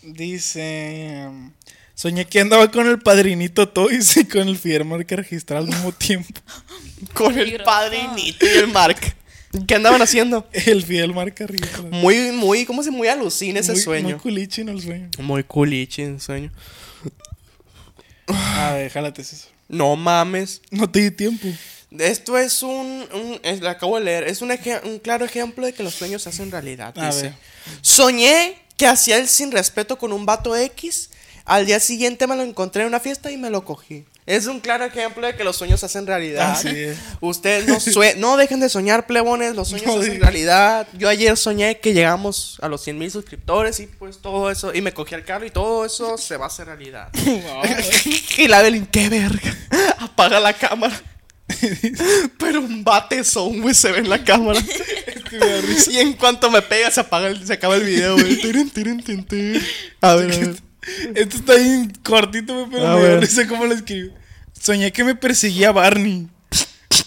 [0.03, 1.27] dice.
[1.29, 1.53] um,
[1.95, 5.93] Soñé que andaba con el padrinito Toys y con el Fidel Marca registrado al mismo
[5.93, 6.41] tiempo.
[7.15, 8.99] Con el padrinito y el Mark.
[9.67, 10.49] ¿Qué andaban haciendo?
[10.53, 11.89] El Fidel Marca registrado.
[11.91, 14.09] Muy, muy, ¿cómo se muy alucina ese Muy- sueño?
[14.11, 15.11] Muy culichi en el sueño.
[15.19, 16.53] Muy culichi el sueño.
[18.29, 19.49] A ver, jálate eso.
[19.69, 20.63] No mames.
[20.71, 21.49] No te di tiempo.
[21.99, 24.53] Esto es un, un es- lo acabo de leer, es un,
[24.85, 26.97] un claro ejemplo de que los sueños se hacen realidad.
[26.97, 27.23] A dice.
[27.23, 27.35] ver.
[27.83, 31.11] Soñé que hacía el sin respeto con un vato X,
[31.51, 34.05] al día siguiente me lo encontré en una fiesta y me lo cogí.
[34.27, 36.53] Es un claro ejemplo de que los sueños se hacen realidad.
[36.53, 36.97] Así es.
[37.21, 40.87] Ustedes no, sue- no dejen de soñar, plebones, los sueños No se hacen realidad.
[40.93, 44.81] Yo ayer soñé que llegamos a los 100 mil suscriptores y pues todo eso, y
[44.83, 47.09] me cogí el carro y todo eso se va a hacer realidad.
[48.39, 49.57] y la Evelyn, qué verga.
[49.99, 51.03] Apaga la cámara.
[52.39, 54.61] Pero un batezón, güey, se ve en la cámara.
[55.91, 58.41] y en cuanto me pega, se apaga el- se acaba el video, güey.
[60.01, 60.70] A ver, a ver.
[61.15, 63.21] Esto está bien cortito, pero A me ver.
[63.21, 64.13] risa cómo lo escribió.
[64.61, 66.29] Soñé que me perseguía Barney.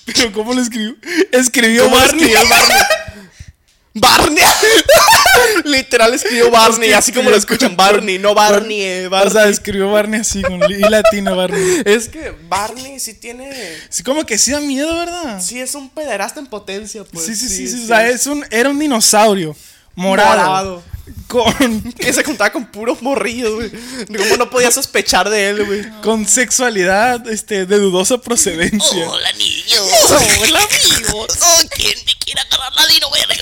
[0.05, 0.95] Pero ¿cómo lo escribió?
[1.31, 2.23] Escribió ¿Cómo Barney.
[2.25, 2.77] escribió Barney?
[3.95, 4.43] ¡Barney!
[5.65, 7.75] Literal escribió Barney, así como lo escuchan.
[7.75, 9.31] Barney, no Barney, eh, O Barney.
[9.33, 11.81] sea, escribió Barney así, con y latina Barney.
[11.85, 13.51] Es que Barney sí tiene.
[13.89, 15.39] Sí, como que sí da miedo, ¿verdad?
[15.41, 17.25] Sí, es un pederasta en potencia, pues.
[17.25, 19.55] sí, sí, sí, sí, O sea, es un, era un dinosaurio.
[19.95, 20.37] Morado.
[20.37, 20.83] Morado.
[21.27, 23.71] Con, Que se juntaba con puros morrillos, güey.
[24.17, 25.89] ¿Cómo no podía sospechar de él, güey?
[26.01, 29.09] con sexualidad este, de dudosa procedencia.
[29.09, 29.87] Hola niños.
[30.41, 31.03] Hola amigos.
[31.45, 33.35] Oh, ¿Quién te quiere agarrar la dino verga?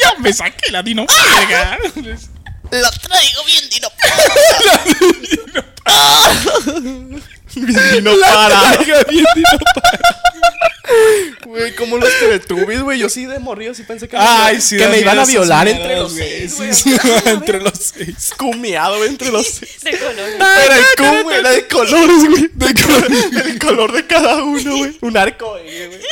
[0.00, 1.78] Ya me saqué la dino verga.
[2.70, 3.88] La traigo bien dino
[7.96, 8.78] Y no para.
[11.46, 12.98] Güey, como los Teletubbies, güey.
[12.98, 15.24] Yo sí de morrillo sí pensé que, me- Ay, sí, que da me iban a
[15.24, 16.74] violar entre los seis, Sí, güey.
[16.74, 18.32] sí, entre los seis.
[18.36, 19.80] Cumiado, güey, entre los seis.
[19.82, 20.14] De color.
[20.64, 22.50] Era el cum, güey, era de colores, güey.
[22.52, 24.98] De color- el color de cada uno, güey.
[25.00, 25.64] Un arco, güey.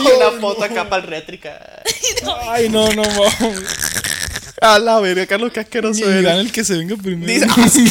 [0.00, 1.82] Y una foto acá para el rétrica.
[2.48, 3.62] Ay, no, no, mames.
[4.60, 7.30] A la verga, Carlos, qué asqueroso el que se venga primero.
[7.32, 7.84] Dice- ah, sí.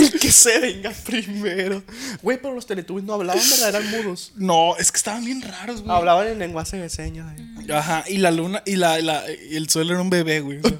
[0.00, 1.82] El que se venga primero.
[2.22, 3.68] Güey, pero los Teletubbies no hablaban, ¿verdad?
[3.68, 4.32] Eran mudos.
[4.36, 5.94] No, es que estaban bien raros, güey.
[5.96, 7.26] Hablaban en lenguaje de señas.
[7.72, 10.60] Ajá, y la luna, y la, y la, y el sol era un bebé, güey.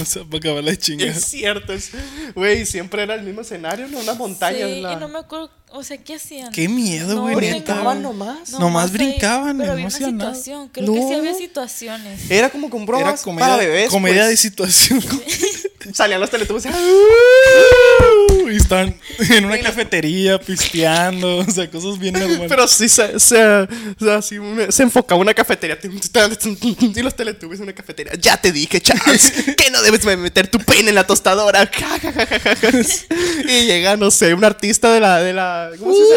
[0.00, 1.14] O sea, para acabar la Es chingada.
[1.14, 1.90] cierto, es.
[2.34, 3.98] Güey, siempre era el mismo escenario, ¿no?
[4.00, 4.66] Una montaña.
[4.66, 6.50] Sí, la- y no me acuerdo, o sea, ¿qué hacían?
[6.52, 7.34] Qué miedo, No, güey.
[7.34, 7.40] no.
[7.40, 8.50] Brincaban nomás.
[8.52, 10.34] Nomás ahí, brincaban, pero no había una hacían nada.
[10.34, 11.16] situación, creo que sí No.
[11.18, 12.30] había situaciones.
[12.30, 13.90] Era como con Era bromas comedia, para bebés.
[13.90, 14.40] comedia de pues.
[14.40, 15.02] situación.
[15.94, 16.66] Salían los Teletubbies.
[18.50, 18.94] y están
[19.30, 22.46] en una cafetería pisteando, o sea, cosas bien normales.
[22.48, 23.68] Pero sí se, se,
[24.38, 25.78] una- se enfocaba en una cafetería.
[25.82, 28.12] Y los Teletubbies en una cafetería.
[28.20, 31.70] Ya te dije, Charles, que no debes meter tu pene en la tostadora.
[33.48, 35.18] y llega, no sé, un artista de la.
[35.22, 36.14] De la ¿Cómo se dice?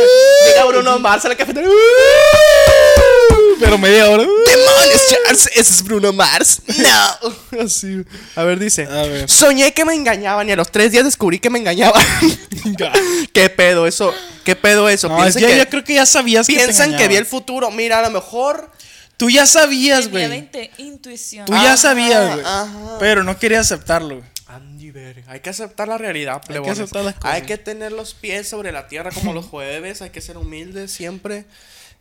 [0.48, 1.70] Llega Bruno Mars a la cafetería.
[3.60, 4.24] Pero media hora.
[4.24, 5.48] ¡Demonios, Charles!
[5.48, 6.62] ¿Ese es Bruno Mars?
[6.68, 7.60] ¡No!
[7.64, 8.04] Así.
[8.36, 8.86] A ver, dice.
[8.86, 9.30] A ver.
[9.30, 12.04] Soñé que me engañaban y a los tres días descubrí que me engañaban.
[13.34, 14.14] ¿Qué pedo eso?
[14.44, 15.10] ¿Qué pedo eso?
[15.10, 17.70] No, es que yo creo que ya sabías que te piensan que vi el futuro.
[17.72, 18.72] Mira, a lo mejor.
[19.18, 20.50] Tú ya sabías, güey.
[20.80, 21.46] intuición.
[21.46, 22.46] Tú ya sabías, güey.
[23.00, 24.31] Pero no querías aceptarlo, güey.
[24.56, 25.24] Andy, verga.
[25.32, 26.80] Hay que aceptar la realidad, que plebones.
[26.80, 27.32] aceptar las cosas.
[27.34, 30.02] Hay que tener los pies sobre la tierra como los jueves.
[30.02, 31.46] Hay que ser humildes siempre.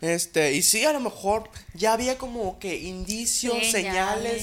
[0.00, 3.72] Este, y sí, a lo mejor ya había como que indicios, Señales.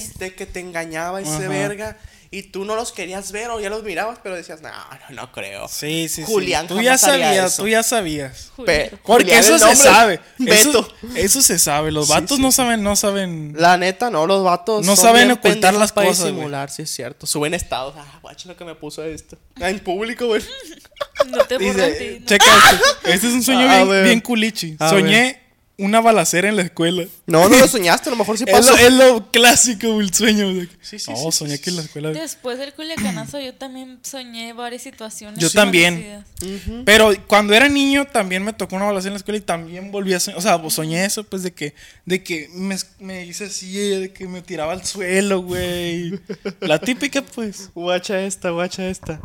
[0.04, 1.48] señales de que te engañaba ese Ajá.
[1.48, 1.96] verga.
[2.30, 5.32] Y tú no los querías ver o ya los mirabas, pero decías, no, no, no
[5.32, 5.66] creo.
[5.66, 6.24] Sí, sí, sí.
[6.26, 7.62] Julián Tú ya haría sabías, eso.
[7.62, 8.52] tú ya sabías.
[8.66, 10.20] Pe- Porque Julián, eso el se nombre, sabe.
[10.36, 10.68] Beto.
[10.68, 11.90] Eso, eso se sabe.
[11.90, 12.56] Los Sí, vatos sí, no sí.
[12.56, 13.54] saben, no saben.
[13.56, 14.84] La neta, no, los vatos.
[14.84, 16.32] No son saben bien ocultar pendejos las para cosas, güey.
[16.34, 17.26] disimular, sí es cierto.
[17.26, 17.94] Suben estados.
[17.96, 19.38] Ah, guacho lo que me puso esto.
[19.58, 20.42] Ah, En público, güey.
[21.28, 22.26] No te borras Dice, ti, ¿no?
[22.26, 23.12] checa este.
[23.14, 24.04] Este es un sueño A bien, ver.
[24.04, 24.76] bien culichi.
[24.78, 25.47] A Soñé
[25.78, 27.04] una balacera en la escuela.
[27.26, 28.72] No, no lo soñaste, a lo mejor sí Es pasó.
[28.72, 30.66] lo, es lo clásico, el sueño.
[30.82, 32.10] Sí, sí, no, sí, soñé sí, que en la escuela.
[32.10, 35.38] Después del culiacanazo yo también soñé varias situaciones.
[35.38, 36.24] Yo también.
[36.40, 36.82] parecidas.
[36.84, 40.12] Pero cuando era niño también me tocó una balacera en la escuela y también volví
[40.14, 40.38] a soñar.
[40.38, 41.74] O sea, pues, soñé eso, pues de que,
[42.04, 46.18] de que me, me hice así, de que me tiraba al suelo, güey.
[46.60, 47.70] La típica, pues.
[47.74, 49.20] Guacha esta, guacha esta.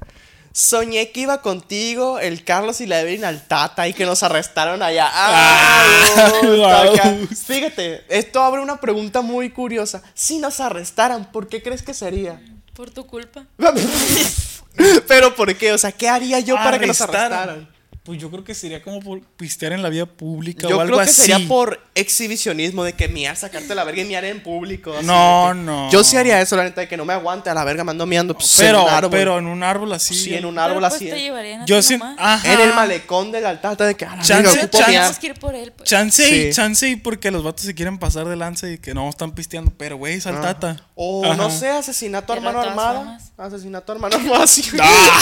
[0.56, 4.84] Soñé que iba contigo, el Carlos y la Evelyn al Tata y que nos arrestaron
[4.84, 5.10] allá.
[5.12, 5.84] Ah,
[6.16, 6.94] ¡Ay, guau.
[6.94, 7.16] acá!
[7.48, 10.04] Fíjate, esto abre una pregunta muy curiosa.
[10.14, 12.40] Si nos arrestaran, ¿por qué crees que sería?
[12.76, 13.48] Por tu culpa.
[15.08, 15.74] Pero ¿por qué?
[15.74, 17.73] O sea, ¿qué haría yo para que nos Arrestaran.
[18.04, 20.96] Pues yo creo que sería como por pistear en la vía pública Yo o algo
[20.98, 21.22] creo que así.
[21.22, 24.94] sería por exhibicionismo de que miar, sacarte la verga y miar en público.
[24.98, 25.90] así No, no.
[25.90, 27.92] Yo sí haría eso, la neta, de que no me aguante a la verga, me
[27.92, 28.34] ando miando.
[28.34, 29.10] pues, en Pero, un árbol.
[29.12, 30.16] pero en un árbol así.
[30.16, 31.06] Sí, en un Pero, árbol pues, así.
[31.06, 31.22] te ¿eh?
[31.22, 31.80] llevarían Yo.
[32.18, 32.54] Ajá.
[32.54, 35.20] En el malecón del altata de que a la Chance, verga, ocupo chance.
[35.22, 35.72] que ir por él.
[35.72, 35.88] pues.
[35.90, 36.54] Chance y Sí.
[36.54, 39.72] chance y porque los vatos se quieren pasar de lanza y que no están pisteando.
[39.78, 40.76] Pero, güey, saltata.
[40.96, 41.36] O Ajá.
[41.38, 43.32] no sé, asesinato a hermano formas.
[43.38, 44.46] Asesinato a hermano armada.
[44.46, 44.64] sí.
[44.78, 45.20] ¡Ah!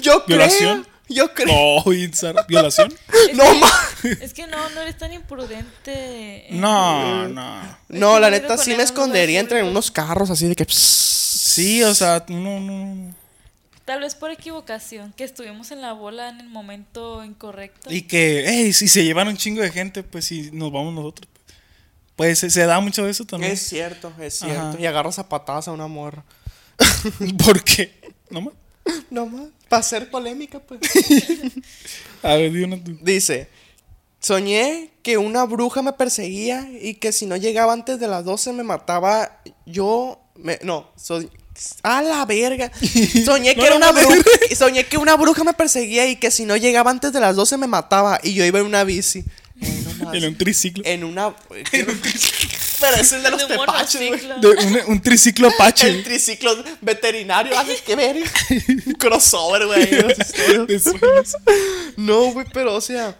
[0.00, 0.38] Yo creo.
[0.38, 0.86] ¿Violación?
[1.10, 1.82] Yo creo.
[1.84, 2.92] No, Itzar, ¿violación?
[3.30, 3.44] Es No,
[4.02, 4.24] que-.
[4.24, 6.50] Es que no, no eres tan imprudente.
[6.52, 7.60] en- No, no.
[7.88, 10.64] No, que la no neta sí me escondería entre unos carros así de que.
[10.68, 13.14] Sí, o sea, no, no, no.
[13.84, 17.92] Tal vez por equivocación, que estuvimos en la bola en el momento incorrecto.
[17.92, 21.28] Y que, hey, si se llevan un chingo de gente, pues si nos vamos nosotros.
[22.14, 23.52] Pues se, se da mucho eso también.
[23.52, 24.60] Es cierto, es cierto.
[24.60, 24.76] Ajá.
[24.80, 26.22] Y agarras a patadas a una morra.
[27.44, 28.00] ¿Por qué?
[28.30, 28.54] ¿No más?
[29.10, 29.48] No más.
[29.70, 30.80] Para hacer polémica, pues.
[32.24, 32.98] A ver, di una tú.
[33.00, 33.48] Dice,
[34.18, 38.52] soñé que una bruja me perseguía y que si no llegaba antes de las 12
[38.52, 39.40] me mataba.
[39.66, 41.30] Yo, me, no, soy...
[41.84, 42.72] A la verga.
[43.24, 44.16] Soñé que No, era una bruja.
[44.56, 47.56] Soñé que una bruja me perseguía y que si no llegaba antes de las 12
[47.56, 48.18] me mataba.
[48.24, 49.24] Y yo iba en una bici.
[49.62, 50.14] Ay, no.
[50.14, 50.82] En un triciclo.
[50.84, 51.32] En una.
[52.80, 54.56] Pero ese es de los De tepaches, güey.
[54.66, 56.02] un, un triciclo El Apache.
[56.04, 58.24] triciclo veterinario, ay, qué verga.
[58.86, 59.88] Un crossover, güey.
[61.96, 63.14] No, güey, pero o sea,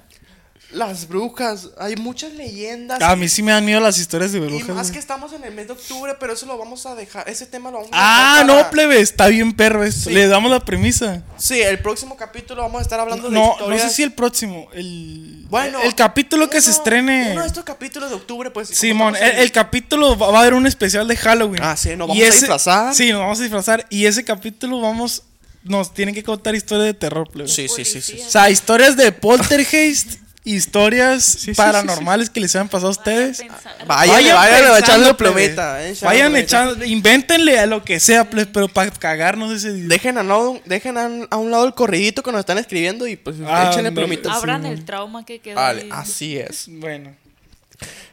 [0.72, 3.02] las brujas, hay muchas leyendas.
[3.02, 4.68] A mí sí me dan miedo las historias de y brujas.
[4.68, 4.92] más güey.
[4.92, 7.70] que estamos en el mes de octubre, pero eso lo vamos a dejar, ese tema
[7.70, 10.10] lo vamos a Ah, no, plebe, está bien perro esto.
[10.10, 10.14] Sí.
[10.14, 11.22] Le damos la premisa.
[11.36, 13.82] Sí, el próximo capítulo vamos a estar hablando de No, no historias.
[13.82, 14.68] sé si el próximo.
[14.72, 17.32] El, Bueno, el capítulo que se estrene.
[17.32, 18.68] Uno de estos capítulos de octubre, pues.
[18.68, 21.62] Simón, el, el capítulo va, va a haber un especial de Halloween.
[21.64, 22.94] Ah, sí, nos Y vamos a disfrazar.
[22.94, 23.86] Sí, nos vamos a disfrazar.
[23.90, 25.24] Y ese capítulo vamos.
[25.62, 27.47] Nos tienen que contar historias de terror, plebe.
[27.48, 28.18] Sí, sí, sí, sí.
[28.26, 30.14] O sea, historias de poltergeist,
[30.44, 33.42] historias sí, paranormales que les hayan pasado a ustedes.
[33.86, 35.32] Vayan pensando, echando plebe.
[35.34, 35.86] plometa.
[35.86, 39.86] eh, Vayan echando, invéntenle a lo que sea, plebe, pero para cagarnos ese día.
[39.88, 42.58] Dejen, a, un lado- dejen a, un- a un lado el corridito que nos están
[42.58, 43.96] escribiendo y pues Ah, échenle no.
[43.96, 44.32] plomita.
[44.32, 45.56] Abran Sí, el trauma que quedó.
[45.56, 45.88] Vale, ahí.
[45.92, 46.66] así es.
[46.68, 47.14] Bueno.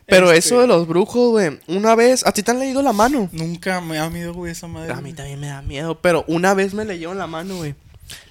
[0.05, 2.93] Pero Este, eso de los brujos, güey, una vez, ¿a ti te han leído la
[2.93, 3.27] mano?
[3.33, 4.93] Nunca me da miedo, güey, esa madre.
[4.93, 5.13] A mí güey.
[5.13, 7.75] también me da miedo, pero una vez me leyeron la mano, güey.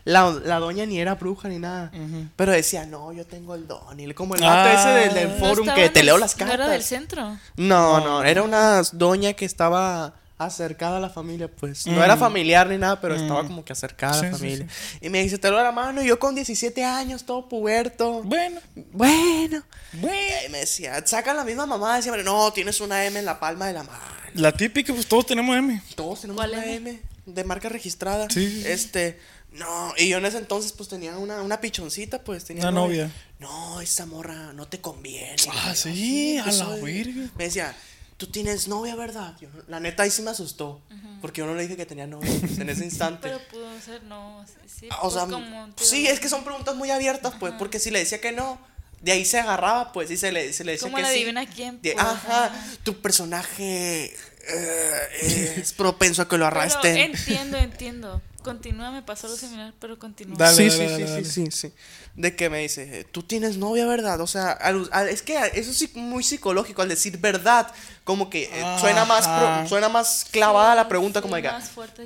[0.05, 1.91] La, la doña ni era bruja ni nada.
[1.95, 2.29] Ujú.
[2.37, 3.99] Pero decía, no, yo tengo el don.
[3.99, 4.49] Y como el Ah.
[4.65, 6.87] vato ese del, del ¿No forum estaba que te leo las ¿No era del cartas.
[6.87, 7.39] centro?
[7.57, 11.87] No, no, era una doña que estaba acercada a la familia, pues.
[11.87, 12.21] No era Mm.
[12.21, 13.47] familiar ni nada, pero estaba Mm.
[13.47, 14.67] como que acercada a la sí, familia.
[15.01, 16.03] Y me dice, te leo la mano.
[16.03, 18.23] Y yo con 17 años, todo puberto.
[18.23, 18.61] Bueno,
[18.93, 19.63] Bueno.
[19.95, 20.43] bueno.
[20.47, 21.97] Y me decía, saca la misma mamá.
[21.97, 23.99] Decía, no, tienes una M en la palma de la mano.
[24.35, 25.83] La típica, pues todos tenemos M.
[25.95, 26.91] Todos tenemos ¿Cuál una M?
[26.91, 28.29] M de marca registrada.
[28.29, 28.63] Sí.
[28.67, 29.19] Este,
[29.59, 33.11] no, y yo en ese entonces pues tenía una, una pichoncita, pues tenía Una novia.
[33.39, 35.37] No, esa morra no te conviene.
[35.53, 37.31] Ah, sí, a pues, la verga.
[37.37, 37.75] Me decía,
[38.17, 39.35] tú tienes novia, ¿verdad?
[39.41, 40.81] Yo, la neta ahí sí me asustó,
[41.21, 43.29] porque yo no le dije que tenía novia pues, en ese instante.
[43.29, 44.45] Pero pudo ser no.
[44.67, 47.53] Sí, Ah, o pues, sea, como te sí, es que son preguntas muy abiertas, pues,
[47.59, 48.59] porque si le decía que no,
[49.03, 51.11] de ahí se agarraba, pues, y se le, se le decía ¿Cómo que sí.
[51.11, 51.81] adivina quién?
[51.83, 52.05] De- pues?
[52.05, 52.53] ajá,
[52.83, 54.15] tu personaje
[54.49, 56.97] eh, es propenso a que lo Pero arrasten.
[56.97, 58.23] entiendo, entiendo.
[58.47, 60.37] Continúa, me pasó lo similar, pero continúa.
[60.39, 60.57] Dale.
[60.57, 61.73] sí, sí, dale, sí, dale, sí, sí, sí.
[62.15, 64.21] De que me dice, tú tienes novia, ¿verdad?
[64.23, 67.71] O sea, al- al- es que eso es muy psicológico al decir verdad.
[68.05, 71.51] Como que eh, suena más pro- suena más clavada la pregunta, como que,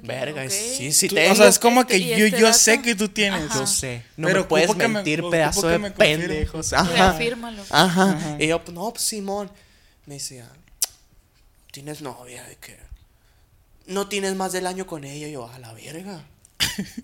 [0.02, 1.32] verga, sí, sí Tú- tengo.
[1.32, 3.44] o sea, es como que Este- yo, este yo dato- sé que tú tienes.
[3.50, 3.60] Ajá.
[3.60, 6.72] Yo sé, no Pero me puedes me- mentir, pedazo de me pendejos.
[6.72, 6.90] Ajá.
[6.90, 7.62] Reafírmalo.
[7.70, 8.12] Ajá.
[8.12, 8.36] Ajá.
[8.40, 9.50] Y yo, pues no, pues Simón.
[10.06, 10.48] Me decía,
[11.70, 12.42] ¿tienes novia?
[12.44, 12.76] De que
[13.86, 15.28] no tienes más del año con ella.
[15.28, 16.24] Y yo, a la verga.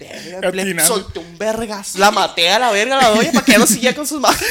[0.00, 1.94] Verga, le solté un vergas.
[1.96, 4.40] La maté a la verga la doña para que no siguiera con sus manos.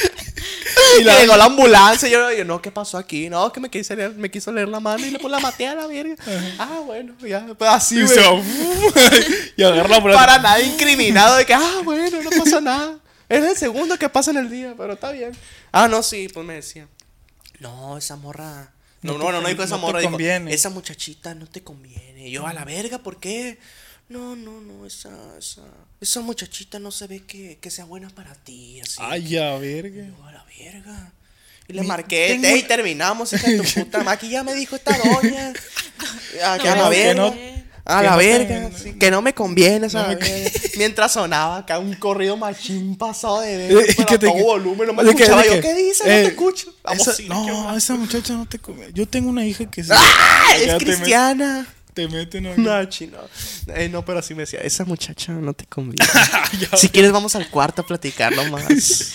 [0.97, 2.07] Y Y la- llegó la ambulancia.
[2.07, 3.29] Y yo, yo, no, ¿qué pasó aquí?
[3.29, 5.67] No, que me quiso leer, me quiso leer la mano y le pues, la maté
[5.67, 6.15] a la verga.
[6.59, 7.47] Ah, bueno, ya.
[7.57, 8.13] Pues así, Y, güey.
[8.15, 8.41] se va,
[9.57, 12.99] y agarra la Para nada incriminado de que, ah, bueno, no pasa nada.
[13.27, 15.31] Es el segundo que pasa en el día, pero está bien.
[15.71, 16.87] Ah, no, sí, pues me decía.
[17.59, 18.71] No, esa morra.
[19.01, 19.99] No, No no, no, dijo esa no te.
[19.99, 20.53] Dijo, conviene.
[20.53, 22.29] esa muchachita no te conviene.
[22.31, 23.57] Yo, a la verga, ¿por qué?
[24.09, 25.61] No, no, no, esa, esa,
[26.01, 28.81] esa muchachita no se ve que, que sea buena para ti.
[28.81, 28.97] Así.
[28.99, 30.05] Ay, a verga.
[30.05, 31.13] Yo, a la verga.
[31.67, 34.11] Y le Mi- marqué, tengo- "Ey, y terminamos, hija de tu puta madre.
[34.17, 35.53] Aquí ya me dijo esta doña.
[36.43, 37.33] Ah, que a No, la que no-
[37.89, 38.69] a que la no verga.
[38.99, 40.51] que no me conviene esa No me verga.
[40.77, 43.89] Mientras sonaba acá un corrido machín pasado de ver.
[43.91, 45.53] ¿y Pero te- todo volumen, no me de que- escuchaba de yo.
[45.55, 46.03] que, ¿Qué dice?
[46.05, 46.73] no eh, te escucho.
[46.83, 48.87] Vamos, esa- sí, no, esa muchacha no te come.
[48.93, 49.83] Yo tengo una hija que.
[49.89, 50.55] ¡Ah!
[50.57, 51.67] Es cristiana.
[51.93, 53.17] Te meten a No, chino.
[53.75, 56.05] Eh, no, pero así me decía, esa muchacha no te conviene.
[56.77, 59.11] Si quieres vamos al cuarto a platicarlo más.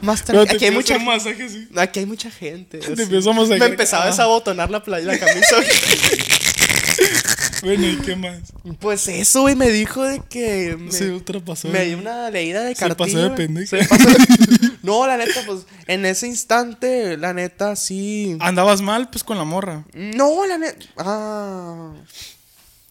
[0.00, 1.46] más te Aquí hay mucha masaje.
[1.76, 2.78] Aquí hay mucha gente.
[2.78, 3.00] así.
[3.02, 5.56] empezamos a Me empezaba a desabotonar la playa, la camisa.
[7.64, 8.40] Bueno, ¿y qué más?
[8.78, 10.76] pues eso, güey, me dijo de que.
[10.78, 11.68] Me, Se ultrapasó.
[11.68, 13.06] me dio una leída de Se cartilla.
[13.06, 13.68] pasó de pendejo.
[13.70, 18.36] Se de- No, la neta, pues en ese instante, la neta, sí.
[18.40, 19.84] Andabas mal, pues, con la morra.
[19.94, 20.84] No, la neta.
[20.98, 21.92] Ah.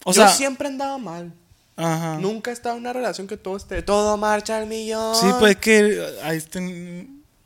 [0.04, 1.32] O yo sea, siempre andaba mal.
[1.76, 2.18] ajá.
[2.18, 3.80] Nunca he estado en una relación que todo esté.
[3.82, 5.14] Todo marcha al millón.
[5.14, 6.60] Sí, pues que ahí está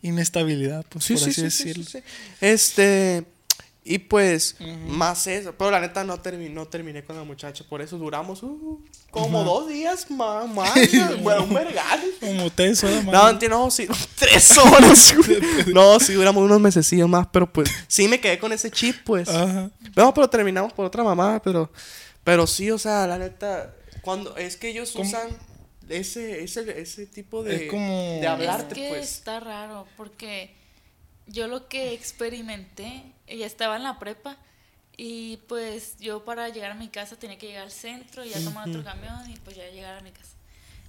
[0.02, 1.84] inestabilidad, pues, Sí, por sí, así decirlo.
[1.84, 1.98] sí.
[2.40, 3.24] Este.
[3.90, 4.56] Y pues,
[4.86, 5.54] más eso.
[5.56, 7.64] Pero la neta no, termi- no terminé con la muchacha.
[7.66, 10.46] Por eso duramos uh, como dos días más.
[10.46, 10.70] más
[11.22, 11.98] bueno, un vergal.
[12.20, 13.40] Como tres horas más.
[13.42, 13.88] No, no, sí.
[14.18, 15.14] Tres horas.
[15.26, 15.40] güey.
[15.72, 17.26] no, sí, duramos unos mesecillos más.
[17.32, 19.26] Pero pues, sí me quedé con ese chip, pues.
[19.30, 19.70] Ajá.
[19.96, 21.40] No, pero terminamos por otra mamá.
[21.42, 21.72] Pero,
[22.24, 23.74] pero sí, o sea, la neta.
[24.02, 25.08] Cuando es que ellos ¿Cómo?
[25.08, 25.28] usan
[25.88, 29.12] ese, ese, ese tipo de, Es como- de hablarte, es que pues.
[29.12, 30.54] está raro, porque
[31.28, 34.36] yo lo que experimenté, ya estaba en la prepa,
[34.96, 38.40] y pues yo para llegar a mi casa tenía que llegar al centro, y ya
[38.42, 40.30] tomar otro camión, y pues ya llegar a mi casa.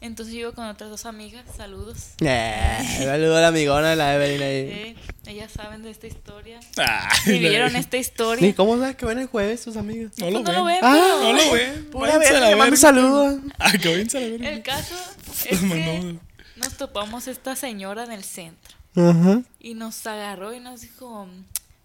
[0.01, 2.11] Entonces yo iba con otras dos amigas, saludos.
[2.21, 4.49] Eh, saludo a la amigona de la Evelyn ahí.
[4.71, 4.95] eh,
[5.27, 6.61] ellas saben de esta historia.
[6.77, 8.55] Ay, Vivieron la- esta historia.
[8.55, 10.13] cómo sabes que ven el jueves tus amigos.
[10.17, 10.75] No lo Pues no lo ven.
[10.75, 11.89] ven, Ah, No lo ven.
[11.91, 12.77] Pura la le mando un verga.
[12.77, 13.39] saludo.
[13.59, 14.49] Ah, que váyanse a la verga.
[14.51, 14.95] El caso
[15.49, 16.17] es que
[16.55, 19.41] nos topamos esta señora en el centro, Ajá.
[19.59, 21.27] y nos agarró y nos dijo,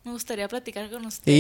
[0.05, 1.31] me gustaría platicar con usted.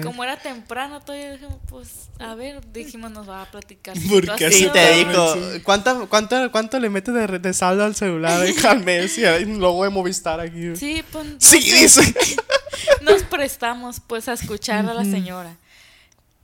[0.02, 3.96] Como era temprano, todavía dijimos, pues, a ver, dijimos, nos va a platicar.
[3.98, 4.72] su ¿Por qué Y Sí, situación.
[4.72, 5.34] te digo,
[5.64, 9.16] ¿cuánto, cuánto, cuánto le metes de, de saldo al celular eh, al mes?
[9.18, 10.74] Y hay un logo de Movistar aquí.
[10.76, 12.14] Sí, pues, Sí, dice.
[13.02, 15.56] nos prestamos, pues, a escuchar a la señora.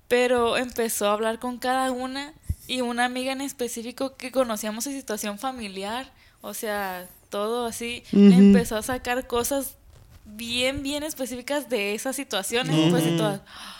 [0.09, 2.33] Pero empezó a hablar con cada una
[2.69, 6.13] y una amiga en específico que conocíamos su situación familiar,
[6.43, 9.77] o sea, todo así, empezó a sacar cosas
[10.25, 13.77] bien, bien específicas de esas situaciones, pues, y todas, "Ah,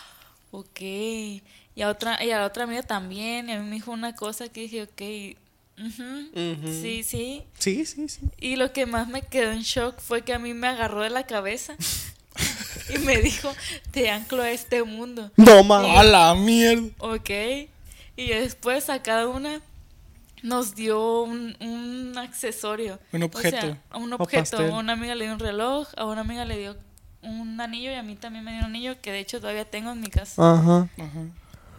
[0.51, 0.79] ok.
[0.81, 4.15] Y a, otra, y a la otra amiga también, y a mí me dijo una
[4.15, 5.01] cosa que dije, ok,
[6.81, 7.43] sí, sí.
[7.59, 8.21] Sí, sí, sí.
[8.39, 11.09] Y lo que más me quedó en shock fue que a mí me agarró de
[11.11, 11.75] la cabeza
[12.93, 13.53] y me dijo,
[13.91, 15.31] te anclo a este mundo.
[15.35, 15.97] No mames.
[15.97, 16.87] A la mierda.
[16.99, 17.29] Ok.
[18.15, 19.61] Y después a cada una
[20.43, 22.99] nos dio un, un accesorio.
[23.11, 23.77] Un O sea, objeto.
[23.95, 24.57] un objeto.
[24.57, 26.77] A una amiga le dio un reloj, a una amiga le dio
[27.21, 29.91] un anillo y a mí también me dio un anillo que de hecho todavía tengo
[29.91, 30.53] en mi casa.
[30.53, 30.89] Ajá.
[30.97, 31.25] Ajá.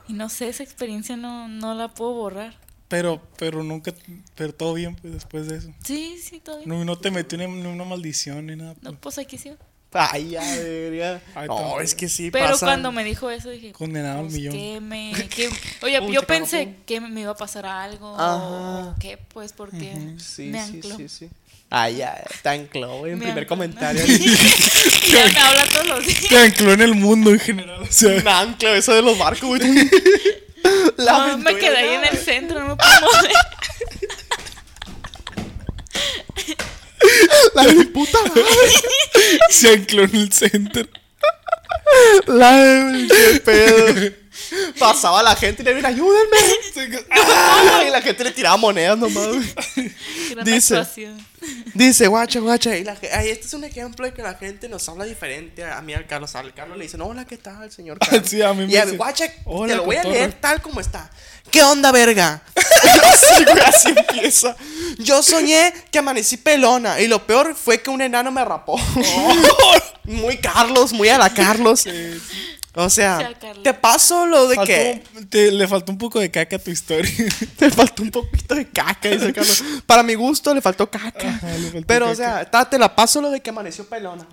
[0.09, 2.55] Y no sé, esa experiencia no, no la puedo borrar.
[2.89, 3.93] Pero, pero nunca,
[4.35, 5.75] pero todo bien, pues, después de eso.
[5.85, 6.67] Sí, sí, todavía.
[6.67, 8.75] No, no te metió ni ni una maldición ni nada.
[8.81, 8.99] No, pues.
[9.01, 9.53] pues aquí sí.
[9.93, 11.21] Ay, ya, debería.
[11.35, 12.67] Ay, No, es que sí Pero pasa.
[12.67, 14.53] cuando me dijo eso dije, Condenado al pues, millón.
[14.53, 15.49] ¿qué me, qué-
[15.83, 18.37] oye, Uy, yo pensé que me iba a pasar algo Ajá.
[18.37, 20.97] o qué, pues porque Sí, me sí, ancló.
[20.97, 21.31] sí, sí.
[21.71, 23.49] Ay, ya, está ancló, güey, en Me primer ancló.
[23.57, 24.03] comentario.
[24.07, 26.29] ya me habla todos los días.
[26.29, 27.83] Te ancló en el mundo en general.
[27.83, 29.61] O sea, Un ancla, eso de los barcos, güey.
[30.97, 33.33] La No, me quedé ahí en el centro, no me puedo mover.
[37.55, 38.43] La de mi puta madre.
[39.51, 40.89] Se ancló en el center.
[42.27, 44.11] La de qué pedo.
[44.79, 46.37] Pasaba la gente y le decía, ayúdenme.
[47.11, 49.27] Ah, y la gente le tiraba monedas nomás.
[50.31, 50.77] Gran Dice.
[50.77, 51.27] actuación.
[51.75, 52.77] Dice, guacha, guacha.
[52.77, 55.81] Y la, ay, este es un ejemplo de que la gente nos habla diferente a
[55.81, 56.35] mí al Carlos.
[56.35, 58.29] Al Carlos le dicen, hola, ¿qué tal, señor Carlos?
[58.29, 60.15] Sí, a mí me y a dice, guacha, "Hola, te lo voy a cotorro".
[60.15, 61.11] leer tal como está.
[61.51, 62.43] ¿Qué onda, verga?
[62.55, 64.57] así, güey, así empieza.
[64.99, 67.01] Yo soñé que amanecí pelona.
[67.01, 68.79] Y lo peor fue que un enano me rapó.
[70.05, 71.81] muy Carlos, muy a la Carlos.
[71.81, 71.91] Sí,
[72.75, 73.33] a sea,
[73.63, 75.03] te paso lo de que...
[75.31, 77.11] Te- le faltó un poco de caca a tu historia.
[77.57, 79.65] Te faltó un poquito de caca, dice Carlos.
[79.85, 81.29] Para mi gusto le faltó caca.
[81.29, 82.13] Ajá, le faltó Pero, caca.
[82.13, 84.27] o sea, ta- te la paso lo de que amaneció pelona.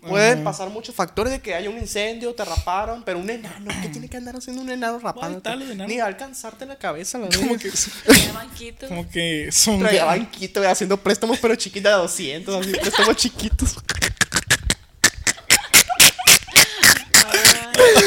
[0.00, 3.88] Pueden pasar muchos factores de que haya un incendio, te raparon, pero un enano, ¿qué
[3.88, 5.42] tiene que andar haciendo un enano rapando?
[5.86, 7.70] Ni alcanzarte la cabeza, la como que,
[8.34, 8.86] banquito.
[8.88, 13.76] como que son Traía banquito güey, haciendo préstamos, pero chiquitas de 200, así, préstamos chiquitos.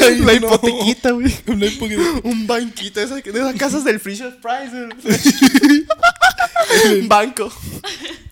[0.02, 0.32] Ay, la no.
[0.48, 1.34] hipotequita, güey.
[1.46, 2.20] Una hipotequita.
[2.24, 4.70] Un banquito, de esas, de esas casas del Fisher Price.
[5.02, 5.16] güey.
[7.00, 7.52] Un banco.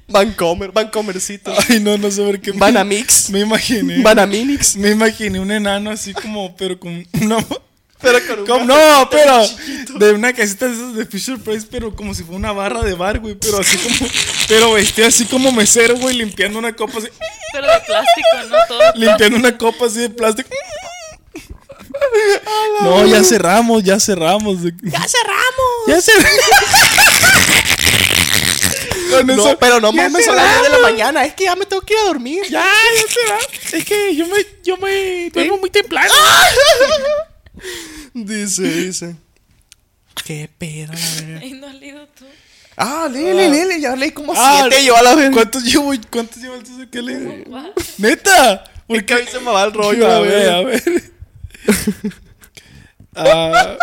[0.08, 1.52] Bancomer, bancomercito.
[1.68, 2.52] Ay, no, no sé por qué.
[2.52, 3.30] me- Banamix.
[3.30, 4.02] Me imaginé.
[4.02, 4.76] Banaminix.
[4.76, 7.38] Me imaginé un enano así como, pero con una.
[8.00, 9.92] Pero con un Como, no, pero chiquito.
[9.94, 12.94] de una casita de esas de Fisher Price, pero como si fuera una barra de
[12.94, 13.36] bar, güey.
[13.36, 14.10] Pero así como,
[14.48, 17.06] pero vestido así como mesero, güey, limpiando una copa así,
[17.52, 18.56] Pero de plástico, ¿no?
[18.68, 18.80] Todo.
[18.96, 20.48] limpiando una copa así de plástico.
[22.80, 24.58] No, ya cerramos, ya cerramos.
[24.82, 25.88] ¡Ya cerramos!
[25.88, 26.40] Ya cerramos.
[29.24, 31.24] No, eso- pero no mames, son las 10 de la mañana.
[31.24, 32.42] Es que ya me tengo que ir a dormir.
[32.48, 33.46] Ya, ya cerramos.
[33.74, 36.12] Es que yo me, yo me duermo muy temprano.
[38.14, 39.16] Dice, dice.
[40.24, 41.40] ¿Qué pedo, la verga?
[41.42, 42.24] Ay, no has leído tú.
[42.76, 43.80] Ah, lele, lele.
[43.80, 45.32] Ya leí como Ah, 7 yo a la verga.
[45.34, 45.92] ¿Cuántos llevo?
[46.10, 47.72] ¿Cuántos llevo antes de que le Guau.
[47.98, 48.64] Neta.
[48.88, 51.11] Es que a mí se me va el rollo, a ver, a ver.
[53.14, 53.76] Ah,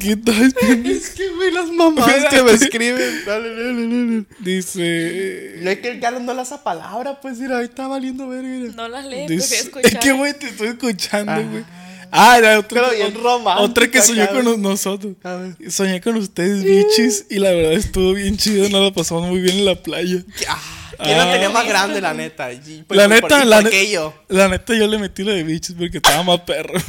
[0.00, 0.54] ¿Qué tal?
[0.86, 3.24] Es que, güey, las mamás que me escriben.
[3.26, 4.24] Dale, lele, lele.
[4.40, 5.58] Dice.
[5.62, 8.72] Y es que el Carlos no hace palabra, pues, mira, ahí está valiendo verga.
[8.74, 9.92] No las lees, dice- escuchar.
[9.92, 11.64] es que, güey, te estoy escuchando, güey.
[12.10, 13.14] Ah, era otra, Pero bien
[13.58, 15.14] otra que soñó con nosotros.
[15.22, 15.70] A ver.
[15.70, 19.58] Soñé con ustedes, bichis, y la verdad estuvo bien chido, nos la pasamos muy bien
[19.58, 20.22] en la playa.
[20.48, 20.58] Ah,
[21.02, 21.32] ¿Quién la Ah.
[21.32, 22.52] tenía más grande, la neta?
[22.52, 24.14] Y, pues, la ¿por- neta, la ¿Por qué neta, yo?
[24.28, 26.74] la neta yo le metí lo de bichis porque estaba más perro.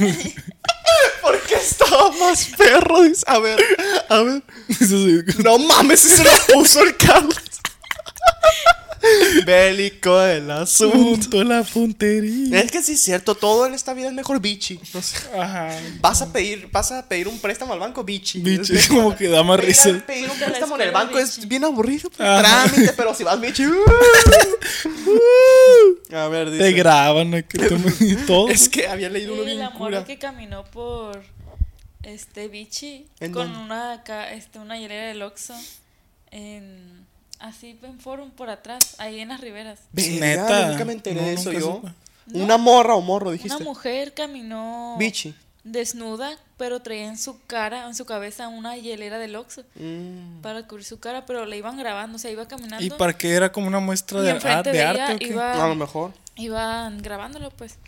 [1.22, 3.02] Porque estaba más perro.
[3.02, 3.58] Dice, a ver,
[4.08, 4.42] a ver.
[5.44, 7.36] No mames, si se lo puso el Carlos.
[9.46, 10.96] Bélico el asunto.
[10.98, 12.60] Punto la puntería.
[12.60, 14.78] Es que sí es cierto, todo en esta vida es mejor bichi.
[14.94, 15.78] O sea, Ajá.
[16.00, 18.40] vas a pedir, vas a pedir un préstamo al banco bichi.
[18.40, 20.06] Bichi, Es como que da más Pedir- risa.
[20.06, 22.66] Pedir un De la préstamo en el banco es bien aburrido, pues, Ajá.
[22.68, 23.66] trámite, pero si vas bichi.
[23.66, 23.72] uh,
[25.06, 26.16] uh.
[26.16, 26.64] a ver, dice.
[26.64, 27.38] Te graban, ¿no?
[27.38, 28.48] y todo.
[28.48, 30.04] Es que había leído uno Sí, bien la morra cura.
[30.04, 31.22] que caminó por
[32.02, 33.64] este bichi ¿En con dónde?
[33.64, 34.02] una
[34.32, 35.54] este una hielera del Oxxo
[36.30, 37.06] en
[37.40, 39.80] así en forum por atrás, ahí en las riberas.
[39.92, 40.68] Neta.
[40.70, 41.82] Nunca me enteré No, de eso yo.
[42.32, 43.56] Una morra o morro, dijiste.
[43.56, 45.34] Una mujer caminó Bichi.
[45.64, 50.40] desnuda, pero traía en su cara, en su cabeza una hielera del Oxxo Mm.
[50.40, 52.84] para cubrir su cara, pero la iban grabando, o sea, iba caminando.
[52.84, 55.18] ¿Y para qué era como una muestra y de, ah, de de arte ella o
[55.18, 55.26] qué?
[55.26, 56.12] iba- A lo mejor.
[56.36, 57.78] iban grabándolo, pues.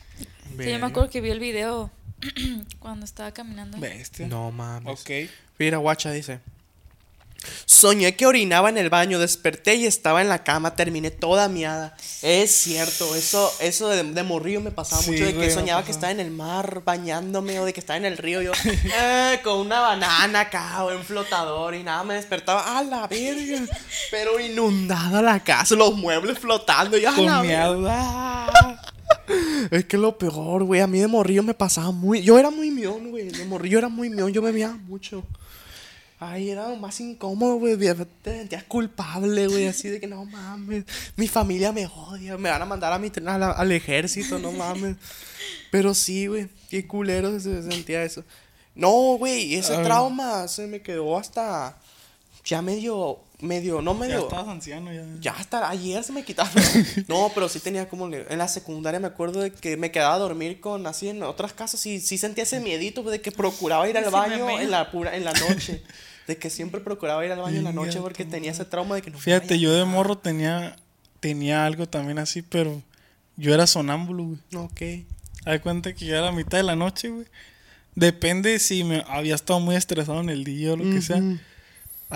[0.58, 1.90] Sí, yo me acuerdo que vi el video
[2.80, 3.78] cuando estaba caminando.
[3.78, 4.26] Bestia.
[4.26, 5.00] No mames.
[5.00, 5.30] Ok.
[5.58, 6.40] Mira, guacha dice.
[7.64, 11.96] Soñé que orinaba en el baño, desperté y estaba en la cama, terminé toda miada.
[12.22, 15.90] Es cierto, eso, eso de, de morrillo me pasaba Sí, mucho, de que soñaba que
[15.90, 19.58] estaba en el mar bañándome o de que estaba en el río yo eh, con
[19.58, 23.64] una banana acá o en flotador y nada, me despertaba a la verga,
[24.10, 27.82] pero inundada la casa, los muebles flotando y a Con la miado.
[27.82, 28.80] verga.
[29.70, 32.70] Es que lo peor, güey, a mí de morrillo me pasaba muy, yo era muy
[32.70, 35.22] mión, güey, de morrillo era muy mión, yo me miaba mucho.
[36.24, 37.76] Ay, era más incómodo, güey.
[37.76, 37.96] Te
[38.38, 39.66] sentías culpable, güey.
[39.66, 40.84] Así de que no mames.
[41.16, 42.38] Mi familia me odia.
[42.38, 44.96] Me van a mandar a mi, a la- al ejército, no mames.
[45.72, 46.48] Pero sí, güey.
[46.70, 48.22] Qué culero se sentía eso.
[48.74, 49.54] No, güey.
[49.56, 51.76] Ese trauma se me quedó hasta.
[52.44, 53.18] Ya medio.
[53.40, 53.82] Medio.
[53.82, 54.18] No Ya medio.
[54.20, 55.04] estabas anciano ya.
[55.20, 56.48] Ya hasta ayer se me quitaba.
[57.08, 58.06] No, pero sí tenía como.
[58.14, 61.52] En la secundaria me acuerdo de que me quedaba a dormir con así en otras
[61.52, 65.16] casas y sí sentía ese miedito de que procuraba ir al baño en la pura,
[65.16, 65.82] en la noche.
[66.26, 69.02] De que siempre procuraba ir al baño en la noche porque tenía ese trauma de
[69.02, 69.56] que no Fíjate, vaya.
[69.60, 70.76] yo de morro tenía,
[71.20, 72.80] tenía algo también así, pero
[73.36, 74.38] yo era sonámbulo, güey.
[74.64, 74.80] Ok.
[75.46, 77.26] De cuenta que ya era la mitad de la noche, güey.
[77.94, 81.20] Depende si me había estado muy estresado en el día o lo que sea.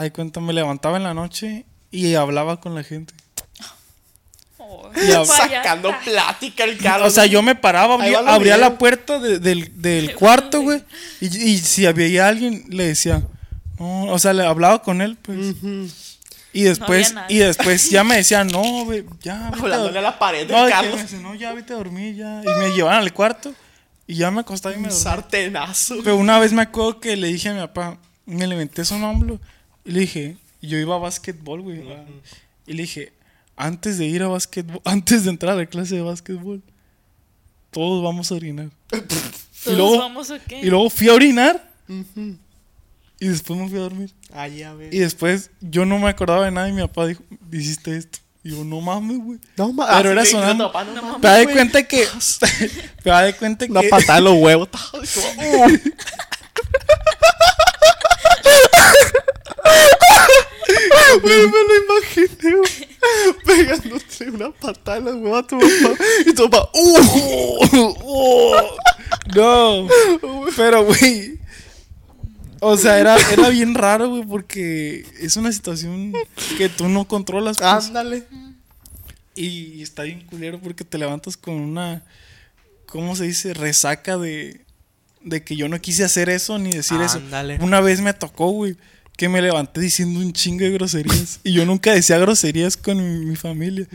[0.01, 3.12] De cuenta, me levantaba en la noche y hablaba con la gente.
[4.59, 4.91] Oh.
[5.24, 7.09] Sacando plática el Carlos.
[7.09, 10.83] O sea, yo me paraba, abría, la puerta de- del, del cuarto, güey.
[11.20, 13.23] Y, y si había alguien, le decía,
[13.78, 15.55] no, o sea, le hablaba con él, pues.
[16.53, 19.47] Y después, No y después ya me decía, no, güey, ya.
[19.47, 20.94] a Hablándole a la pared No, del Carlos.
[20.97, 22.43] me dice, no, ya vete a dormir, ya.
[22.43, 23.53] Y me llevaban al cuarto.
[24.07, 25.03] Y ya me acostaba y me Un dormía.
[25.03, 25.97] sartenazo.
[26.03, 29.39] Pero una vez me acuerdo que le dije a mi papá, me levanté sonámbulo.
[29.85, 31.82] Y le dije, yo iba a básquetbol, güey.
[32.66, 33.12] Y le dije,
[33.57, 36.62] antes de ir a básquetbol, antes de entrar a la clase de básquetbol,
[37.70, 38.69] todos vamos a orinar.
[38.89, 40.61] ¿Todos luego- vamos o qué?
[40.61, 41.70] Y luego fui a orinar.
[43.19, 44.13] Y después me fui a dormir.
[44.35, 44.93] Ay, a ver.
[44.93, 48.19] Y después yo no me acordaba de nada y mi papá dijo, hiciste esto.
[48.45, 49.39] Y yo, no mames, güey.
[49.57, 50.67] No ma- Pero así era te sonando.
[50.73, 52.07] papá, no mames, Pero da de cuenta que.
[53.03, 53.73] Pero da de cuenta que.
[53.73, 54.69] Una patada en los huevos.
[61.23, 62.89] Güey, me lo imaginé, güey.
[63.45, 66.05] Pegándote una patada en los huevos a tu papá.
[66.27, 67.95] Y tu papá, ¡uh!
[68.05, 68.77] Oh,
[69.35, 69.89] no.
[70.57, 71.39] Pero, güey.
[72.69, 76.13] O sea, era, era bien raro, güey, porque es una situación
[76.59, 77.59] que tú no controlas.
[77.59, 77.69] pues.
[77.69, 78.25] Ándale.
[79.35, 82.03] Y está bien culero porque te levantas con una.
[82.87, 83.55] ¿Cómo se dice?
[83.55, 84.61] Resaca de.
[85.23, 87.55] De que yo no quise hacer eso ni decir Ándale.
[87.57, 87.65] eso.
[87.65, 88.77] Una vez me tocó, güey,
[89.17, 91.41] que me levanté diciendo un chingo de groserías.
[91.43, 93.87] y yo nunca decía groserías con mi, mi familia.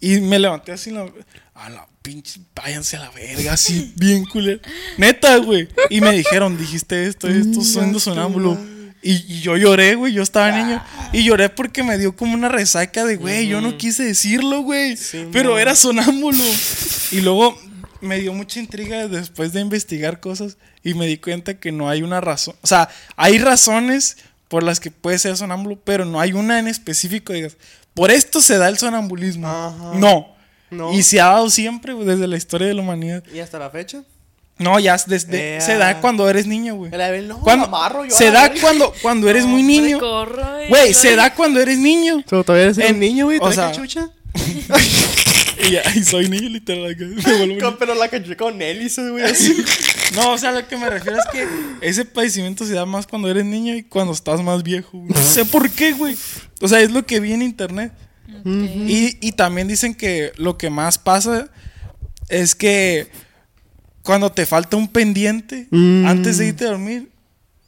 [0.00, 1.06] Y me levanté así la.
[1.54, 2.40] A la pinche.
[2.54, 4.60] Váyanse a la verga, así, bien culero.
[4.98, 5.68] Neta, güey.
[5.90, 8.58] Y me dijeron, dijiste esto, esto, siendo sonámbulo.
[9.02, 10.14] Y, y yo lloré, güey.
[10.14, 10.82] Yo estaba niño.
[11.12, 14.96] Y lloré porque me dio como una resaca de, güey, yo no quise decirlo, güey.
[14.96, 16.42] Sí, pero era sonámbulo.
[17.12, 17.56] y luego
[18.00, 20.56] me dio mucha intriga después de investigar cosas.
[20.82, 22.56] Y me di cuenta que no hay una razón.
[22.62, 24.16] O sea, hay razones
[24.48, 27.32] por las que puede ser sonámbulo, pero no hay una en específico.
[27.32, 27.56] Digas,
[27.94, 29.48] por esto se da el sonambulismo.
[29.48, 29.92] Ajá.
[29.94, 30.28] No.
[30.70, 30.92] No.
[30.92, 33.22] Y se ha dado siempre, güey, desde la historia de la humanidad.
[33.32, 34.02] ¿Y hasta la fecha?
[34.58, 35.60] No, ya desde, Ea.
[35.60, 36.90] se da cuando eres niño, güey.
[37.26, 38.60] No, Cuando- amarro yo se da verga.
[38.60, 39.98] cuando, cuando eres muy niño.
[39.98, 42.22] corro, eh, Güey, se da cuando eres niño.
[42.28, 43.38] Pero todavía eres En- niño, güey.
[43.38, 44.10] o ¿Traes sea- cachucha?
[45.94, 46.96] Y, soy niño, literal.
[47.60, 47.76] Con-.
[47.78, 49.54] Pero la cachucha con hélices, güey, así.
[50.14, 51.48] No, o sea, lo que me refiero es que
[51.80, 54.98] ese padecimiento se da más cuando eres niño y cuando estás más viejo.
[54.98, 55.08] güey.
[55.12, 56.14] No sé por qué, güey.
[56.60, 57.92] O sea, es lo que vi en internet.
[58.44, 61.48] Y, y también dicen que lo que más pasa
[62.28, 63.08] es que
[64.02, 66.06] cuando te falta un pendiente Mm.
[66.06, 67.08] antes de irte a dormir,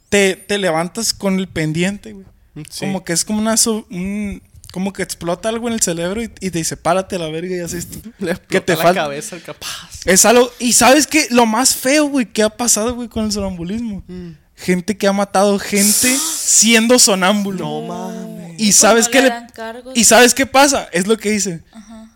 [0.09, 2.25] te, te levantas con el pendiente, güey.
[2.69, 2.79] Sí.
[2.81, 4.41] Como que es como una so- un-
[4.77, 7.55] como que explota algo en el cerebro y, y te dice, párate a la verga
[7.55, 8.11] y haces esto.
[8.19, 9.01] Le que te la falta.
[9.05, 9.89] cabeza al capaz.
[10.05, 10.51] Es algo.
[10.59, 14.03] Y sabes que lo más feo, güey, que ha pasado, güey, con el sonambulismo.
[14.05, 14.33] Mm.
[14.55, 17.65] Gente que ha matado gente siendo sonámbulo.
[17.65, 18.53] No mames.
[18.59, 19.97] Y sabes no qué le cargos.
[19.97, 20.87] ¿Y sabes qué pasa?
[20.91, 21.63] Es lo que dice.
[21.71, 22.11] Ajá.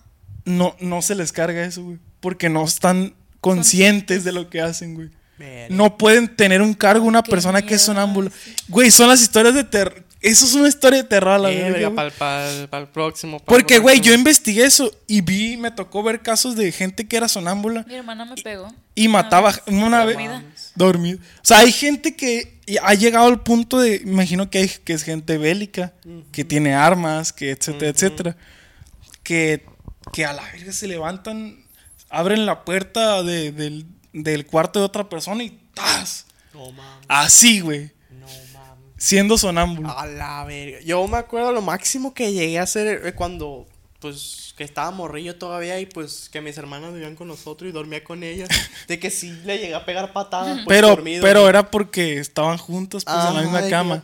[0.45, 1.97] No, no se les carga eso, güey.
[2.19, 5.09] Porque no están conscientes de lo que hacen, güey.
[5.69, 8.31] No pueden tener un cargo una Qué persona que es sonámbulo.
[8.67, 10.03] Güey, son las historias de terror.
[10.21, 12.67] Eso es una historia de terror a la Eh, verga, verga, güey.
[12.67, 13.39] para el próximo.
[13.39, 17.27] Porque, güey, yo investigué eso y vi, me tocó ver casos de gente que era
[17.27, 18.71] sonámbula Mi hermana me pegó.
[18.93, 20.43] y mataba una vez Dormida.
[20.75, 21.17] dormido.
[21.17, 25.01] O sea, hay gente que ha llegado al punto de, imagino que hay que es
[25.01, 25.91] gente bélica,
[26.31, 28.37] que tiene armas, que etcétera, etcétera,
[29.23, 29.65] que,
[30.13, 31.65] que a la verga se levantan,
[32.09, 36.25] abren la puerta de- del, del cuarto de otra persona y ¡tas!
[36.53, 37.05] No mames.
[37.07, 38.85] Así, güey, No mames.
[38.97, 39.89] siendo sonámbulo.
[39.97, 40.79] A la verga.
[40.81, 43.65] Yo me acuerdo lo máximo que llegué a hacer eh, cuando,
[43.99, 48.03] pues, que estaba morrillo todavía y pues que mis hermanas vivían con nosotros y dormía
[48.03, 48.49] con ellas.
[48.87, 50.55] De que sí le llegué a pegar patadas.
[50.65, 51.49] Pues, pero, dormido, pero güey.
[51.49, 54.03] era porque estaban juntos pues, en la misma cama.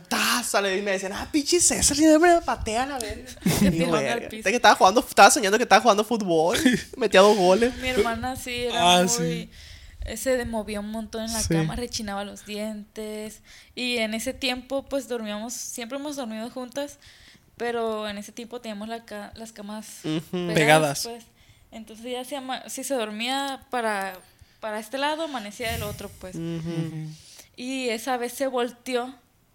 [0.58, 3.30] Y me decían, ah, pinche César, siempre me patea a la verga.
[4.32, 6.56] Y que estaba jugando, estaba soñando que estaba jugando fútbol.
[6.96, 7.76] Metía dos goles.
[7.76, 9.08] Mi hermana sí era Ah, muy.
[9.08, 9.50] sí.
[10.16, 11.48] Se movía un montón en la Sí.
[11.54, 13.42] cama, rechinaba los dientes.
[13.74, 16.98] Y en ese tiempo, pues dormíamos, siempre hemos dormido juntas,
[17.56, 20.00] pero en ese tiempo teníamos la ca- las camas.
[20.30, 21.04] Pegadas.
[21.04, 21.24] pues.
[21.70, 24.18] Entonces ella se ama- si se dormía para,
[24.60, 26.34] para este lado, amanecía del otro, pues.
[27.56, 29.14] Y esa vez se volteó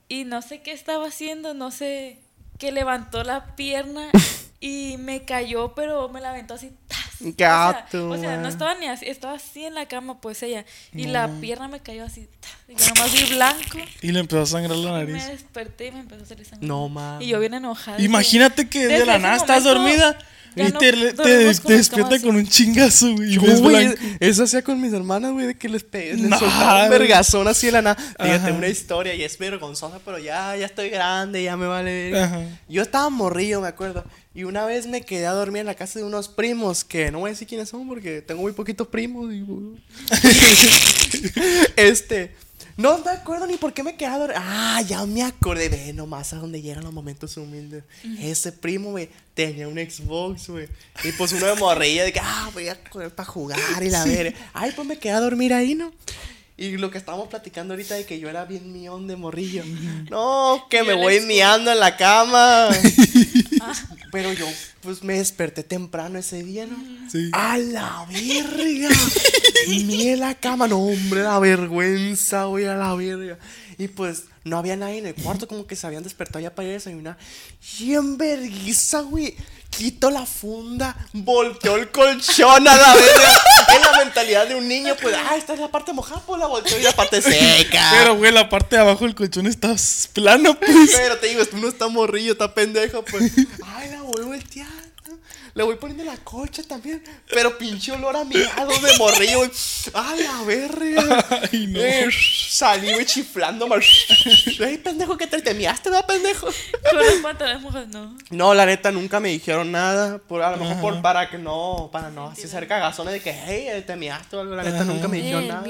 [0.09, 2.19] y no sé qué estaba haciendo, no sé,
[2.59, 4.09] que levantó la pierna
[4.59, 6.71] y me cayó, pero me la aventó así.
[7.19, 7.23] ¡Tas!
[7.23, 10.41] O sea, Gato, o sea, no estaba ni así, estaba así en la cama, pues
[10.43, 10.65] ella.
[10.93, 12.27] Y la pierna me cayó así.
[12.67, 13.77] Y yo nomás vi blanco.
[14.01, 15.27] Y le empezó a sangrar la y me nariz.
[15.27, 16.67] desperté y me empezó a salir sangre.
[16.67, 17.25] No mames.
[17.25, 18.01] Y yo bien enojada.
[18.01, 20.17] Imagínate que de desde la nada estás dormida
[20.55, 23.31] ya y no te, te, te despierta con un chingazo, güey.
[23.31, 24.01] y Yo, ves güey, blanco.
[24.19, 27.67] eso hacía con mis hermanas, güey, de que les pegué, les soltaba un vergazón así
[27.67, 27.95] de la nada.
[28.19, 32.49] Fíjate, una historia y es vergonzosa, pero ya, ya estoy grande, ya me vale.
[32.69, 34.03] Yo estaba morrillo, me acuerdo.
[34.35, 37.19] Y una vez me quedé a dormir en la casa de unos primos, que no
[37.19, 39.31] voy a decir quiénes son porque tengo muy poquitos primos.
[39.31, 39.45] y-
[41.75, 42.33] este,
[42.77, 44.37] no me acuerdo ni por qué me quedé a dormir.
[44.39, 45.69] Ah, ya me acordé.
[45.69, 47.83] Ve nomás a donde llegan los momentos humildes.
[48.19, 50.67] Ese primo, güey, tenía un Xbox, güey.
[51.03, 54.03] Y pues uno de morrilla de que, ah, voy a coger para jugar y la
[54.05, 54.33] ver.
[54.53, 55.91] Ay, pues me quedé a dormir ahí, ¿no?
[56.63, 59.63] Y lo que estábamos platicando ahorita de que yo era bien mión de morrillo.
[60.09, 62.69] No, que me voy miando en la cama.
[64.13, 64.45] Pero yo,
[64.81, 66.77] pues me desperté temprano ese día, ¿no?
[67.09, 67.29] Sí.
[67.33, 68.95] ¡A la verga!
[69.67, 73.37] En la cama, no, hombre, la vergüenza, güey, a la verga.
[73.77, 76.67] Y pues no había nadie en el cuarto, como que se habían despertado ya para
[76.67, 77.17] ir a desayunar.
[77.79, 79.35] Y en vergüenza, güey.
[79.69, 83.41] Quito la funda, volteó el colchón a la verga.
[83.73, 86.45] Es la mentalidad de un niño, pues, ah, esta es la parte mojada, pues la
[86.45, 87.89] volteó y la parte seca.
[87.97, 89.75] Pero, güey, la parte de abajo del colchón está
[90.13, 90.91] plano, pues.
[90.95, 93.31] Pero te digo, uno está morrillo, está pendejo, pues.
[93.65, 94.92] Ay, la voy volteando.
[95.55, 97.03] Le voy poniendo la colcha también.
[97.31, 99.51] Pero pinche olor a miado de morrillo, güey.
[99.93, 101.25] Ay, la verga.
[101.51, 101.79] Ay, no.
[101.79, 102.09] Eh,
[102.49, 103.67] salí, güey, chiflando.
[103.67, 103.81] mal.
[104.65, 106.47] Ay, pendejo, que te, te miaste, ¿verdad, pendejo?
[106.47, 108.17] Con no.
[108.31, 110.17] No, la neta, nunca me dijeron nada.
[110.17, 113.31] Por, a lo mejor por, para que no, para no así ser cagazones de que,
[113.31, 114.55] hey, te miaste o algo.
[114.55, 115.63] La neta, nunca me dijeron nada.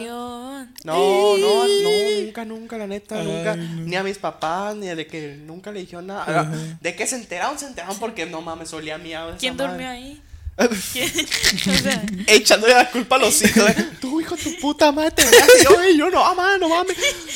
[0.83, 3.55] No, no, no, nunca, nunca, la neta, Ay, nunca.
[3.55, 3.81] no.
[3.81, 6.49] Ni a mis papás, ni de que nunca le dijeron nada.
[6.79, 9.31] De que se enteraron, se enteraron porque no mames, olía miado.
[9.31, 9.72] esa ¿Quién madre.
[9.73, 10.19] Durmió ahí?
[10.93, 11.11] ¿Quién?
[11.11, 13.69] O sea, Echándole la culpa a los hijos.
[13.71, 13.89] ¿eh?
[14.01, 15.23] Tú, hijo de tu puta madre, te
[15.63, 16.95] yo, "Ey, yo no, mamá, no mames.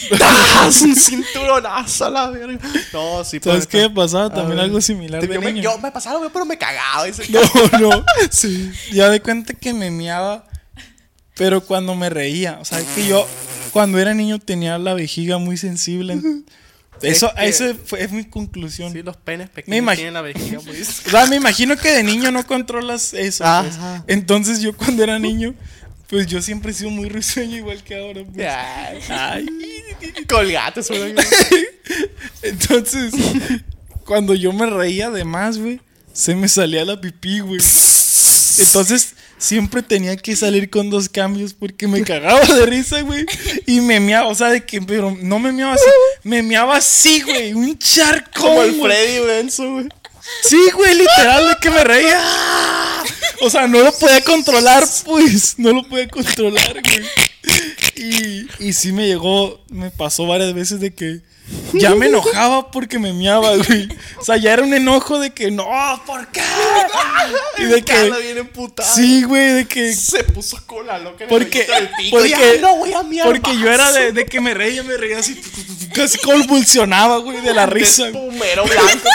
[0.19, 0.81] ¡Das!
[0.83, 2.59] Un cinturonazo a la verga.
[2.93, 4.29] No, sí, ¿Sabes qué me pasaba?
[4.31, 7.07] También algo similar de yo, me, yo me pasaba, pero me cagaba.
[7.07, 7.41] Ese No,
[7.79, 8.05] no.
[8.29, 8.71] Sí.
[8.91, 10.45] Ya de cuenta que me miaba,
[11.35, 12.59] pero cuando me reía.
[12.61, 13.27] O sea, que yo
[13.71, 16.21] cuando era niño tenía la vejiga muy sensible.
[17.01, 18.91] Eso, que- eso fue, es mi conclusión.
[18.93, 20.75] Sí, los penes Me pequeños imag- tienen la vejiga muy...
[21.05, 23.43] O sea, me imagino que de niño no controlas eso.
[23.61, 23.77] pues.
[24.07, 25.53] Entonces yo cuando era niño,
[26.09, 28.21] pues yo siempre he sido muy risueño igual que ahora.
[28.23, 28.47] pues.
[28.49, 29.45] Ay, Ay.
[30.27, 31.21] Colgate, suena.
[32.41, 33.13] Entonces,
[34.05, 35.81] cuando yo me reía de más, güey,
[36.13, 37.59] se me salía la pipí, güey.
[38.59, 43.25] Entonces, siempre tenía que salir con dos cambios porque me cagaba de risa, güey.
[43.65, 45.85] Y me meaba, o sea, de que, pero no me meaba así,
[46.23, 48.31] me meaba así, güey, un charcón.
[48.33, 48.81] Como el.
[48.81, 49.89] Freddy Benzo, güey.
[50.43, 52.21] Sí, güey, literal, de que me reía.
[53.41, 55.57] O sea, no lo podía controlar, pues.
[55.57, 57.05] No lo podía controlar, güey.
[57.95, 61.21] Y, y sí me llegó, me pasó varias veces de que
[61.73, 63.87] ya me enojaba porque me miaba, güey.
[64.17, 65.65] O sea, ya era un enojo de que no,
[66.05, 66.41] ¿por qué?
[67.57, 68.07] Y de que.
[68.37, 68.87] emputada.
[68.87, 69.93] Sí, güey, de que.
[69.93, 72.17] Se puso con la loca en Porque, el pico.
[72.17, 74.97] porque, Ya, no voy a miar porque yo era de, de que me reía, me
[74.97, 75.39] reía así,
[75.93, 78.09] casi convulsionaba, güey, de la risa.
[78.09, 78.25] güey.
[78.27, 79.09] Espumero blanco.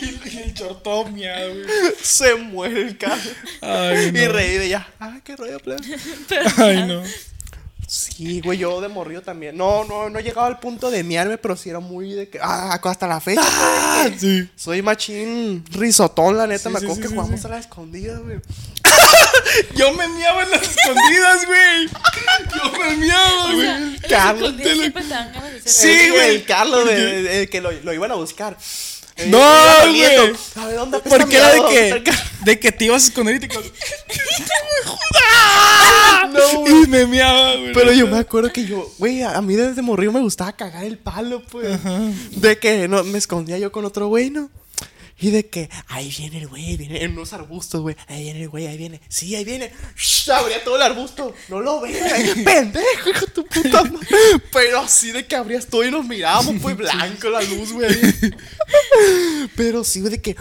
[0.00, 1.66] Y el short todo miado, güey.
[2.02, 3.20] se muere el carro.
[3.60, 4.88] Ay, Y reí de ya.
[4.98, 5.80] Ay, qué rollo, plebe.
[6.56, 7.02] Ay, no.
[7.94, 9.54] Sí, güey, yo de morrido también.
[9.54, 12.38] No, no, no he llegado al punto de miarme, pero sí era muy de que.
[12.40, 13.42] Ah, hasta la fecha.
[13.44, 14.48] Ah, sí.
[14.56, 16.70] Soy machín risotón, la neta.
[16.70, 17.46] Sí, me acuerdo sí, que sí, jugamos sí.
[17.46, 18.38] a la escondida, güey.
[19.76, 21.86] Yo me miaba en las escondidas, güey.
[22.56, 23.90] Yo me miaba, o sea, güey.
[23.92, 26.30] las Carlos, escondidas te lo- Sí, güey.
[26.36, 27.02] El Carlos, de, ¿Por qué?
[27.02, 28.56] de- de que lo, lo iban a buscar.
[29.16, 29.38] Eh, No,
[29.88, 30.00] güey.
[30.66, 31.60] ver, ¿dónde apesta Porque era de
[32.02, 32.12] que,
[32.44, 33.64] de que te ibas a esconder y te quedas-
[36.32, 36.82] No, güey.
[36.84, 37.72] Y me miaba, güey.
[37.74, 40.98] Pero yo me acuerdo que yo, güey, a mí desde morrido me gustaba cagar el
[40.98, 41.78] palo, pues.
[42.36, 44.48] De que no, me escondía yo con otro güey, ¿no?
[45.22, 47.94] Y de que, ahí viene el güey, viene en unos arbustos, güey.
[48.08, 49.00] Ahí viene el güey, ahí viene.
[49.08, 49.72] Sí, ahí viene.
[49.96, 51.32] Shh, abría todo el arbusto.
[51.48, 51.94] No lo güey.
[52.44, 54.08] Pendejo, hijo de tu puta madre.
[54.52, 57.96] Pero así de que abrías todo y nos mirábamos, pues blanco la luz, güey.
[59.56, 60.34] Pero sí, güey, de que.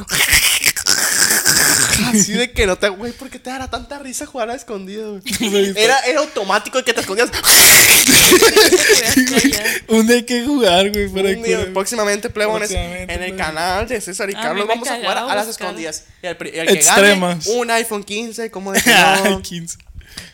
[2.05, 5.19] Así de que no te, güey, ¿por qué te dará tanta risa jugar a escondido,
[5.19, 5.73] güey?
[5.75, 7.29] Era, era automático de que te escondías.
[9.87, 11.09] Un día hay que jugar, güey.
[11.09, 11.57] Para que...
[11.73, 15.47] próximamente, plebones, en el canal de César y A Carlos vamos a jugar a las
[15.47, 16.05] escondidas.
[16.21, 17.45] Y el que Extremas.
[17.45, 18.91] gane un iPhone 15, como de que
[19.29, 19.41] no.
[19.41, 19.77] 15.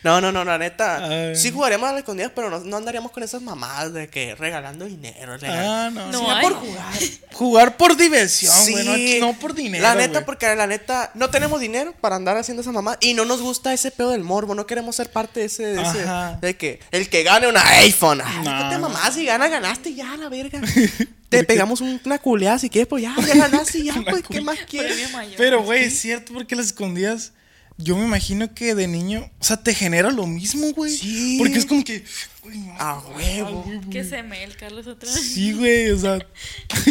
[0.04, 1.04] No, no, no, la neta.
[1.04, 1.36] Ay.
[1.36, 4.84] Sí jugaríamos a las escondidas, pero no, no andaríamos con esas mamadas de que regalando
[4.84, 5.36] dinero.
[5.38, 6.12] regal- Ah, no.
[6.12, 6.92] No por jugar.
[7.32, 8.72] Jugar por diversión, Sí.
[8.72, 9.20] güey.
[9.20, 9.82] No, no por dinero.
[9.82, 10.24] La neta, güey.
[10.24, 12.96] porque la neta, no tenemos dinero para andar haciendo esa mamá.
[13.00, 14.54] Y no nos gusta ese pedo del morbo.
[14.56, 15.66] No queremos ser parte de ese.
[15.66, 16.06] De, ese-
[16.40, 18.20] de que el que gane una iPhone.
[18.24, 18.50] Ay, No.
[18.50, 20.60] déjate mamá, si gana, ganaste ya, la verga.
[21.28, 24.58] Te pegamos un- una culeada si quieres, pues ya, ya ganaste ya, pues, ¿qué más
[24.68, 24.96] quieres?
[25.36, 27.32] Pero, güey, es cierto porque las escondidas.
[27.78, 30.92] Yo me imagino que de niño, o sea, te genera lo mismo, güey.
[30.96, 31.36] Sí.
[31.38, 32.04] Porque es como que,
[32.42, 33.64] güey, no, A huevo.
[33.90, 35.20] Que se me el Carlos otra vez.
[35.20, 36.18] Sí, güey, o sea,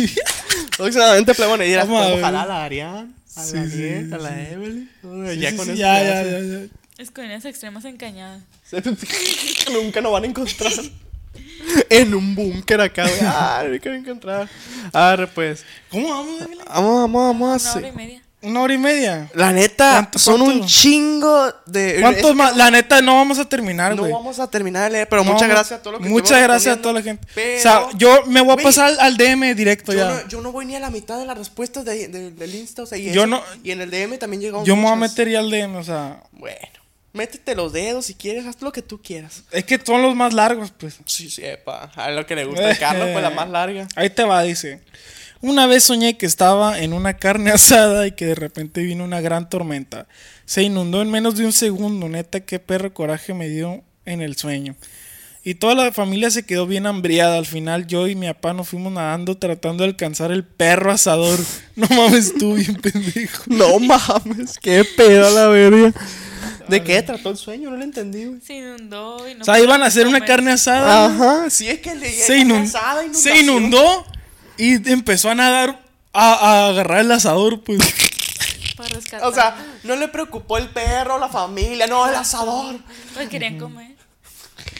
[0.77, 1.35] Próximamente a
[1.85, 2.19] Vamos a ver.
[2.19, 4.53] ojalá a la Ariane, a Sí, la sí, a la sí.
[4.53, 4.89] Evelyn.
[5.01, 6.67] sí, ya sí, con sí, eso ya, se ya,
[7.41, 8.43] ya, extremas encañadas.
[9.71, 10.71] nunca nos van a encontrar.
[11.89, 13.19] en un búnker acá, güey.
[13.23, 14.49] Ah, me quiero encontrar.
[14.93, 15.65] Arre, pues.
[15.89, 16.65] ¿Cómo vamos, Evelyn?
[16.65, 18.26] Vamos, vamos, vamos a Una hora y media.
[18.39, 19.29] Una hora y media.
[19.33, 21.97] La neta, ¿Cuánto- son un chingo de.
[22.01, 22.55] ¿Cuántos más?
[22.55, 24.11] La neta, no vamos a terminar, No güey.
[24.13, 25.55] vamos a terminar de leer, pero No, muchas no.
[25.55, 27.27] gracias a todos los que Muchas gracias a toda la gente.
[27.33, 30.07] Pero, o sea, yo me voy a pasar al, al DM directo Yo ya.
[30.09, 32.83] no, yo no voy ni a la mitad de las respuestas de, de- del Insta,
[32.83, 34.91] o sea, y, Yo eso- no- y en el DM también llegamos yo me voy
[34.91, 36.21] a meter ya al DM, o sea.
[36.31, 36.57] Bueno,
[37.13, 39.41] métete los dedos si quieres, haz lo que tú quieras.
[39.49, 40.97] Es que son los más largos, pues.
[41.05, 43.87] Sí, sí, epa, a lo que le gusta a Carlos, pues la más larga.
[43.95, 44.81] Ahí te va, dice.
[45.41, 49.21] Una vez soñé que estaba en una carne asada y que de repente vino una
[49.21, 50.07] gran tormenta.
[50.45, 54.35] Se inundó en menos de un segundo, neta, qué perro coraje me dio en el
[54.37, 54.75] sueño.
[55.43, 57.37] Y toda la familia se quedó bien hambriada.
[57.37, 61.39] Al final yo y mi papá nos fuimos nadando tratando de alcanzar el perro asador.
[61.77, 63.43] No mames tú, bien pendejo.
[63.47, 65.93] No mames, qué pedo la verga.
[66.67, 67.69] ¿De qué trató el sueño?
[67.69, 68.41] No lo entendí, güey.
[68.41, 71.05] Se inundó y no O sea, iban a hacer una carne asada.
[71.05, 74.05] Ajá, sí es que le se, inun- se inundó
[74.57, 75.81] y empezó a nadar
[76.13, 77.79] a, a agarrar el asador, pues.
[78.75, 79.27] Para rescatar.
[79.27, 82.75] O sea, no le preocupó el perro, la familia, no, el asador.
[83.13, 83.97] Pues querían comer.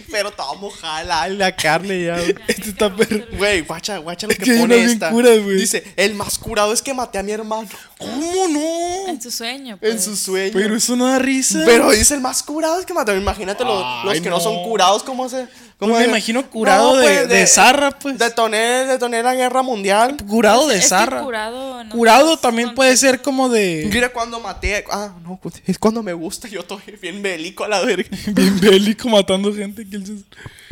[0.10, 2.36] Pero estaba mojada la, la carne ya, güey.
[2.48, 3.26] Este está perro.
[3.34, 5.12] Güey, guacha, guacha lo Es que, pone esta.
[5.12, 5.56] güey.
[5.56, 7.68] Dice, el más curado es que maté a mi hermano.
[7.98, 9.08] ¿Cómo no?
[9.10, 9.74] En su sueño.
[9.74, 10.04] En pues.
[10.04, 10.54] su sueño.
[10.54, 11.62] Pero eso no da risa.
[11.66, 13.18] Pero dice el más curado es que maté.
[13.18, 14.38] Imagínate los, los que no.
[14.38, 14.42] no.
[14.42, 15.48] son curados, ¿cómo se.?
[15.78, 18.18] Pues cómo me imagino curado de- de zarra, pues.
[18.18, 20.18] Detoné, detoné la guerra mundial.
[20.28, 21.22] Curado de Es que zarra.
[21.22, 21.84] curado,
[22.32, 23.88] no también puede ser como de.
[23.94, 24.84] Mira cuando maté.
[24.92, 26.48] Ah, no, pues, es cuando me gusta.
[26.48, 28.10] Yo estoy bien bélico a la verga.
[28.34, 29.86] Bien bélico matando gente.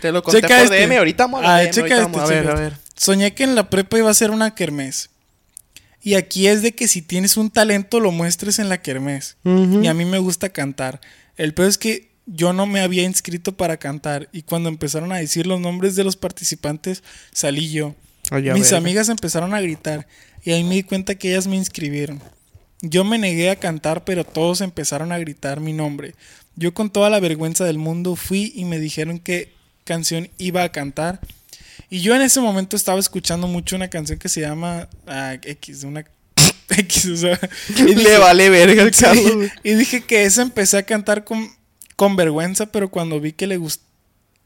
[0.02, 0.88] Te lo conté Checa por este.
[0.88, 0.98] DM.
[0.98, 2.62] Ahorita vamos a Ah, DM, checa ahorita este, vamos a ver, a este.
[2.64, 2.74] ver.
[2.98, 5.12] Soñé que en la prepa iba a ser una kermés.
[6.02, 9.38] Y aquí es de que si tienes un talento lo muestres en la kermés.
[9.44, 11.00] Y a mí me gusta cantar.
[11.38, 14.30] El peor es que yo no me había inscrito para cantar.
[14.32, 17.96] Y cuando empezaron a decir los nombres de los participantes, salí yo.
[18.32, 18.76] Mis ver.
[18.76, 20.08] amigas empezaron a gritar.
[20.44, 22.22] Y ahí me di cuenta que ellas me inscribieron.
[22.82, 26.14] Yo me negué a cantar, pero todos empezaron a gritar mi nombre.
[26.56, 29.52] Yo con toda la vergüenza del mundo fui y me dijeron qué
[29.84, 31.20] canción iba a cantar.
[31.90, 35.84] Y yo en ese momento estaba escuchando mucho una canción que se llama ah, X,
[35.84, 36.06] una
[36.70, 37.40] X, o sea.
[37.70, 41.50] y Le dije- vale verga el Sí, y dije que esa empecé a cantar con,
[41.96, 43.80] con vergüenza, pero cuando vi que le gus-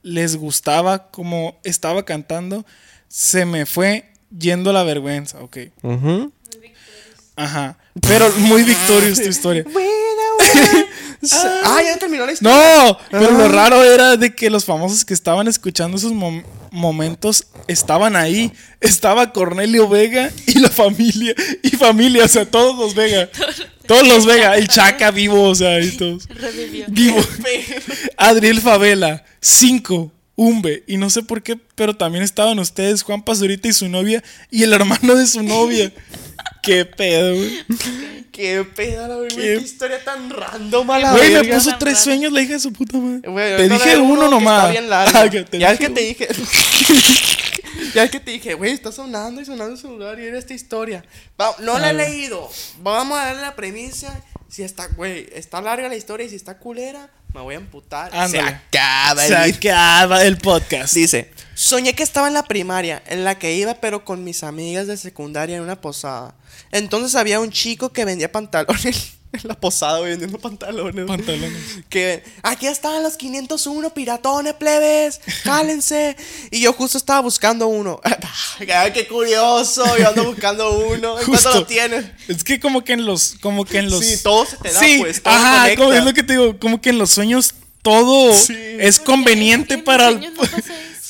[0.03, 2.65] les gustaba como estaba cantando,
[3.07, 4.05] se me fue
[4.37, 5.57] yendo la vergüenza, ok.
[7.35, 7.77] Ajá.
[8.01, 9.65] Pero muy victoriosa tu historia.
[11.63, 12.55] ah, ya terminó la historia.
[12.87, 17.47] No, pero lo raro era de que los famosos que estaban escuchando esos mom- momentos
[17.67, 18.51] estaban ahí.
[18.79, 21.33] Estaba Cornelio Vega y la familia.
[21.63, 23.29] Y familia, o sea, todos los Vega.
[23.89, 24.55] Todos los Vega.
[24.55, 26.27] El Chaca vivo, o sea, y todos.
[26.29, 26.85] Revivió.
[26.89, 27.17] Vivo.
[28.17, 30.83] Adriel Favela, 5, Umbe.
[30.85, 34.61] Y no sé por qué, pero también estaban ustedes, Juan Pazurita y su novia, y
[34.61, 35.91] el hermano de su novia.
[36.61, 37.65] Qué pedo, güey.
[38.31, 39.35] Qué pedo, la verga.
[39.35, 42.59] Qué- Qué historia tan random a la Güey, me puso tres sueños la hija de
[42.59, 43.27] su puta madre.
[43.29, 44.59] Güey, te dije uno nomás.
[44.69, 45.19] Está bien largo.
[45.19, 46.27] Ah, que te ya es dije que te dije.
[47.95, 50.53] ya es que te dije, güey, está sonando y sonando el celular y era esta
[50.53, 51.03] historia.
[51.39, 52.49] Va- no la he leído.
[52.81, 54.21] Vamos a darle la premisa.
[54.47, 58.09] Si está, güey, está larga la historia y si está culera, me voy a amputar.
[58.15, 58.31] Ándale.
[58.31, 60.93] Se acaba Se el acaba el podcast.
[60.95, 64.87] Dice, soñé que estaba en la primaria, en la que iba pero con mis amigas
[64.87, 66.33] de secundaria en una posada.
[66.71, 71.05] Entonces había un chico que vendía pantalones en la posada, güey, vendiendo pantalones.
[71.05, 71.61] Pantalones.
[71.89, 76.15] Que aquí están los 501 piratones, plebes, jálense.
[76.49, 77.99] Y yo justo estaba buscando uno.
[78.73, 81.19] Ay, qué curioso, yo ando buscando uno.
[81.19, 82.05] ¿En cuánto lo tienes?
[82.29, 84.05] Es que como que en los, como que en los.
[84.05, 86.57] Sí, todo se te da, Sí, pues, todo ajá, como es lo que te digo,
[86.57, 88.55] como que en los sueños todo Sí.
[88.79, 90.19] es conveniente para no.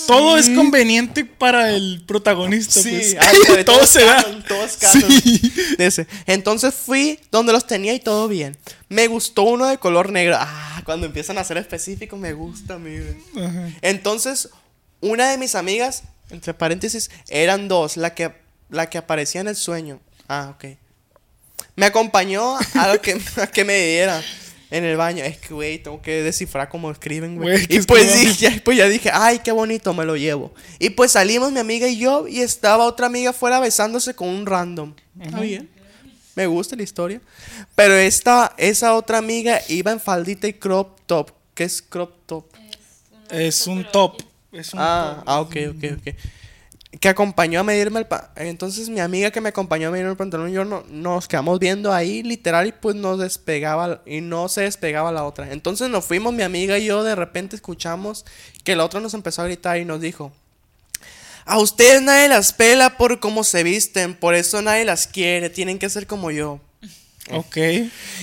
[0.08, 3.16] Todo es conveniente para el protagonista, Sí, pues.
[3.18, 4.24] ándale, todo se da.
[4.48, 4.78] todos.
[4.92, 6.06] Sí.
[6.26, 8.58] Entonces fui donde los tenía y todo bien.
[8.88, 10.36] Me gustó uno de color negro.
[10.40, 12.76] Ah, cuando empiezan a ser específicos me gusta.
[12.76, 13.70] Ajá.
[13.82, 14.50] Entonces,
[15.02, 18.34] una de mis amigas, entre paréntesis, eran dos, la que,
[18.70, 20.00] la que aparecía en el sueño.
[20.28, 20.76] Ah, ok.
[21.76, 24.22] Me acompañó a lo que, a que me diera
[24.72, 25.24] en el baño.
[25.24, 27.50] Es que, güey, tengo que descifrar cómo escriben, güey.
[27.56, 28.30] Güey, ¿qué Y pues, escriben?
[28.34, 30.54] dije, pues ya dije, ay, qué bonito, me lo llevo.
[30.80, 34.46] Y pues salimos mi amiga y yo y estaba otra amiga afuera besándose con un
[34.46, 34.94] random.
[35.20, 35.70] Está bien.
[36.36, 37.20] Me gusta la historia.
[37.76, 41.32] Pero esta, esa otra amiga iba en faldita y crop top.
[41.54, 42.46] ¿Qué es crop top?
[43.30, 44.22] Es un top.
[44.52, 45.24] Es un Ah, top.
[45.28, 46.16] ah, ok, ok, ok.
[47.00, 50.18] Que acompañó a medirme el pa Entonces mi amiga que me acompañó a medirme el
[50.18, 54.50] pantalón y yo no, nos quedamos viendo ahí literal y pues nos despegaba y no
[54.50, 55.52] se despegaba la otra.
[55.52, 58.26] Entonces nos fuimos mi amiga y yo de repente escuchamos
[58.64, 60.32] que la otra nos empezó a gritar y nos dijo,
[61.50, 65.80] a ustedes nadie las pela por cómo se visten, por eso nadie las quiere, tienen
[65.80, 66.60] que ser como yo.
[67.32, 67.58] Ok.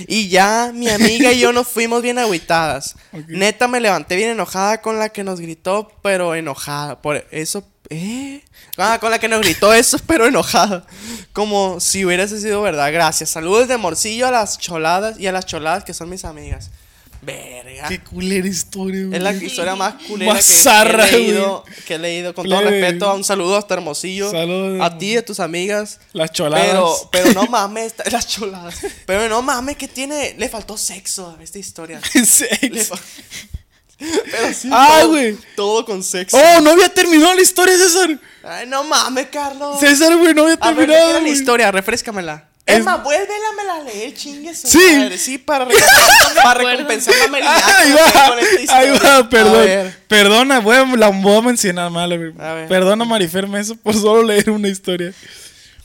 [0.07, 2.95] Y ya mi amiga y yo nos fuimos bien agüitadas.
[3.29, 7.01] Neta me levanté bien enojada con la que nos gritó, pero enojada.
[7.01, 8.43] Por eso, ¿eh?
[8.77, 10.85] Ah, con la que nos gritó eso, pero enojada.
[11.33, 12.91] Como si hubiese sido verdad.
[12.91, 13.29] Gracias.
[13.29, 16.69] Saludos de morcillo a las choladas y a las choladas que son mis amigas.
[17.19, 17.87] Verga.
[17.89, 19.17] Qué culera historia, güey.
[19.17, 20.63] Es la historia más culera Más que,
[21.09, 21.65] que he leído.
[21.87, 22.33] Que he leído.
[22.35, 24.29] Con todo respeto, un saludo hasta Hermosillo.
[24.31, 24.79] Saludos.
[24.81, 25.99] A ti y a tus amigas.
[26.13, 26.67] Las choladas.
[26.67, 28.75] Pero, pero no mames, las choladas.
[29.07, 30.35] Pero no mames, que tiene.
[30.37, 31.99] Le faltó sexo a esta historia.
[32.13, 32.87] Le Sex.
[32.87, 32.99] fa-
[34.31, 34.69] Pero sí.
[34.71, 35.37] Ah, todo- güey.
[35.55, 36.37] Todo con sexo.
[36.37, 38.19] Oh, no había terminado la historia, César.
[38.43, 39.79] Ay, no mames, Carlos.
[39.79, 41.09] César, güey, no había a ver, ¿de qué terminado.
[41.11, 42.45] era la historia, refrescamela.
[42.65, 43.33] Es- Es más, vuélvela
[43.79, 44.77] a leer, chingue su Sí.
[44.97, 45.17] madre.
[45.17, 45.73] Sí, para, re-
[46.43, 49.87] para recompensar la meridiana Ahí va, con esta ahí va, perdón.
[49.87, 49.95] A.
[50.09, 52.09] Perdona, voy a, la voy a mencionar mal.
[52.17, 52.33] güey.
[52.45, 52.67] A ver.
[52.67, 55.13] Perdona, Marifer Mesa, por solo leer una historia.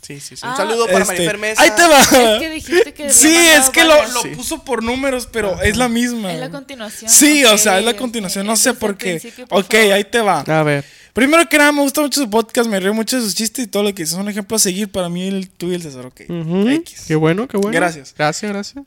[0.02, 0.44] Sí, sí, sí.
[0.44, 0.56] Un Ah.
[0.56, 1.62] saludo para Este, Marifer Mesa.
[1.62, 2.00] Ahí te va.
[2.00, 4.28] Es que dijiste que Sí, es que lo, lo Sí.
[4.30, 6.32] puso por números, pero es la misma.
[6.34, 7.08] Es la continuación.
[7.10, 8.44] Sí, o sea, es la continuación.
[8.46, 9.16] No sé Entonces, por qué.
[9.50, 9.92] Ok, favor.
[9.92, 10.40] ahí te va.
[10.40, 10.84] A ver.
[11.12, 13.68] Primero que nada, me gusta mucho su podcast, me río mucho de sus chistes y
[13.68, 16.06] todo lo que es un ejemplo a seguir para mí, el, tú y el César,
[16.06, 16.20] ok.
[16.28, 17.04] X.
[17.06, 17.72] Qué bueno, qué bueno.
[17.76, 18.14] Gracias.
[18.16, 18.84] Gracias, gracias.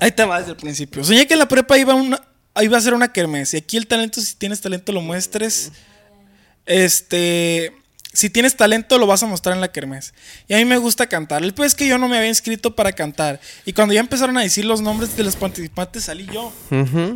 [0.00, 1.04] Ahí te va desde el principio.
[1.04, 2.20] Soñé que en la prepa iba, una,
[2.60, 3.54] iba a ser una kermés.
[3.54, 5.70] Y aquí el talento, si tienes talento, lo muestres.
[6.66, 7.72] Este.
[8.12, 10.12] Si tienes talento, lo vas a mostrar en la kermés.
[10.48, 11.42] Y a mí me gusta cantar.
[11.42, 13.40] El pues es que yo no me había inscrito para cantar.
[13.64, 16.52] Y cuando ya empezaron a decir los nombres de los participantes, salí yo.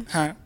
[0.09, 0.37] Ajá.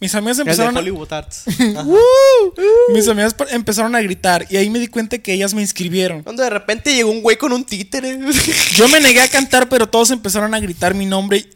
[0.00, 1.44] Mis amigos de empezaron a, Arts.
[2.94, 4.46] mis amigas empezaron a gritar.
[4.48, 6.22] Y ahí me di cuenta que ellas me inscribieron.
[6.22, 8.18] Cuando de repente llegó un güey con un títere.
[8.76, 11.46] Yo me negué a cantar, pero todos empezaron a gritar mi nombre.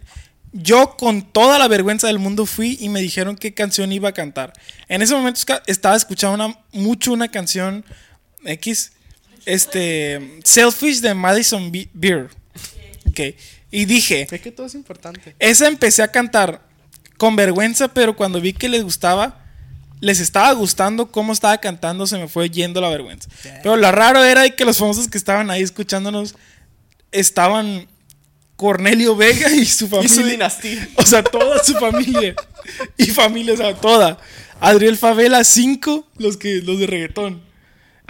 [0.52, 4.12] Yo con toda la vergüenza del mundo fui y me dijeron qué canción iba a
[4.12, 4.52] cantar.
[4.88, 7.84] En ese momento estaba escuchando una- mucho una canción
[8.44, 8.92] X,
[9.46, 12.28] este, Selfish de Madison Be- Beer.
[13.08, 13.20] Ok.
[13.70, 15.34] Y dije, es que todo es importante.
[15.38, 16.62] esa empecé a cantar
[17.16, 19.38] con vergüenza, pero cuando vi que les gustaba,
[20.00, 23.28] les estaba gustando cómo estaba cantando, se me fue yendo la vergüenza.
[23.62, 26.34] Pero lo raro era que los famosos que estaban ahí escuchándonos
[27.12, 27.86] estaban
[28.56, 30.08] Cornelio Vega y su Y familia.
[30.14, 30.88] su dinastía.
[30.96, 32.34] O sea, toda su familia.
[32.96, 34.18] Y familia, o sea, toda.
[34.60, 37.42] Adriel Favela, cinco, los que, los de reggaetón.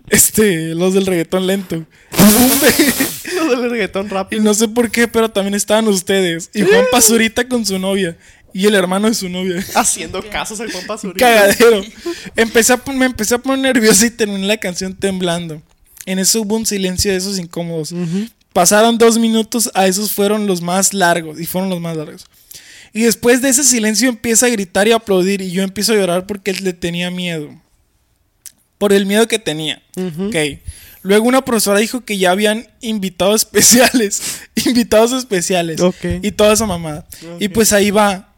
[0.08, 1.76] Este, los del reggaetón lento.
[1.76, 2.94] Un ve-
[3.36, 4.42] Lo del reggaetón y rápido.
[4.42, 6.50] no sé por qué, pero también estaban ustedes.
[6.54, 8.16] Y Juan Pazurita con su novia.
[8.54, 9.64] Y el hermano de su novia.
[9.74, 11.24] Haciendo casos al Juan Pazurita.
[11.24, 11.82] Cagadero.
[12.36, 15.62] Empecé a, me empecé a poner nervioso y terminé la canción temblando.
[16.04, 17.94] En eso hubo un silencio de esos incómodos.
[18.52, 21.40] Pasaron dos minutos, a esos fueron los más largos.
[21.40, 22.26] Y fueron los más largos.
[22.92, 25.40] Y después de ese silencio empieza a gritar y a aplaudir.
[25.40, 27.48] Y yo empiezo a llorar porque le tenía miedo.
[28.82, 29.80] Por el miedo que tenía.
[29.96, 30.58] Ok.
[31.02, 34.40] Luego una profesora dijo que ya habían invitados especiales.
[34.56, 35.80] invitados especiales.
[35.80, 36.04] Ok.
[36.20, 37.06] Y toda esa mamada.
[37.38, 38.34] Y pues ahí va.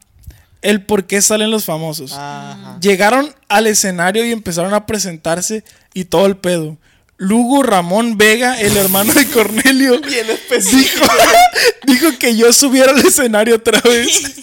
[0.61, 2.13] El por qué salen los famosos.
[2.13, 2.77] Ajá.
[2.83, 5.65] Llegaron al escenario y empezaron a presentarse
[5.95, 6.77] y todo el pedo.
[7.17, 11.07] Lugo Ramón Vega, el hermano de Cornelio, Bien dijo,
[11.87, 14.35] dijo que yo subiera al escenario otra vez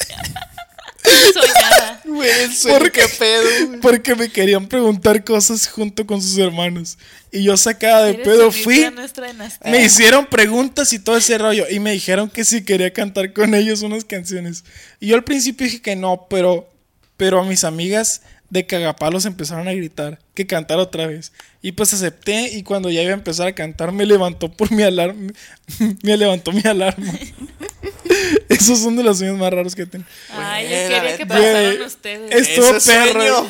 [1.34, 2.02] Soñada.
[2.06, 3.68] Güey, el sueño, ¿Por qué pedo.
[3.68, 3.80] güey.
[3.80, 6.98] porque me querían preguntar cosas junto con sus hermanos.
[7.32, 8.86] Y yo sacada de ¿Quieres pedo fui,
[9.66, 11.66] me hicieron preguntas y todo ese rollo.
[11.70, 14.64] Y me dijeron que si quería cantar con ellos unas canciones.
[15.00, 16.70] Y yo al principio dije que no, pero,
[17.18, 21.32] pero a mis amigas de cagapalos empezaron a gritar que cantara otra vez.
[21.62, 24.84] Y pues acepté y cuando ya iba a empezar a cantar me levantó por mi
[24.84, 25.32] alarma.
[26.04, 27.14] me levantó mi alarma.
[28.50, 30.06] Esos son de los sueños más raros que tengo.
[30.32, 32.48] Ay, yo quería que pasaran ustedes.
[32.48, 33.14] Estuvo Ese perro.
[33.14, 33.50] sueño.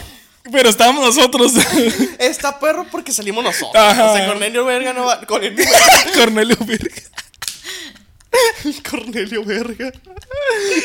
[0.51, 1.53] Pero estábamos nosotros.
[2.19, 3.75] Está perro porque salimos nosotros.
[3.75, 4.11] Ajá.
[4.11, 5.21] O sea, Cornelio Verga no va.
[5.25, 7.01] Cornelio Verga.
[8.89, 9.91] Cornelio Verga.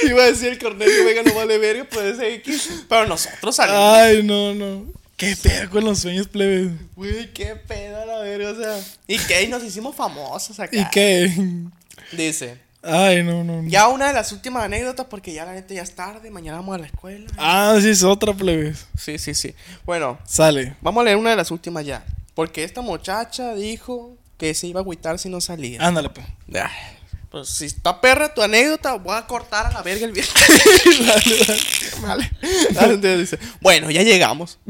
[0.04, 2.84] Iba a decir Cornelio Verga no vale verga, puede ser X.
[2.88, 3.80] Pero nosotros salimos.
[3.80, 4.86] Ay, no, no.
[5.16, 6.72] Qué pedo con los sueños, plebes.
[6.94, 8.78] Güey, qué pedo a la verga, o sea.
[9.06, 9.44] ¿Y qué?
[9.44, 10.76] Y nos hicimos famosos acá.
[10.76, 11.32] ¿Y qué?
[12.12, 12.65] Dice.
[12.86, 13.62] Ay, no, no.
[13.62, 13.68] no.
[13.68, 16.74] Ya una de las últimas anécdotas, porque ya la neta ya es tarde, mañana vamos
[16.76, 17.26] a la escuela.
[17.36, 18.86] Ah, sí, es otra, plebes.
[18.98, 19.54] Sí, sí, sí.
[19.84, 20.76] Bueno, Sale.
[20.80, 22.04] vamos a leer una de las últimas ya.
[22.34, 25.80] Porque esta muchacha dijo que se iba a agüitar si no salía.
[25.86, 26.26] Ándale, pues.
[26.54, 26.70] Ay,
[27.30, 30.28] Pues si está perra tu anécdota, voy a cortar a la verga el video.
[32.02, 32.30] vale.
[32.68, 34.58] Entonces dice, bueno, ya llegamos.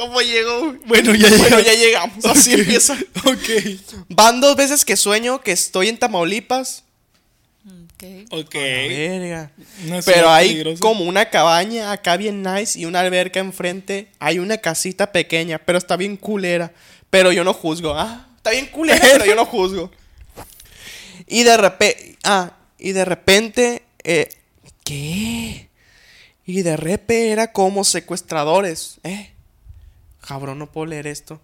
[0.00, 0.74] ¿Cómo llegó?
[0.86, 1.64] Bueno, ya Bueno, llegamos.
[1.64, 2.24] ya llegamos.
[2.24, 2.94] Así empieza.
[3.26, 4.04] Ok.
[4.08, 6.84] Van dos veces que sueño que estoy en Tamaulipas.
[7.66, 8.04] Ok.
[8.30, 8.54] Ok.
[8.54, 9.50] Verga.
[10.06, 14.08] Pero hay como una cabaña acá bien nice y una alberca enfrente.
[14.18, 16.72] Hay una casita pequeña, pero está bien culera.
[17.10, 17.92] Pero yo no juzgo.
[17.94, 19.90] Ah, está bien culera, pero yo no juzgo.
[21.26, 22.16] Y de repente.
[22.24, 23.82] Ah, y de repente.
[24.02, 24.30] eh,
[24.82, 25.68] ¿Qué?
[26.46, 28.96] Y de repente era como secuestradores.
[29.04, 29.30] Eh.
[30.30, 31.40] Cabrón, no puedo leer esto.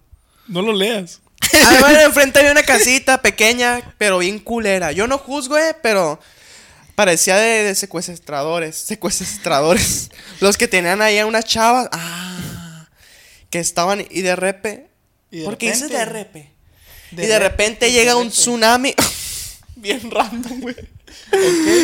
[0.47, 1.19] No lo leas.
[1.81, 4.93] Bueno, enfrente había una casita pequeña, pero bien culera.
[4.93, 6.19] Yo no juzgo, eh, pero
[6.95, 8.75] parecía de, de secuestradores.
[8.77, 10.09] Secuestradores.
[10.39, 11.89] Los que tenían ahí a unas chavas.
[11.91, 12.87] Ah.
[13.49, 14.05] Que estaban.
[14.09, 14.87] Y de repe.
[15.31, 16.51] Y de ¿Por qué dices repente- de repe?
[17.11, 18.35] De y de re- repente de llega un repe.
[18.35, 18.95] tsunami.
[19.75, 20.75] bien random, güey.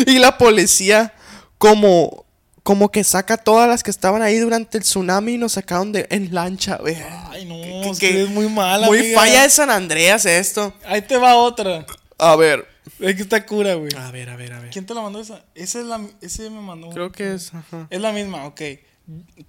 [0.07, 1.13] Y la policía,
[1.57, 2.22] como.
[2.63, 6.07] Como que saca todas las que estaban ahí durante el tsunami y nos sacaron de,
[6.09, 6.95] en lancha, güey.
[7.29, 9.19] Ay, no, Que- es que- que es muy mala, Muy amiga.
[9.19, 10.73] falla de San Andreas esto.
[10.85, 11.85] Ahí te va otra.
[12.17, 12.65] A ver.
[12.99, 13.91] Es que está cura, güey.
[13.97, 14.69] A ver, a ver, a ver.
[14.69, 15.43] ¿Quién te la mandó esa?
[15.55, 16.89] Esa es la, ese me mandó.
[16.89, 17.53] Creo que es.
[17.53, 17.87] Ajá.
[17.89, 18.61] Es la misma, ok.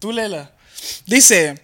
[0.00, 0.52] Tú léela.
[1.06, 1.60] Dice,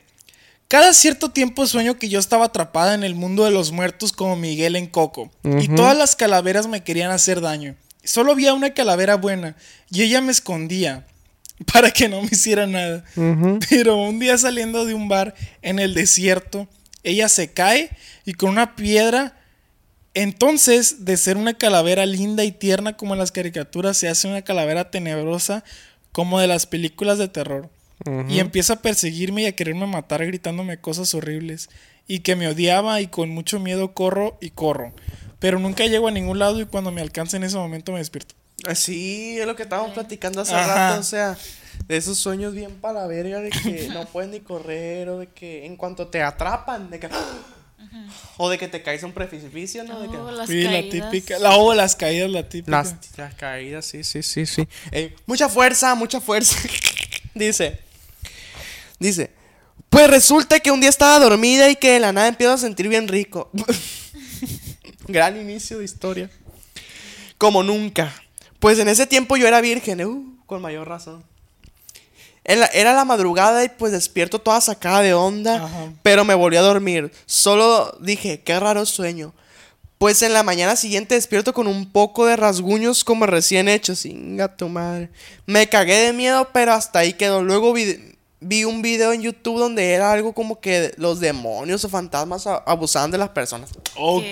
[0.69, 4.37] cada cierto tiempo sueño que yo estaba atrapada en el mundo de los muertos como
[4.37, 5.31] Miguel en Coco.
[5.43, 7.75] Y todas las calaveras me querían hacer daño.
[8.05, 9.57] Solo había una calavera buena
[9.91, 11.07] y ella me escondía
[11.73, 13.05] para que no me hiciera nada.
[13.69, 16.69] Pero un día saliendo de un bar en el desierto,
[17.03, 17.91] ella se cae
[18.25, 19.37] y con una piedra...
[20.13, 24.43] Entonces, de ser una calavera linda y tierna como en las caricaturas, se hace una
[24.43, 25.63] calavera tenebrosa
[26.11, 27.71] como de las películas de terror.
[28.29, 31.71] Y empieza a perseguirme y a quererme matar gritándome cosas horribles.
[32.09, 34.93] Y que me odiaba y con mucho miedo corro y corro.
[35.39, 38.35] Pero nunca llego a ningún lado y cuando me alcanza en ese momento me despierto.
[38.75, 40.91] Sí, es lo que estábamos platicando hace Ajá.
[40.91, 41.01] rato.
[41.01, 41.37] O sea,
[41.87, 45.29] de esos sueños bien para la verga de que no puedes ni correr o de
[45.29, 47.09] que en cuanto te atrapan, de que.
[48.37, 50.01] O de que te caes a un precipicio, ¿no?
[50.01, 51.11] De que, Oh, las Sí, la caídas.
[51.11, 51.39] típica.
[51.41, 52.71] La o las caídas, la típica.
[52.71, 54.69] Las, las caídas, sí, sí, sí, sí.
[54.93, 56.57] Eh, mucha fuerza, mucha fuerza.
[57.35, 57.81] dice.
[58.99, 59.31] Dice.
[59.89, 62.87] Pues resulta que un día estaba dormida y que de la nada empiezo a sentir
[62.89, 63.51] bien rico.
[65.09, 66.31] Gran inicio de historia.
[67.39, 68.15] Como nunca.
[68.61, 71.25] Pues en ese tiempo yo era virgen, uh, con mayor razón.
[72.45, 75.93] Era, la madrugada y pues despierto toda sacada de onda, Ajá.
[76.03, 77.13] pero me volví a dormir.
[77.27, 79.35] Solo dije, qué raro sueño.
[79.99, 84.07] Pues en la mañana siguiente despierto con un poco de rasguños como recién hechos.
[84.07, 85.11] Inga tu madre.
[85.47, 87.43] Me cagué de miedo, pero hasta ahí quedó.
[87.43, 91.89] Luego vi, vi un video en YouTube donde era algo como que los demonios o
[91.89, 93.71] fantasmas abusaban de las personas.
[93.97, 94.25] Ok.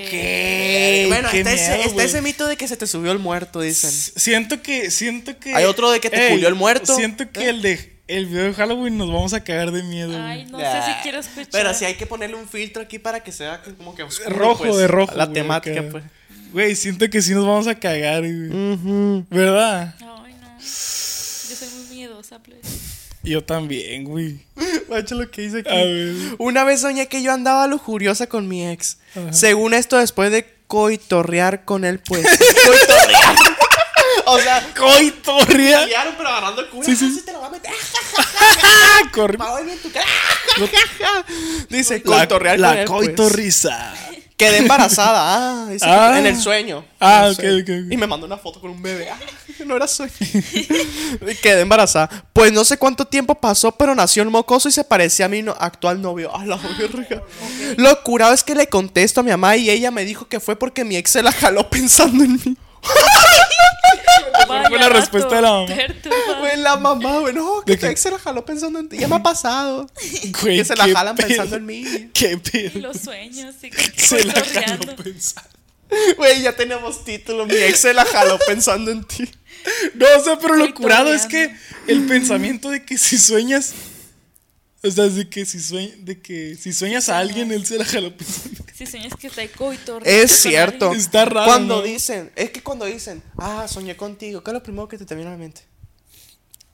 [1.08, 3.90] bueno, está, ese, está mito de que se te subió el muerto, dicen.
[3.90, 5.54] Siento que, siento que.
[5.54, 6.96] Hay otro de que te culió el muerto.
[6.96, 7.50] Siento que ¿Eh?
[7.50, 10.16] el de el video de Halloween nos vamos a cagar de miedo.
[10.18, 11.48] Ay, no sé si quiero escuchar.
[11.52, 14.64] Pero sí hay que ponerle un filtro aquí para que sea como que oscuro, rojo
[14.64, 15.14] pues, de rojo.
[15.14, 16.04] La temática, pues.
[16.52, 19.24] Güey, siento que sí nos vamos a cagar, güey.
[19.28, 19.94] ¿Verdad?
[20.00, 20.58] Ay, no.
[20.58, 22.97] Yo soy muy miedosa, please.
[23.28, 24.40] Yo también, güey.
[24.86, 25.68] Guacha lo que dice aquí.
[25.68, 26.14] A ver.
[26.38, 28.96] Una vez soñé que yo andaba lujuriosa con mi ex.
[29.32, 32.26] Según esto, después de coitorrear con él, pues.
[32.66, 33.36] coitorrear.
[34.26, 35.78] o sea, ¡Coitorria!
[35.78, 36.84] coitorrearon, pero agarrando el culo.
[36.84, 37.18] Sí, sí.
[37.20, 37.72] Ah, te lo va a meter.
[39.52, 40.06] Hoy en tu cara.
[41.68, 43.68] Dice, La, coitorrear con la él, pues.
[44.38, 45.64] Quedé embarazada.
[45.64, 46.18] Ah, dice que Ah.
[46.18, 46.84] en el sueño.
[47.00, 47.56] Ah, el ok, sueño.
[47.56, 47.92] ok, ok.
[47.92, 49.10] Y me mandó una foto con un bebé.
[49.10, 49.18] Ah,
[49.66, 50.12] no era sueño.
[51.42, 52.24] Quedé embarazada.
[52.32, 55.42] Pues no sé cuánto tiempo pasó, pero nació el mocoso y se parecía a mi
[55.42, 56.34] no- actual novio.
[56.34, 57.22] A la verga.
[57.76, 60.56] Lo curado es que le contesto a mi mamá y ella me dijo que fue
[60.56, 62.56] porque mi ex se la jaló pensando en mí.
[64.68, 65.74] Fue la respuesta de la mamá.
[66.38, 67.34] Fue la mamá, güey.
[67.34, 67.92] No, que ¿De tu qué?
[67.92, 68.98] ex se la jaló pensando en ti.
[68.98, 69.86] Ya me ha pasado.
[70.42, 71.28] Güey, que se la jalan pedo.
[71.28, 71.84] pensando en mí.
[72.14, 72.80] Qué Y pedo.
[72.80, 75.50] los sueños, sí, Se la jaló pensando.
[76.16, 77.46] Güey, ya tenemos título.
[77.46, 79.28] Mi ex se la jaló pensando en ti.
[79.94, 81.54] No, o sea, pero lo curado es que
[81.86, 83.72] el pensamiento de que si sueñas.
[84.82, 87.84] O sea, de que si, sueñ- de que si sueñas a alguien, él se la
[87.84, 88.57] jaló pensando.
[88.78, 90.02] Si sueñas que está coitor.
[90.06, 90.92] Es cierto.
[90.92, 91.82] Está raro, Cuando ¿no?
[91.82, 95.14] dicen, es que cuando dicen, ah, soñé contigo, ¿qué es lo primero que te, te
[95.16, 95.62] viene a la mente?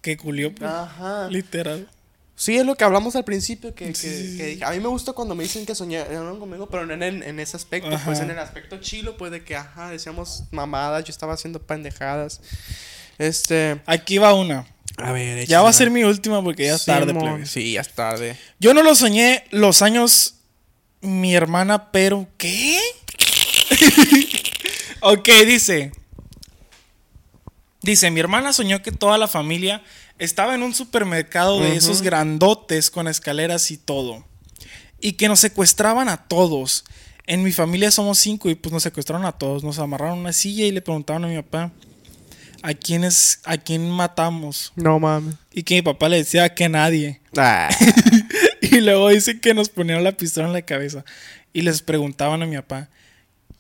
[0.03, 0.71] Que culió, pues.
[0.71, 1.29] Ajá.
[1.31, 1.89] Literal.
[2.37, 4.37] Sí, es lo que hablamos al principio, que, Sí.
[4.37, 4.65] que.
[4.65, 7.41] A mí me gusta cuando me dicen que soñaron conmigo, pero no en, en- en
[7.41, 8.05] ese aspecto, Ajá.
[8.05, 12.41] pues en el aspecto chilo, pues de que, ajá, decíamos mamadas, yo estaba haciendo pendejadas.
[13.19, 13.81] Este.
[13.87, 14.67] Aquí va una.
[14.97, 17.51] A ver, Ya va a ser mi última porque ya es tarde, plebes.
[17.51, 18.37] Sí, ya es tarde.
[18.61, 20.34] Yo no lo soñé los años
[21.05, 22.79] mi hermana, pero ¿qué?
[25.07, 25.93] Ok, dice.
[27.83, 29.83] Dice, mi hermana soñó que toda la familia
[30.19, 34.25] estaba en un supermercado de esos grandotes con escaleras y todo.
[34.99, 36.87] Y que nos secuestraban a todos.
[37.27, 39.63] En mi familia somos cinco y pues nos secuestraron a todos.
[39.63, 41.71] Nos amarraron a una silla y le preguntaban a mi papá
[42.65, 44.73] a quién es, a quién matamos.
[44.75, 45.35] No mames.
[45.53, 47.21] Y que mi papá le decía que nadie.
[47.37, 47.69] Ah.
[48.73, 51.05] Y luego dice que nos ponían la pistola en la cabeza.
[51.53, 52.89] Y les preguntaban a mi papá,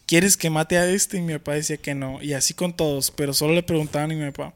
[0.06, 1.18] ¿quieres que mate a este?
[1.18, 2.20] Y mi papá decía que no.
[2.22, 4.54] Y así con todos, pero solo le preguntaban a mi papá.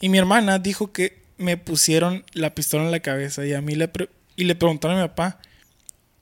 [0.00, 3.44] Y mi hermana dijo que me pusieron la pistola en la cabeza.
[3.46, 5.38] Y a mí le, pre- y le preguntaron a mi papá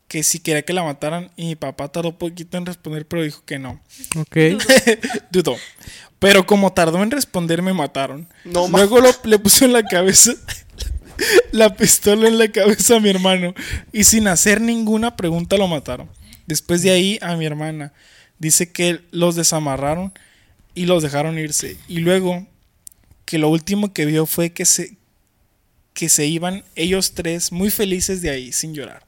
[0.08, 1.30] que si quería que la mataran.
[1.36, 3.80] Y mi papá tardó poquito en responder, pero dijo que no.
[4.16, 4.36] Ok.
[5.30, 5.56] Dudó.
[6.18, 8.28] Pero como tardó en responder, me mataron.
[8.44, 10.32] No Luego lo- le puso en la cabeza
[11.52, 13.55] la pistola en la cabeza a mi hermano.
[13.92, 16.09] Y sin hacer ninguna pregunta lo mataron.
[16.47, 17.92] Después de ahí a mi hermana.
[18.38, 20.12] Dice que los desamarraron
[20.74, 21.76] y los dejaron irse.
[21.88, 22.47] Y luego
[23.24, 24.97] que lo último que vio fue que se,
[25.92, 29.06] que se iban ellos tres muy felices de ahí, sin llorar.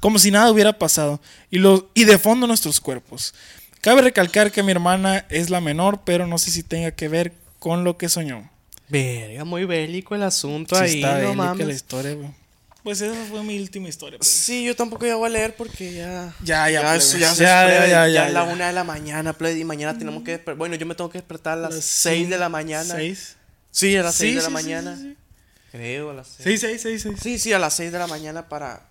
[0.00, 1.20] Como si nada hubiera pasado.
[1.50, 3.34] Y, lo, y de fondo nuestros cuerpos.
[3.80, 7.32] Cabe recalcar que mi hermana es la menor, pero no sé si tenga que ver
[7.58, 8.51] con lo que soñó.
[8.92, 11.66] Verga, muy bélico el asunto Sí ahí, está no mames.
[11.66, 12.30] la historia, güey.
[12.82, 14.18] Pues esa fue mi última historia.
[14.18, 14.28] pues.
[14.28, 16.34] Sí, yo tampoco ya voy a leer porque ya.
[16.42, 18.72] Ya, ya, Ya, eso ya, se Ya, ya, ya, ya ya, es la una de
[18.72, 20.56] la mañana, plebe, y mañana tenemos que despertar.
[20.56, 22.94] Bueno, yo me tengo que despertar a las Las 6 de la mañana.
[22.96, 23.36] ¿Seis?
[23.70, 24.96] Sí, a las Sí, 6 de la sí, mañana.
[24.96, 25.16] sí, sí.
[25.70, 26.42] Creo, a las 6.
[26.44, 27.18] Seis, seis, seis, seis.
[27.22, 28.82] Sí, sí, a las 6 de la mañana para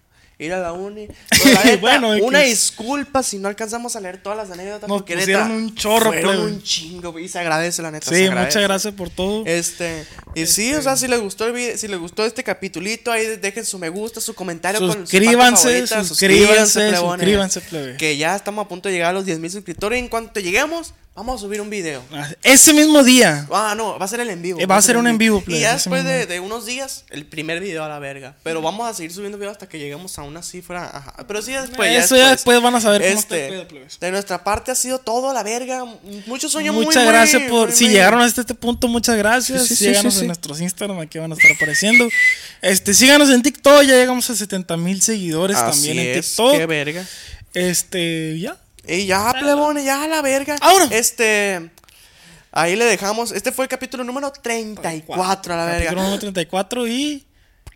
[0.46, 1.08] ir a la uni.
[1.30, 2.28] Pero la neta, Bueno, X.
[2.28, 4.88] una disculpa si no alcanzamos a leer todas las anécdotas.
[4.90, 6.46] Nos porque pusieron neta, un chorro, Fueron plebe.
[6.52, 8.10] un chingo, y se agradece, la neta.
[8.10, 9.44] Sí, se muchas gracias por todo.
[9.46, 10.06] Este,
[10.36, 13.26] y sí, o sea, si les gustó el video, si les gustó este capitulito, ahí
[13.38, 17.00] dejen su me gusta, su comentario con su Suscríbanse, suscríbanse, plebones.
[17.00, 17.98] suscríbanse, plebe.
[17.98, 20.00] Que ya estamos a punto de llegar a los 10.000 suscriptores.
[20.00, 22.02] En cuanto lleguemos, vamos a subir un video.
[22.14, 23.48] Ah, Ese mismo día.
[23.52, 24.60] Ah, no, va a ser el en vivo.
[24.60, 26.66] Eh, va a ser un en vivo, plebe, Y ya ese después de, de unos
[26.66, 28.36] días, el primer video a la verga.
[28.44, 30.86] Pero vamos a seguir subiendo videos hasta que lleguemos a una cifra.
[30.86, 31.16] Ajá.
[31.28, 31.92] Pero sí, después.
[32.04, 34.00] Eso ya después van a saber cómo está el Este, pedo, plebes.
[34.00, 35.84] de nuestra parte ha sido todo a la verga.
[36.26, 37.68] Muchos sueños muy Muchas muy, gracias por.
[37.68, 39.62] muy, si muy- llegaron hasta este punto, muchas gracias.
[39.64, 40.24] Sí, sí, sí, síganos sí, sí.
[40.24, 42.08] en nuestros Instagram, aquí van a estar apareciendo.
[42.62, 46.58] Este, síganos en TikTok, ya llegamos a 70 mil seguidores Así también en es, TikTok.
[46.58, 47.06] Qué verga.
[47.54, 48.58] Este, ya.
[48.88, 50.56] Y ya, plebones, ya la verga.
[50.62, 50.88] Ahora.
[50.92, 51.72] Este.
[52.52, 53.32] Ahí le dejamos.
[53.32, 56.02] Este fue el capítulo número 34 a la Capítulo verga.
[56.02, 57.26] número 34 y.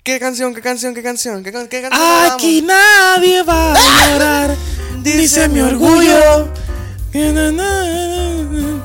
[0.04, 1.44] ¿Qué canción, qué canción, qué canción?
[1.44, 2.32] ¿Qué, can- qué canción?
[2.32, 4.56] Aquí nadie va a llorar,
[5.02, 6.52] dice mi orgullo.
[7.12, 8.84] Que na, na, na, na.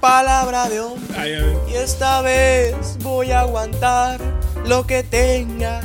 [0.00, 1.16] Palabra de hombre.
[1.18, 1.32] Ay.
[1.72, 4.20] Y esta vez voy a aguantar
[4.66, 5.80] lo que tenga